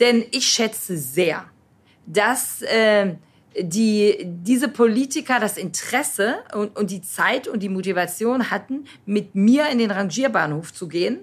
denn 0.00 0.24
ich 0.30 0.46
schätze 0.46 0.96
sehr, 0.96 1.44
dass 2.06 2.62
äh, 2.62 3.14
die, 3.58 4.16
diese 4.24 4.68
Politiker 4.68 5.38
das 5.38 5.56
Interesse 5.56 6.38
und, 6.54 6.76
und 6.76 6.90
die 6.90 7.02
Zeit 7.02 7.48
und 7.48 7.60
die 7.62 7.68
Motivation 7.68 8.50
hatten, 8.50 8.86
mit 9.06 9.34
mir 9.34 9.68
in 9.68 9.78
den 9.78 9.90
Rangierbahnhof 9.90 10.72
zu 10.72 10.88
gehen 10.88 11.20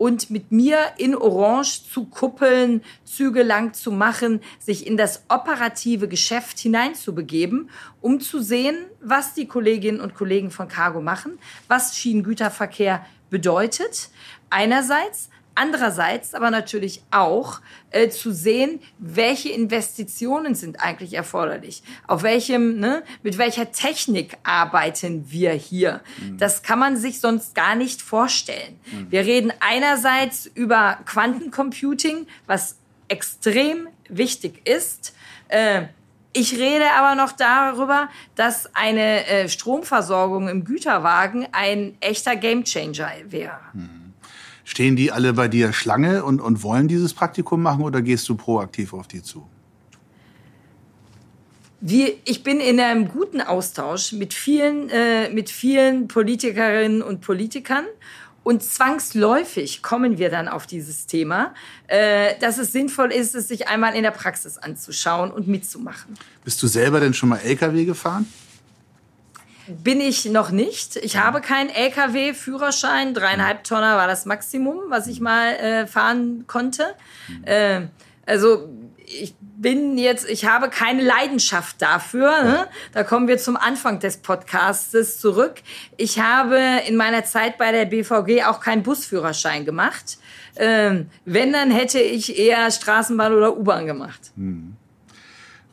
und 0.00 0.30
mit 0.30 0.50
mir 0.50 0.78
in 0.96 1.14
Orange 1.14 1.82
zu 1.92 2.06
kuppeln, 2.06 2.82
Züge 3.04 3.42
lang 3.42 3.74
zu 3.74 3.92
machen, 3.92 4.40
sich 4.58 4.86
in 4.86 4.96
das 4.96 5.24
operative 5.28 6.08
Geschäft 6.08 6.58
hineinzubegeben, 6.58 7.68
um 8.00 8.20
zu 8.20 8.40
sehen, 8.40 8.86
was 9.02 9.34
die 9.34 9.46
Kolleginnen 9.46 10.00
und 10.00 10.14
Kollegen 10.14 10.50
von 10.50 10.68
Cargo 10.68 11.02
machen, 11.02 11.38
was 11.68 11.96
Schienengüterverkehr 11.96 13.04
bedeutet. 13.28 14.08
Einerseits, 14.48 15.28
Andererseits 15.54 16.34
aber 16.34 16.50
natürlich 16.50 17.02
auch 17.10 17.60
äh, 17.90 18.08
zu 18.08 18.32
sehen, 18.32 18.80
welche 18.98 19.50
Investitionen 19.50 20.54
sind 20.54 20.80
eigentlich 20.80 21.14
erforderlich. 21.14 21.82
Auf 22.06 22.22
welchem, 22.22 22.78
ne, 22.78 23.02
mit 23.22 23.36
welcher 23.36 23.72
Technik 23.72 24.38
arbeiten 24.42 25.30
wir 25.30 25.52
hier? 25.52 26.00
Mhm. 26.18 26.38
Das 26.38 26.62
kann 26.62 26.78
man 26.78 26.96
sich 26.96 27.20
sonst 27.20 27.54
gar 27.54 27.74
nicht 27.74 28.00
vorstellen. 28.00 28.78
Mhm. 28.92 29.10
Wir 29.10 29.20
reden 29.26 29.52
einerseits 29.60 30.46
über 30.46 30.98
Quantencomputing, 31.04 32.26
was 32.46 32.76
extrem 33.08 33.88
wichtig 34.08 34.66
ist. 34.66 35.14
Äh, 35.48 35.86
ich 36.32 36.56
rede 36.58 36.92
aber 36.92 37.16
noch 37.16 37.32
darüber, 37.32 38.08
dass 38.36 38.74
eine 38.76 39.26
äh, 39.26 39.48
Stromversorgung 39.48 40.48
im 40.48 40.64
Güterwagen 40.64 41.48
ein 41.50 41.96
echter 42.00 42.36
Gamechanger 42.36 43.10
wäre. 43.26 43.58
Mhm. 43.72 43.99
Stehen 44.70 44.94
die 44.94 45.10
alle 45.10 45.32
bei 45.32 45.48
dir 45.48 45.72
Schlange 45.72 46.22
und, 46.22 46.40
und 46.40 46.62
wollen 46.62 46.86
dieses 46.86 47.12
Praktikum 47.12 47.60
machen 47.60 47.82
oder 47.82 48.02
gehst 48.02 48.28
du 48.28 48.36
proaktiv 48.36 48.92
auf 48.92 49.08
die 49.08 49.20
zu? 49.20 49.44
Wir, 51.80 52.12
ich 52.24 52.44
bin 52.44 52.60
in 52.60 52.78
einem 52.78 53.08
guten 53.08 53.40
Austausch 53.40 54.12
mit 54.12 54.32
vielen, 54.32 54.88
äh, 54.88 55.28
mit 55.30 55.50
vielen 55.50 56.06
Politikerinnen 56.06 57.02
und 57.02 57.20
Politikern. 57.20 57.84
Und 58.44 58.62
zwangsläufig 58.62 59.82
kommen 59.82 60.18
wir 60.18 60.30
dann 60.30 60.46
auf 60.46 60.68
dieses 60.68 61.06
Thema, 61.06 61.52
äh, 61.88 62.38
dass 62.38 62.56
es 62.58 62.70
sinnvoll 62.70 63.10
ist, 63.10 63.34
es 63.34 63.48
sich 63.48 63.66
einmal 63.66 63.96
in 63.96 64.04
der 64.04 64.12
Praxis 64.12 64.56
anzuschauen 64.56 65.32
und 65.32 65.48
mitzumachen. 65.48 66.14
Bist 66.44 66.62
du 66.62 66.68
selber 66.68 67.00
denn 67.00 67.12
schon 67.12 67.30
mal 67.30 67.38
LKW 67.38 67.86
gefahren? 67.86 68.24
Bin 69.70 70.00
ich 70.00 70.26
noch 70.26 70.50
nicht. 70.50 70.96
Ich 70.96 71.16
habe 71.16 71.40
keinen 71.40 71.70
LKW-Führerschein. 71.70 73.14
Dreieinhalb 73.14 73.64
Tonner 73.64 73.96
war 73.96 74.06
das 74.06 74.26
Maximum, 74.26 74.78
was 74.88 75.06
ich 75.06 75.20
mal 75.20 75.54
äh, 75.54 75.86
fahren 75.86 76.44
konnte. 76.46 76.94
Äh, 77.44 77.82
also 78.26 78.68
ich 79.06 79.34
bin 79.40 79.98
jetzt, 79.98 80.28
ich 80.28 80.44
habe 80.44 80.70
keine 80.70 81.02
Leidenschaft 81.02 81.82
dafür. 81.82 82.42
Ne? 82.42 82.66
Da 82.92 83.02
kommen 83.02 83.28
wir 83.28 83.38
zum 83.38 83.56
Anfang 83.56 83.98
des 83.98 84.18
Podcastes 84.18 85.18
zurück. 85.18 85.54
Ich 85.96 86.20
habe 86.20 86.58
in 86.86 86.96
meiner 86.96 87.24
Zeit 87.24 87.58
bei 87.58 87.72
der 87.72 87.86
BVG 87.86 88.44
auch 88.44 88.60
keinen 88.60 88.82
Busführerschein 88.82 89.64
gemacht. 89.64 90.18
Ähm, 90.56 91.10
wenn, 91.24 91.52
dann 91.52 91.70
hätte 91.70 92.00
ich 92.00 92.38
eher 92.38 92.70
Straßenbahn 92.70 93.32
oder 93.32 93.56
U-Bahn 93.56 93.86
gemacht. 93.86 94.32
Hm. 94.36 94.76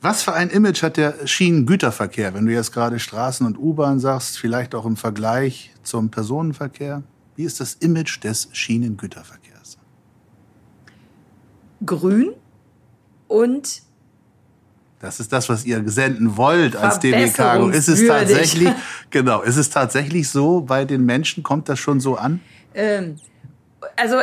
Was 0.02 0.22
für 0.22 0.34
ein 0.34 0.50
Image 0.50 0.84
hat 0.84 0.98
der 0.98 1.26
Schienengüterverkehr, 1.26 2.34
wenn 2.34 2.46
du 2.46 2.54
jetzt 2.54 2.72
gerade 2.72 3.00
Straßen 3.00 3.46
und 3.48 3.58
U-Bahn 3.58 4.00
sagst, 4.00 4.38
vielleicht 4.38 4.76
auch 4.76 4.86
im 4.86 4.96
Vergleich 4.96 5.74
zum 5.82 6.12
Personenverkehr? 6.12 7.04
Wie 7.36 7.44
ist 7.44 7.60
das 7.60 7.74
Image 7.76 8.24
des 8.24 8.50
Schienengüterverkehrs? 8.52 9.78
Grün 11.86 12.34
und 13.28 13.82
das 15.00 15.20
ist 15.20 15.32
das, 15.32 15.48
was 15.48 15.64
ihr 15.66 15.88
senden 15.88 16.38
wollt 16.38 16.76
als 16.76 17.00
DB 17.00 17.30
Cargo. 17.30 17.70
Ist 17.70 17.88
es 17.88 18.06
tatsächlich, 18.06 18.70
genau, 19.12 19.42
ist 19.42 19.58
es 19.58 19.70
tatsächlich 19.70 20.28
so 20.30 20.62
bei 20.62 20.86
den 20.86 21.06
Menschen? 21.06 21.44
Kommt 21.44 21.70
das 21.70 21.80
schon 21.80 22.00
so 22.00 22.16
an? 22.16 22.40
Ähm, 22.74 23.20
also, 23.96 24.18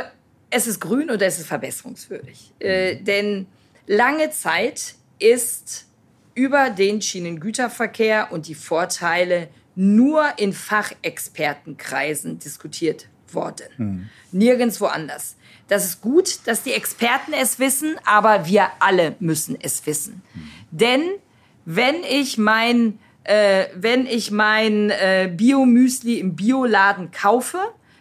es 0.51 0.66
ist 0.66 0.81
grün 0.81 1.11
oder 1.11 1.27
es 1.27 1.39
ist 1.39 1.47
verbesserungswürdig. 1.47 2.53
Äh, 2.59 2.97
denn 2.97 3.47
lange 3.87 4.31
Zeit 4.31 4.97
ist 5.19 5.87
über 6.35 6.71
den 6.71 7.01
Schienengüterverkehr 7.01 8.33
und 8.33 8.49
die 8.49 8.55
Vorteile 8.55 9.49
nur 9.77 10.25
in 10.37 10.53
Fachexpertenkreisen 10.53 12.39
diskutiert 12.39 13.09
worden. 13.33 13.67
Hm. 13.77 14.09
Nirgends 14.33 14.81
woanders. 14.81 15.37
Das 15.69 15.85
ist 15.85 16.01
gut, 16.01 16.41
dass 16.47 16.62
die 16.62 16.73
Experten 16.73 17.33
es 17.33 17.59
wissen, 17.59 17.97
aber 18.05 18.47
wir 18.47 18.69
alle 18.81 19.17
müssen 19.19 19.57
es 19.61 19.85
wissen. 19.87 20.23
Hm. 20.33 20.49
Denn 20.71 21.03
wenn 21.65 21.97
ich 22.09 22.39
mein, 22.39 22.99
äh, 23.25 23.67
wenn 23.75 24.07
ich 24.07 24.31
mein 24.31 24.91
äh, 24.91 25.33
Biomüsli 25.35 26.19
im 26.19 26.37
Bioladen 26.37 27.11
kaufe, 27.11 27.59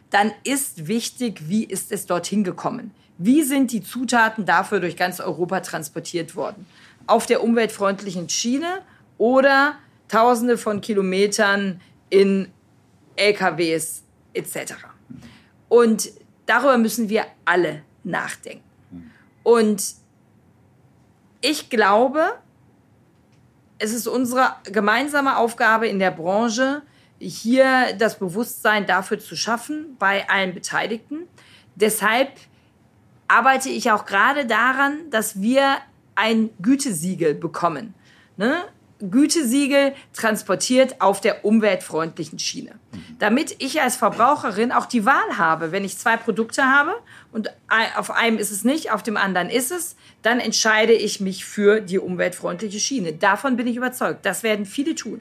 dann 0.10 0.32
ist 0.44 0.88
wichtig, 0.88 1.48
wie 1.48 1.64
ist 1.64 1.92
es 1.92 2.06
dorthin 2.06 2.44
gekommen? 2.44 2.92
Wie 3.18 3.44
sind 3.44 3.72
die 3.72 3.82
Zutaten 3.82 4.46
dafür 4.46 4.80
durch 4.80 4.98
ganz 4.98 5.20
Europa 5.20 5.62
transportiert 5.62 6.36
worden? 6.36 6.66
Auf 7.08 7.26
der 7.26 7.44
umweltfreundlichen 7.44 8.30
Schiene 8.30 8.82
oder 9.18 9.76
Tausende 10.08 10.58
von 10.58 10.80
Kilometern 10.82 11.82
in 12.10 12.52
LKWs 13.16 14.04
etc. 14.34 14.74
Und 15.70 16.12
darüber 16.46 16.78
müssen 16.78 17.10
wir 17.10 17.26
alle 17.46 17.82
nachdenken. 18.04 18.64
Und 19.44 19.96
ich 21.42 21.70
glaube, 21.70 22.34
es 23.80 23.94
ist 23.94 24.08
unsere 24.08 24.56
gemeinsame 24.64 25.38
Aufgabe 25.38 25.88
in 25.88 26.00
der 26.00 26.12
Branche, 26.12 26.84
hier 27.20 27.94
das 27.98 28.20
Bewusstsein 28.20 28.86
dafür 28.86 29.20
zu 29.20 29.36
schaffen 29.36 29.96
bei 29.98 30.30
allen 30.30 30.54
Beteiligten. 30.54 31.28
Deshalb 31.76 32.30
arbeite 33.28 33.70
ich 33.70 33.92
auch 33.92 34.06
gerade 34.06 34.46
daran, 34.46 35.10
dass 35.10 35.42
wir 35.42 35.78
ein 36.16 36.50
Gütesiegel 36.62 37.36
bekommen. 37.36 37.94
Ne? 38.38 38.56
Gütesiegel 39.00 39.94
transportiert 40.14 41.02
auf 41.02 41.20
der 41.20 41.44
umweltfreundlichen 41.44 42.40
Schiene. 42.40 42.72
Damit 43.20 43.56
ich 43.60 43.82
als 43.82 43.98
Verbraucherin 43.98 44.72
auch 44.72 44.86
die 44.86 45.06
Wahl 45.06 45.38
habe, 45.38 45.72
wenn 45.72 45.84
ich 45.84 45.98
zwei 45.98 46.16
Produkte 46.16 46.64
habe 46.64 46.94
und 47.32 47.50
auf 47.98 48.12
einem 48.12 48.38
ist 48.38 48.52
es 48.52 48.64
nicht, 48.64 48.92
auf 48.92 49.04
dem 49.04 49.18
anderen 49.18 49.50
ist 49.50 49.72
es, 49.72 49.98
dann 50.22 50.40
entscheide 50.40 50.94
ich 50.94 51.20
mich 51.20 51.44
für 51.44 51.82
die 51.82 52.00
umweltfreundliche 52.00 52.80
Schiene. 52.80 53.14
Davon 53.14 53.58
bin 53.58 53.68
ich 53.68 53.76
überzeugt. 53.76 54.26
Das 54.26 54.44
werden 54.44 54.66
viele 54.66 54.96
tun. 54.96 55.20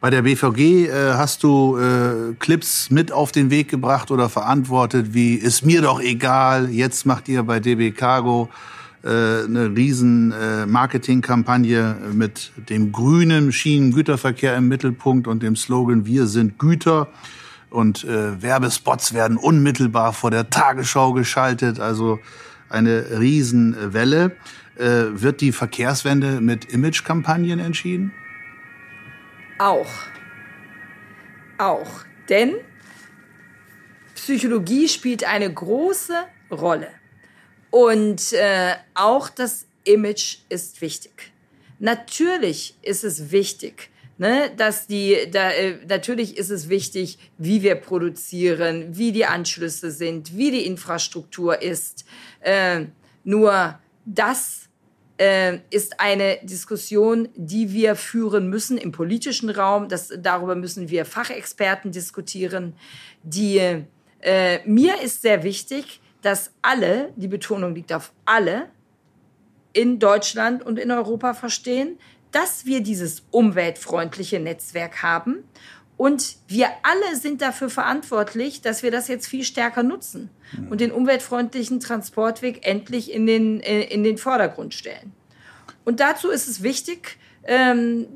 Bei 0.00 0.10
der 0.10 0.22
BVG 0.22 0.88
äh, 0.88 1.12
hast 1.12 1.42
du 1.42 1.78
äh, 1.78 2.34
Clips 2.38 2.90
mit 2.90 3.12
auf 3.12 3.30
den 3.30 3.50
Weg 3.50 3.68
gebracht 3.68 4.10
oder 4.10 4.28
verantwortet, 4.28 5.14
wie 5.14 5.34
ist 5.34 5.64
mir 5.64 5.82
doch 5.82 6.00
egal, 6.00 6.70
jetzt 6.70 7.06
macht 7.06 7.28
ihr 7.28 7.42
bei 7.42 7.60
DB 7.60 7.92
Cargo 7.92 8.48
eine 9.08 9.74
riesen 9.76 10.32
äh, 10.32 10.66
Marketingkampagne 10.66 11.96
mit 12.12 12.52
dem 12.68 12.92
grünen 12.92 13.52
Schienengüterverkehr 13.52 14.56
im 14.56 14.68
Mittelpunkt 14.68 15.26
und 15.26 15.42
dem 15.42 15.56
Slogan 15.56 16.06
Wir 16.06 16.26
sind 16.26 16.58
Güter. 16.58 17.08
Und 17.70 18.04
äh, 18.04 18.40
Werbespots 18.42 19.14
werden 19.14 19.36
unmittelbar 19.36 20.12
vor 20.12 20.30
der 20.30 20.50
Tagesschau 20.50 21.14
geschaltet, 21.14 21.80
also 21.80 22.20
eine 22.68 23.18
Riesenwelle. 23.18 24.36
Äh, 24.76 25.20
wird 25.20 25.40
die 25.40 25.52
Verkehrswende 25.52 26.40
mit 26.40 26.72
Imagekampagnen 26.72 27.58
entschieden? 27.58 28.12
Auch. 29.58 29.90
Auch. 31.58 32.04
Denn 32.28 32.54
Psychologie 34.14 34.88
spielt 34.88 35.24
eine 35.24 35.52
große 35.52 36.14
Rolle. 36.50 36.88
Und 37.72 38.34
äh, 38.34 38.74
auch 38.92 39.30
das 39.30 39.66
Image 39.84 40.40
ist 40.50 40.82
wichtig. 40.82 41.32
Natürlich 41.78 42.76
ist 42.82 43.02
es 43.02 43.32
wichtig, 43.32 43.90
ne, 44.18 44.52
dass 44.56 44.86
die, 44.86 45.16
da, 45.32 45.50
äh, 45.50 45.78
natürlich 45.88 46.36
ist 46.36 46.50
es 46.50 46.68
wichtig, 46.68 47.18
wie 47.38 47.62
wir 47.62 47.76
produzieren, 47.76 48.96
wie 48.98 49.10
die 49.10 49.24
Anschlüsse 49.24 49.90
sind, 49.90 50.36
wie 50.36 50.50
die 50.50 50.66
Infrastruktur 50.66 51.62
ist. 51.62 52.04
Äh, 52.40 52.84
nur 53.24 53.78
das 54.04 54.68
äh, 55.16 55.60
ist 55.70 55.98
eine 55.98 56.40
Diskussion, 56.42 57.30
die 57.36 57.72
wir 57.72 57.96
führen 57.96 58.50
müssen 58.50 58.76
im 58.76 58.92
politischen 58.92 59.48
Raum. 59.48 59.88
Das, 59.88 60.12
darüber 60.18 60.56
müssen 60.56 60.90
wir 60.90 61.06
Fachexperten 61.06 61.90
diskutieren. 61.90 62.74
Die, 63.22 63.82
äh, 64.20 64.58
mir 64.66 65.00
ist 65.00 65.22
sehr 65.22 65.42
wichtig, 65.42 66.01
dass 66.22 66.52
alle, 66.62 67.12
die 67.16 67.28
Betonung 67.28 67.74
liegt 67.74 67.92
auf 67.92 68.12
alle, 68.24 68.68
in 69.72 69.98
Deutschland 69.98 70.64
und 70.64 70.78
in 70.78 70.90
Europa 70.90 71.34
verstehen, 71.34 71.98
dass 72.30 72.64
wir 72.64 72.82
dieses 72.82 73.24
umweltfreundliche 73.30 74.40
Netzwerk 74.40 75.02
haben. 75.02 75.44
Und 75.96 76.36
wir 76.48 76.68
alle 76.82 77.16
sind 77.16 77.42
dafür 77.42 77.70
verantwortlich, 77.70 78.62
dass 78.62 78.82
wir 78.82 78.90
das 78.90 79.08
jetzt 79.08 79.26
viel 79.26 79.44
stärker 79.44 79.82
nutzen 79.82 80.30
und 80.70 80.80
den 80.80 80.90
umweltfreundlichen 80.90 81.80
Transportweg 81.80 82.66
endlich 82.66 83.12
in 83.12 83.26
den, 83.26 83.60
äh, 83.60 83.82
in 83.82 84.02
den 84.02 84.18
Vordergrund 84.18 84.74
stellen. 84.74 85.12
Und 85.84 86.00
dazu 86.00 86.30
ist 86.30 86.48
es 86.48 86.62
wichtig, 86.62 87.18
ähm, 87.44 88.06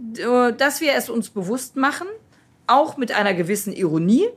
dass 0.56 0.80
wir 0.80 0.94
es 0.94 1.10
uns 1.10 1.30
bewusst 1.30 1.76
machen, 1.76 2.06
auch 2.66 2.96
mit 2.96 3.12
einer 3.12 3.34
gewissen 3.34 3.72
Ironie, 3.72 4.28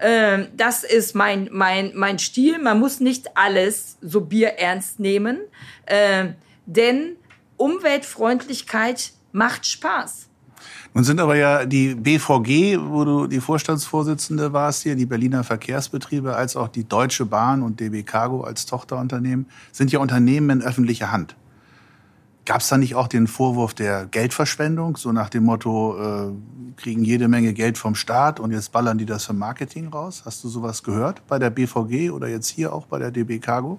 ähm, 0.00 0.48
das 0.56 0.84
ist 0.84 1.14
mein, 1.14 1.48
mein, 1.52 1.92
mein 1.94 2.18
Stil. 2.18 2.58
Man 2.58 2.78
muss 2.78 3.00
nicht 3.00 3.36
alles 3.36 3.96
so 4.00 4.20
bierernst 4.20 5.00
nehmen, 5.00 5.38
äh, 5.86 6.28
denn 6.66 7.16
Umweltfreundlichkeit 7.56 9.12
macht 9.32 9.66
Spaß. 9.66 10.28
Nun 10.94 11.04
sind 11.04 11.20
aber 11.20 11.36
ja 11.36 11.64
die 11.64 11.94
BVG, 11.94 12.78
wo 12.80 13.04
du 13.04 13.26
die 13.26 13.40
Vorstandsvorsitzende 13.40 14.52
warst 14.52 14.82
hier, 14.82 14.96
die 14.96 15.06
Berliner 15.06 15.44
Verkehrsbetriebe, 15.44 16.34
als 16.34 16.56
auch 16.56 16.68
die 16.68 16.88
Deutsche 16.88 17.26
Bahn 17.26 17.62
und 17.62 17.78
DB 17.78 18.02
Cargo 18.02 18.42
als 18.42 18.66
Tochterunternehmen, 18.66 19.46
sind 19.70 19.92
ja 19.92 20.00
Unternehmen 20.00 20.50
in 20.50 20.62
öffentlicher 20.62 21.12
Hand. 21.12 21.36
Gab 22.48 22.62
es 22.62 22.68
da 22.68 22.78
nicht 22.78 22.94
auch 22.94 23.08
den 23.08 23.26
Vorwurf 23.26 23.74
der 23.74 24.06
Geldverschwendung, 24.06 24.96
so 24.96 25.12
nach 25.12 25.28
dem 25.28 25.44
Motto, 25.44 26.30
äh, 26.30 26.32
kriegen 26.80 27.04
jede 27.04 27.28
Menge 27.28 27.52
Geld 27.52 27.76
vom 27.76 27.94
Staat 27.94 28.40
und 28.40 28.52
jetzt 28.52 28.72
ballern 28.72 28.96
die 28.96 29.04
das 29.04 29.26
für 29.26 29.34
Marketing 29.34 29.88
raus? 29.88 30.22
Hast 30.24 30.42
du 30.44 30.48
sowas 30.48 30.82
gehört 30.82 31.26
bei 31.26 31.38
der 31.38 31.50
BVG 31.50 32.10
oder 32.10 32.26
jetzt 32.26 32.48
hier 32.48 32.72
auch 32.72 32.86
bei 32.86 32.98
der 32.98 33.10
DB 33.10 33.38
Cargo? 33.38 33.78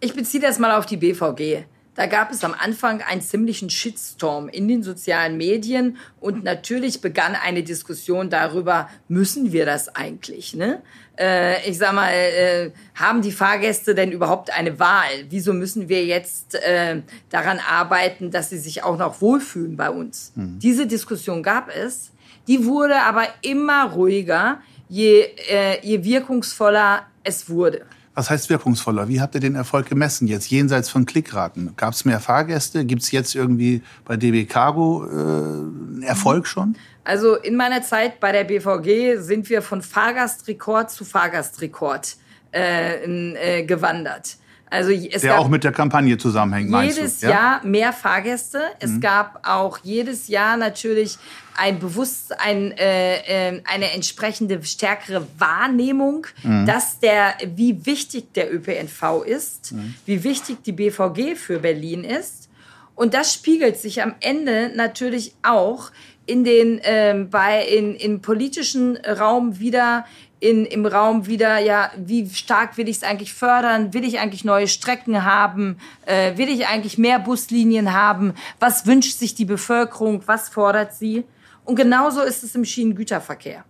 Ich 0.00 0.14
beziehe 0.14 0.42
das 0.42 0.58
mal 0.58 0.72
auf 0.76 0.84
die 0.84 0.96
BVG. 0.96 1.64
Da 1.94 2.06
gab 2.06 2.32
es 2.32 2.42
am 2.42 2.54
Anfang 2.58 3.02
einen 3.02 3.20
ziemlichen 3.20 3.70
Shitstorm 3.70 4.48
in 4.48 4.66
den 4.66 4.82
sozialen 4.82 5.36
Medien 5.36 5.96
und 6.18 6.42
natürlich 6.42 7.02
begann 7.02 7.36
eine 7.36 7.62
Diskussion 7.62 8.30
darüber, 8.30 8.88
müssen 9.06 9.52
wir 9.52 9.64
das 9.64 9.94
eigentlich? 9.94 10.54
Ne? 10.54 10.82
Äh, 11.22 11.70
ich 11.70 11.78
sag 11.78 11.94
mal, 11.94 12.10
äh, 12.12 12.70
haben 12.96 13.22
die 13.22 13.30
Fahrgäste 13.30 13.94
denn 13.94 14.10
überhaupt 14.10 14.52
eine 14.52 14.80
Wahl? 14.80 15.26
Wieso 15.30 15.52
müssen 15.52 15.88
wir 15.88 16.04
jetzt 16.04 16.56
äh, 16.56 17.02
daran 17.30 17.60
arbeiten, 17.60 18.32
dass 18.32 18.50
sie 18.50 18.58
sich 18.58 18.82
auch 18.82 18.98
noch 18.98 19.20
wohlfühlen 19.20 19.76
bei 19.76 19.88
uns? 19.88 20.32
Mhm. 20.34 20.58
Diese 20.58 20.86
Diskussion 20.86 21.42
gab 21.44 21.68
es. 21.68 22.10
Die 22.48 22.64
wurde 22.64 22.96
aber 22.96 23.28
immer 23.42 23.92
ruhiger, 23.92 24.60
je, 24.88 25.20
äh, 25.48 25.78
je 25.82 26.02
wirkungsvoller 26.02 27.06
es 27.22 27.48
wurde. 27.48 27.86
Was 28.14 28.28
heißt 28.28 28.50
wirkungsvoller? 28.50 29.08
Wie 29.08 29.20
habt 29.22 29.34
ihr 29.34 29.40
den 29.40 29.54
Erfolg 29.54 29.88
gemessen 29.88 30.28
jetzt 30.28 30.50
jenseits 30.50 30.90
von 30.90 31.06
Klickraten? 31.06 31.72
Gab 31.76 31.94
es 31.94 32.04
mehr 32.04 32.20
Fahrgäste? 32.20 32.84
Gibt 32.84 33.02
es 33.02 33.10
jetzt 33.10 33.34
irgendwie 33.34 33.82
bei 34.04 34.16
DB 34.16 34.44
Cargo 34.44 35.06
äh, 35.06 36.04
Erfolg 36.04 36.46
schon? 36.46 36.76
Also 37.04 37.36
in 37.36 37.56
meiner 37.56 37.82
Zeit 37.82 38.20
bei 38.20 38.30
der 38.32 38.44
BVG 38.44 39.18
sind 39.18 39.48
wir 39.48 39.62
von 39.62 39.80
Fahrgastrekord 39.80 40.90
zu 40.90 41.04
Fahrgastrekord 41.06 42.16
äh, 42.52 43.04
äh, 43.04 43.64
gewandert. 43.64 44.36
Also 44.72 44.90
es 44.90 45.20
der 45.20 45.38
auch 45.38 45.48
mit 45.48 45.64
der 45.64 45.72
Kampagne 45.72 46.16
zusammenhängt, 46.16 46.74
jedes 46.82 47.20
du? 47.20 47.26
Ja? 47.26 47.32
Jahr 47.32 47.64
mehr 47.64 47.92
Fahrgäste. 47.92 48.62
Es 48.80 48.92
mhm. 48.92 49.00
gab 49.02 49.46
auch 49.46 49.78
jedes 49.82 50.28
Jahr 50.28 50.56
natürlich 50.56 51.18
ein 51.58 51.78
Bewusstsein, 51.78 52.72
äh, 52.78 53.50
äh, 53.50 53.62
eine 53.66 53.92
entsprechende 53.92 54.64
stärkere 54.64 55.26
Wahrnehmung, 55.36 56.26
mhm. 56.42 56.64
dass 56.64 56.98
der, 57.00 57.34
wie 57.54 57.84
wichtig 57.84 58.32
der 58.32 58.50
ÖPNV 58.50 59.24
ist, 59.26 59.72
mhm. 59.72 59.94
wie 60.06 60.24
wichtig 60.24 60.62
die 60.64 60.72
BVG 60.72 61.36
für 61.36 61.58
Berlin 61.58 62.02
ist. 62.02 62.48
Und 62.94 63.12
das 63.12 63.34
spiegelt 63.34 63.76
sich 63.76 64.02
am 64.02 64.14
Ende 64.20 64.72
natürlich 64.74 65.34
auch 65.42 65.90
in 66.24 66.44
den 66.44 66.80
ähm, 66.84 67.28
bei 67.28 67.62
in, 67.66 67.94
in 67.94 68.22
politischen 68.22 68.96
Raum 68.96 69.58
wieder 69.58 70.06
in, 70.42 70.66
im 70.66 70.86
Raum 70.86 71.28
wieder, 71.28 71.58
ja, 71.58 71.92
wie 71.96 72.28
stark 72.28 72.76
will 72.76 72.88
ich 72.88 72.96
es 72.96 73.02
eigentlich 73.04 73.32
fördern? 73.32 73.94
Will 73.94 74.02
ich 74.02 74.18
eigentlich 74.18 74.44
neue 74.44 74.66
Strecken 74.66 75.24
haben? 75.24 75.78
Äh, 76.04 76.36
will 76.36 76.48
ich 76.48 76.66
eigentlich 76.66 76.98
mehr 76.98 77.20
Buslinien 77.20 77.92
haben? 77.92 78.34
Was 78.58 78.84
wünscht 78.84 79.18
sich 79.18 79.36
die 79.36 79.44
Bevölkerung? 79.44 80.22
Was 80.26 80.48
fordert 80.48 80.94
sie? 80.94 81.22
Und 81.64 81.76
genauso 81.76 82.22
ist 82.22 82.42
es 82.42 82.56
im 82.56 82.64
Schienengüterverkehr. 82.64 83.64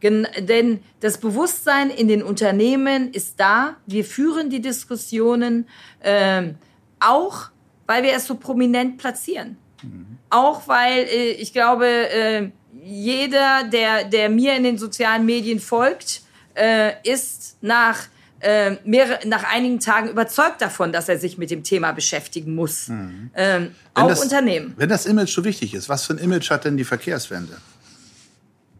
Gen 0.00 0.26
denn 0.38 0.80
das 1.00 1.18
Bewusstsein 1.18 1.90
in 1.90 2.08
den 2.08 2.22
Unternehmen 2.22 3.12
ist 3.12 3.38
da. 3.38 3.76
Wir 3.84 4.04
führen 4.04 4.48
die 4.48 4.62
Diskussionen 4.62 5.68
äh, 6.00 6.54
auch, 6.98 7.50
weil 7.86 8.02
wir 8.02 8.14
es 8.14 8.26
so 8.26 8.36
prominent 8.36 8.96
platzieren. 8.96 9.58
Mhm. 9.82 10.16
Auch 10.30 10.66
weil 10.66 11.04
äh, 11.04 11.32
ich 11.32 11.52
glaube, 11.52 11.86
äh, 11.86 12.50
jeder, 12.86 13.64
der, 13.64 14.04
der 14.04 14.28
mir 14.28 14.54
in 14.54 14.62
den 14.62 14.78
sozialen 14.78 15.26
Medien 15.26 15.58
folgt, 15.58 16.22
äh, 16.54 16.92
ist 17.02 17.56
nach, 17.60 18.06
äh, 18.40 18.76
mehrere, 18.84 19.26
nach 19.26 19.44
einigen 19.44 19.80
Tagen 19.80 20.08
überzeugt 20.08 20.62
davon, 20.62 20.92
dass 20.92 21.08
er 21.08 21.18
sich 21.18 21.36
mit 21.36 21.50
dem 21.50 21.64
Thema 21.64 21.92
beschäftigen 21.92 22.54
muss. 22.54 22.88
Mhm. 22.88 23.30
Ähm, 23.34 23.74
auch 23.94 24.08
das, 24.08 24.22
Unternehmen. 24.22 24.74
Wenn 24.76 24.88
das 24.88 25.04
Image 25.06 25.34
so 25.34 25.44
wichtig 25.44 25.74
ist, 25.74 25.88
was 25.88 26.06
für 26.06 26.14
ein 26.14 26.18
Image 26.18 26.48
hat 26.50 26.64
denn 26.64 26.76
die 26.76 26.84
Verkehrswende? 26.84 27.56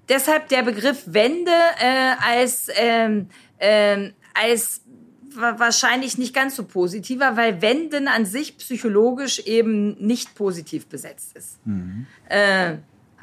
Deshalb 0.08 0.48
der 0.50 0.62
Begriff 0.62 1.02
Wende 1.06 1.50
äh, 1.80 2.12
als, 2.24 2.68
ähm, 2.76 3.28
ähm, 3.58 4.12
als 4.34 4.82
wahrscheinlich 5.34 6.16
nicht 6.16 6.32
ganz 6.32 6.56
so 6.56 6.64
positiver, 6.64 7.36
weil 7.36 7.60
Wenden 7.60 8.08
an 8.08 8.24
sich 8.24 8.56
psychologisch 8.56 9.40
eben 9.40 9.94
nicht 9.98 10.34
positiv 10.34 10.86
besetzt 10.86 11.36
ist. 11.36 11.58
Mhm. 11.66 12.06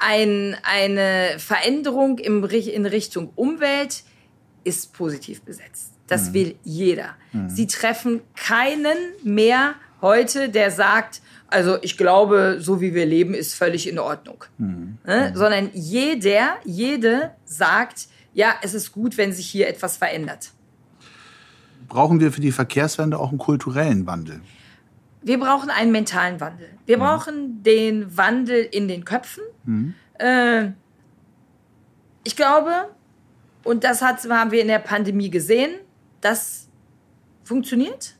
Ein, 0.06 0.56
eine 0.64 1.38
Veränderung 1.38 2.18
im, 2.18 2.44
in 2.44 2.86
Richtung 2.86 3.30
Umwelt 3.36 4.04
ist 4.62 4.92
positiv 4.92 5.42
besetzt. 5.42 5.92
Das 6.06 6.28
mhm. 6.28 6.34
will 6.34 6.54
jeder. 6.62 7.16
Mhm. 7.32 7.48
Sie 7.48 7.66
treffen 7.66 8.20
keinen 8.34 8.96
mehr 9.22 9.74
heute, 10.02 10.50
der 10.50 10.70
sagt, 10.70 11.22
also 11.48 11.78
ich 11.80 11.96
glaube, 11.96 12.58
so 12.60 12.80
wie 12.80 12.94
wir 12.94 13.06
leben, 13.06 13.32
ist 13.32 13.54
völlig 13.54 13.88
in 13.88 13.98
Ordnung. 13.98 14.44
Mhm. 14.58 14.98
Ne? 15.06 15.30
Mhm. 15.30 15.36
Sondern 15.36 15.70
jeder, 15.72 16.56
jede 16.64 17.30
sagt, 17.46 18.08
ja, 18.34 18.54
es 18.62 18.74
ist 18.74 18.92
gut, 18.92 19.16
wenn 19.16 19.32
sich 19.32 19.46
hier 19.46 19.68
etwas 19.68 19.96
verändert. 19.96 20.50
Brauchen 21.88 22.20
wir 22.20 22.32
für 22.32 22.40
die 22.40 22.52
Verkehrswende 22.52 23.18
auch 23.18 23.30
einen 23.30 23.38
kulturellen 23.38 24.06
Wandel? 24.06 24.40
Wir 25.24 25.40
brauchen 25.40 25.70
einen 25.70 25.90
mentalen 25.90 26.38
Wandel. 26.40 26.68
Wir 26.86 26.98
mhm. 26.98 27.00
brauchen 27.00 27.62
den 27.62 28.16
Wandel 28.16 28.68
in 28.70 28.88
den 28.88 29.04
Köpfen. 29.04 29.42
Mhm. 29.64 29.94
Äh, 30.18 30.68
ich 32.24 32.36
glaube, 32.36 32.90
und 33.64 33.84
das 33.84 34.02
hat, 34.02 34.28
haben 34.28 34.50
wir 34.50 34.60
in 34.60 34.68
der 34.68 34.78
Pandemie 34.78 35.30
gesehen, 35.30 35.72
das 36.20 36.68
funktioniert. 37.42 38.14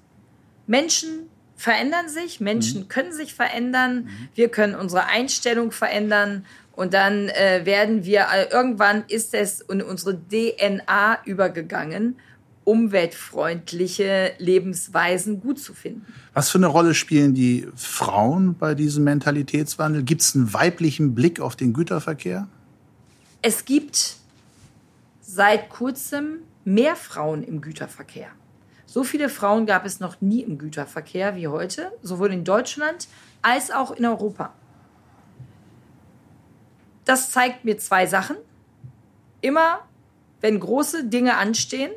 Menschen 0.67 1.29
verändern 1.57 2.09
sich, 2.09 2.41
Menschen 2.41 2.83
mhm. 2.83 2.89
können 2.89 3.13
sich 3.13 3.35
verändern, 3.35 4.05
mhm. 4.05 4.29
wir 4.35 4.49
können 4.49 4.75
unsere 4.75 5.07
Einstellung 5.07 5.73
verändern 5.73 6.47
und 6.73 6.95
dann 6.95 7.29
äh, 7.29 7.61
werden 7.65 8.05
wir, 8.05 8.27
äh, 8.33 8.49
irgendwann 8.51 9.05
ist 9.09 9.35
es 9.35 9.61
in 9.61 9.83
unsere 9.83 10.19
DNA 10.19 11.19
übergegangen 11.25 12.17
umweltfreundliche 12.65 14.33
Lebensweisen 14.39 15.41
gut 15.41 15.59
zu 15.59 15.75
finden. 15.75 16.07
Was 16.33 16.51
für 16.51 16.59
eine 16.59 16.67
Rolle 16.67 16.95
spielen 16.95 17.35
die 17.35 17.69
Frauen 17.77 18.57
bei 18.57 18.75
diesem 18.75 19.05
Mentalitätswandel? 19.05 20.03
Gibt 20.03 20.23
es 20.23 20.35
einen 20.35 20.53
weiblichen 20.53 21.15
Blick 21.15 21.41
auf 21.41 21.57
den 21.57 21.73
Güterverkehr? 21.73 22.49
Es 23.43 23.65
gibt 23.65 24.17
seit 25.21 25.69
kurzem 25.69 26.39
mehr 26.65 26.97
Frauen 26.97 27.43
im 27.43 27.61
Güterverkehr. 27.61 28.29
So 28.87 29.05
viele 29.05 29.29
Frauen 29.29 29.67
gab 29.67 29.85
es 29.85 30.01
noch 30.01 30.21
nie 30.21 30.41
im 30.41 30.57
Güterverkehr 30.57 31.37
wie 31.37 31.49
heute, 31.49 31.93
sowohl 32.03 32.33
in 32.33 32.45
Deutschland 32.45 33.09
als 33.43 33.71
auch 33.71 33.91
in 33.91 34.07
Europa. 34.07 34.53
Das 37.05 37.31
zeigt 37.31 37.65
mir 37.65 37.77
zwei 37.77 38.07
Sachen. 38.07 38.37
Immer, 39.41 39.81
wenn 40.41 40.59
große 40.59 41.05
Dinge 41.05 41.37
anstehen, 41.37 41.91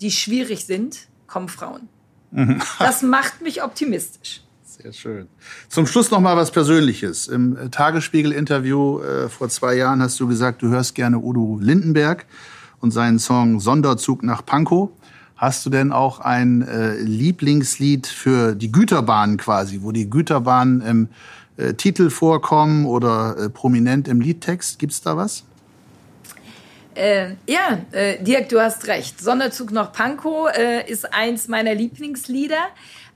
die 0.00 0.10
schwierig 0.10 0.66
sind, 0.66 1.08
kommen 1.26 1.48
Frauen. 1.48 1.88
Mhm. 2.32 2.62
das 2.78 3.02
macht 3.02 3.42
mich 3.42 3.62
optimistisch. 3.62 4.42
Sehr 4.82 4.92
schön. 4.92 5.26
Zum 5.68 5.86
Schluss 5.86 6.10
noch 6.10 6.20
mal 6.20 6.36
was 6.36 6.50
Persönliches. 6.52 7.28
Im 7.28 7.56
äh, 7.56 7.68
Tagesspiegel-Interview 7.68 9.00
äh, 9.00 9.28
vor 9.28 9.48
zwei 9.48 9.74
Jahren 9.74 10.00
hast 10.00 10.18
du 10.20 10.28
gesagt, 10.28 10.62
du 10.62 10.68
hörst 10.68 10.94
gerne 10.94 11.18
Udo 11.18 11.58
Lindenberg 11.60 12.24
und 12.80 12.92
seinen 12.92 13.18
Song 13.18 13.60
Sonderzug 13.60 14.22
nach 14.22 14.44
Pankow. 14.46 14.90
Hast 15.36 15.66
du 15.66 15.70
denn 15.70 15.92
auch 15.92 16.20
ein 16.20 16.62
äh, 16.62 16.96
Lieblingslied 16.96 18.06
für 18.06 18.54
die 18.54 18.72
Güterbahn 18.72 19.36
quasi, 19.36 19.80
wo 19.82 19.92
die 19.92 20.08
Güterbahnen 20.08 20.80
im 20.82 21.08
äh, 21.56 21.74
Titel 21.74 22.10
vorkommen 22.10 22.86
oder 22.86 23.36
äh, 23.38 23.50
prominent 23.50 24.08
im 24.08 24.20
Liedtext? 24.20 24.78
Gibt's 24.78 25.02
da 25.02 25.16
was? 25.16 25.44
Äh, 26.94 27.34
ja, 27.46 27.78
äh, 27.92 28.22
Dirk, 28.22 28.48
du 28.48 28.60
hast 28.60 28.86
recht. 28.86 29.20
Sonderzug 29.20 29.70
nach 29.70 29.92
Pankow 29.92 30.50
äh, 30.54 30.90
ist 30.90 31.12
eins 31.12 31.48
meiner 31.48 31.74
Lieblingslieder. 31.74 32.68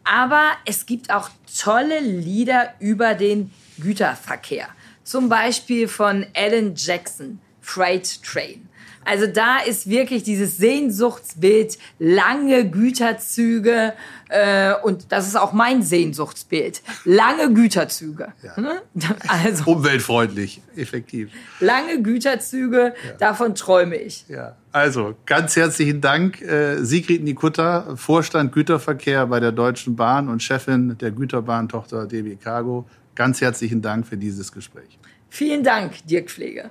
Aber 0.05 0.53
es 0.65 0.87
gibt 0.87 1.11
auch 1.11 1.31
tolle 1.59 2.01
Lieder 2.01 2.75
über 2.79 3.15
den 3.15 3.51
Güterverkehr. 3.79 4.69
Zum 5.03 5.29
Beispiel 5.29 5.89
von 5.89 6.27
Alan 6.35 6.75
Jackson, 6.77 7.41
Freight 7.61 8.23
Train. 8.23 8.69
Also 9.05 9.27
da 9.27 9.59
ist 9.59 9.89
wirklich 9.89 10.23
dieses 10.23 10.57
Sehnsuchtsbild, 10.57 11.79
lange 11.99 12.69
Güterzüge 12.71 13.93
äh, 14.29 14.75
und 14.83 15.13
das 15.13 15.27
ist 15.27 15.37
auch 15.37 15.53
mein 15.53 15.83
Sehnsuchtsbild, 15.83 16.83
lange 17.05 17.53
Güterzüge. 17.53 18.33
Ja. 18.43 18.61
Ne? 18.61 18.83
Also, 19.29 19.71
Umweltfreundlich, 19.71 20.63
effektiv. 20.77 21.31
Lange 21.61 22.03
Güterzüge, 22.03 22.95
ja. 23.07 23.13
davon 23.19 23.55
träume 23.55 23.97
ich. 23.97 24.25
Ja. 24.29 24.57
Also 24.73 25.15
ganz 25.27 25.55
herzlichen 25.55 26.01
Dank, 26.01 26.43
äh, 26.43 26.83
Sigrid 26.85 27.23
Nikutta, 27.23 27.97
Vorstand 27.97 28.53
Güterverkehr 28.53 29.27
bei 29.27 29.39
der 29.39 29.53
Deutschen 29.53 29.95
Bahn 29.95 30.29
und 30.29 30.43
Chefin 30.43 30.99
der 30.99 31.13
Güterbahntochter 31.13 32.07
DB 32.07 32.37
Cargo. 32.37 32.87
Ganz 33.15 33.41
herzlichen 33.41 33.83
Dank 33.83 34.07
für 34.07 34.17
dieses 34.17 34.51
Gespräch. 34.51 34.99
Vielen 35.29 35.63
Dank, 35.63 36.07
Dirk 36.07 36.31
Pflege. 36.31 36.71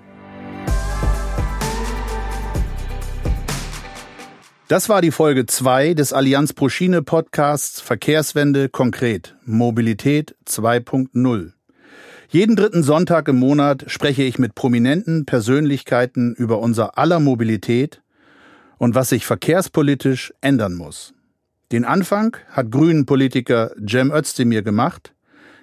Das 4.73 4.89
war 4.89 5.03
die 5.03 5.11
Folge 5.11 5.45
2 5.45 5.93
des 5.93 6.13
Allianz 6.13 6.53
Pro 6.53 6.67
Schiene 6.67 7.03
Podcasts 7.03 7.79
Verkehrswende 7.79 8.69
konkret 8.69 9.35
Mobilität 9.45 10.35
2.0. 10.47 11.51
Jeden 12.29 12.55
dritten 12.55 12.81
Sonntag 12.81 13.27
im 13.27 13.37
Monat 13.37 13.83
spreche 13.85 14.23
ich 14.23 14.39
mit 14.39 14.55
prominenten 14.55 15.27
Persönlichkeiten 15.27 16.33
über 16.33 16.57
unser 16.57 16.97
aller 16.97 17.19
Mobilität 17.19 18.01
und 18.79 18.95
was 18.95 19.09
sich 19.09 19.27
verkehrspolitisch 19.27 20.33
ändern 20.41 20.73
muss. 20.73 21.13
Den 21.71 21.85
Anfang 21.85 22.35
hat 22.49 22.71
Grünen-Politiker 22.71 23.75
Cem 23.87 24.11
Özdemir 24.11 24.63
gemacht. 24.63 25.13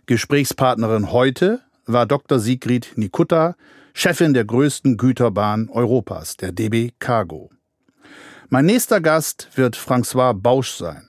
Gesprächspartnerin 0.06 1.10
heute 1.10 1.62
war 1.84 2.06
Dr. 2.06 2.38
Sigrid 2.38 2.92
Nikutta, 2.94 3.56
Chefin 3.92 4.34
der 4.34 4.44
größten 4.44 4.96
Güterbahn 4.98 5.68
Europas, 5.68 6.36
der 6.36 6.52
DB 6.52 6.92
Cargo. 7.00 7.50
Mein 8.52 8.66
nächster 8.66 9.00
Gast 9.00 9.48
wird 9.54 9.76
François 9.76 10.34
Bausch 10.34 10.72
sein. 10.72 11.08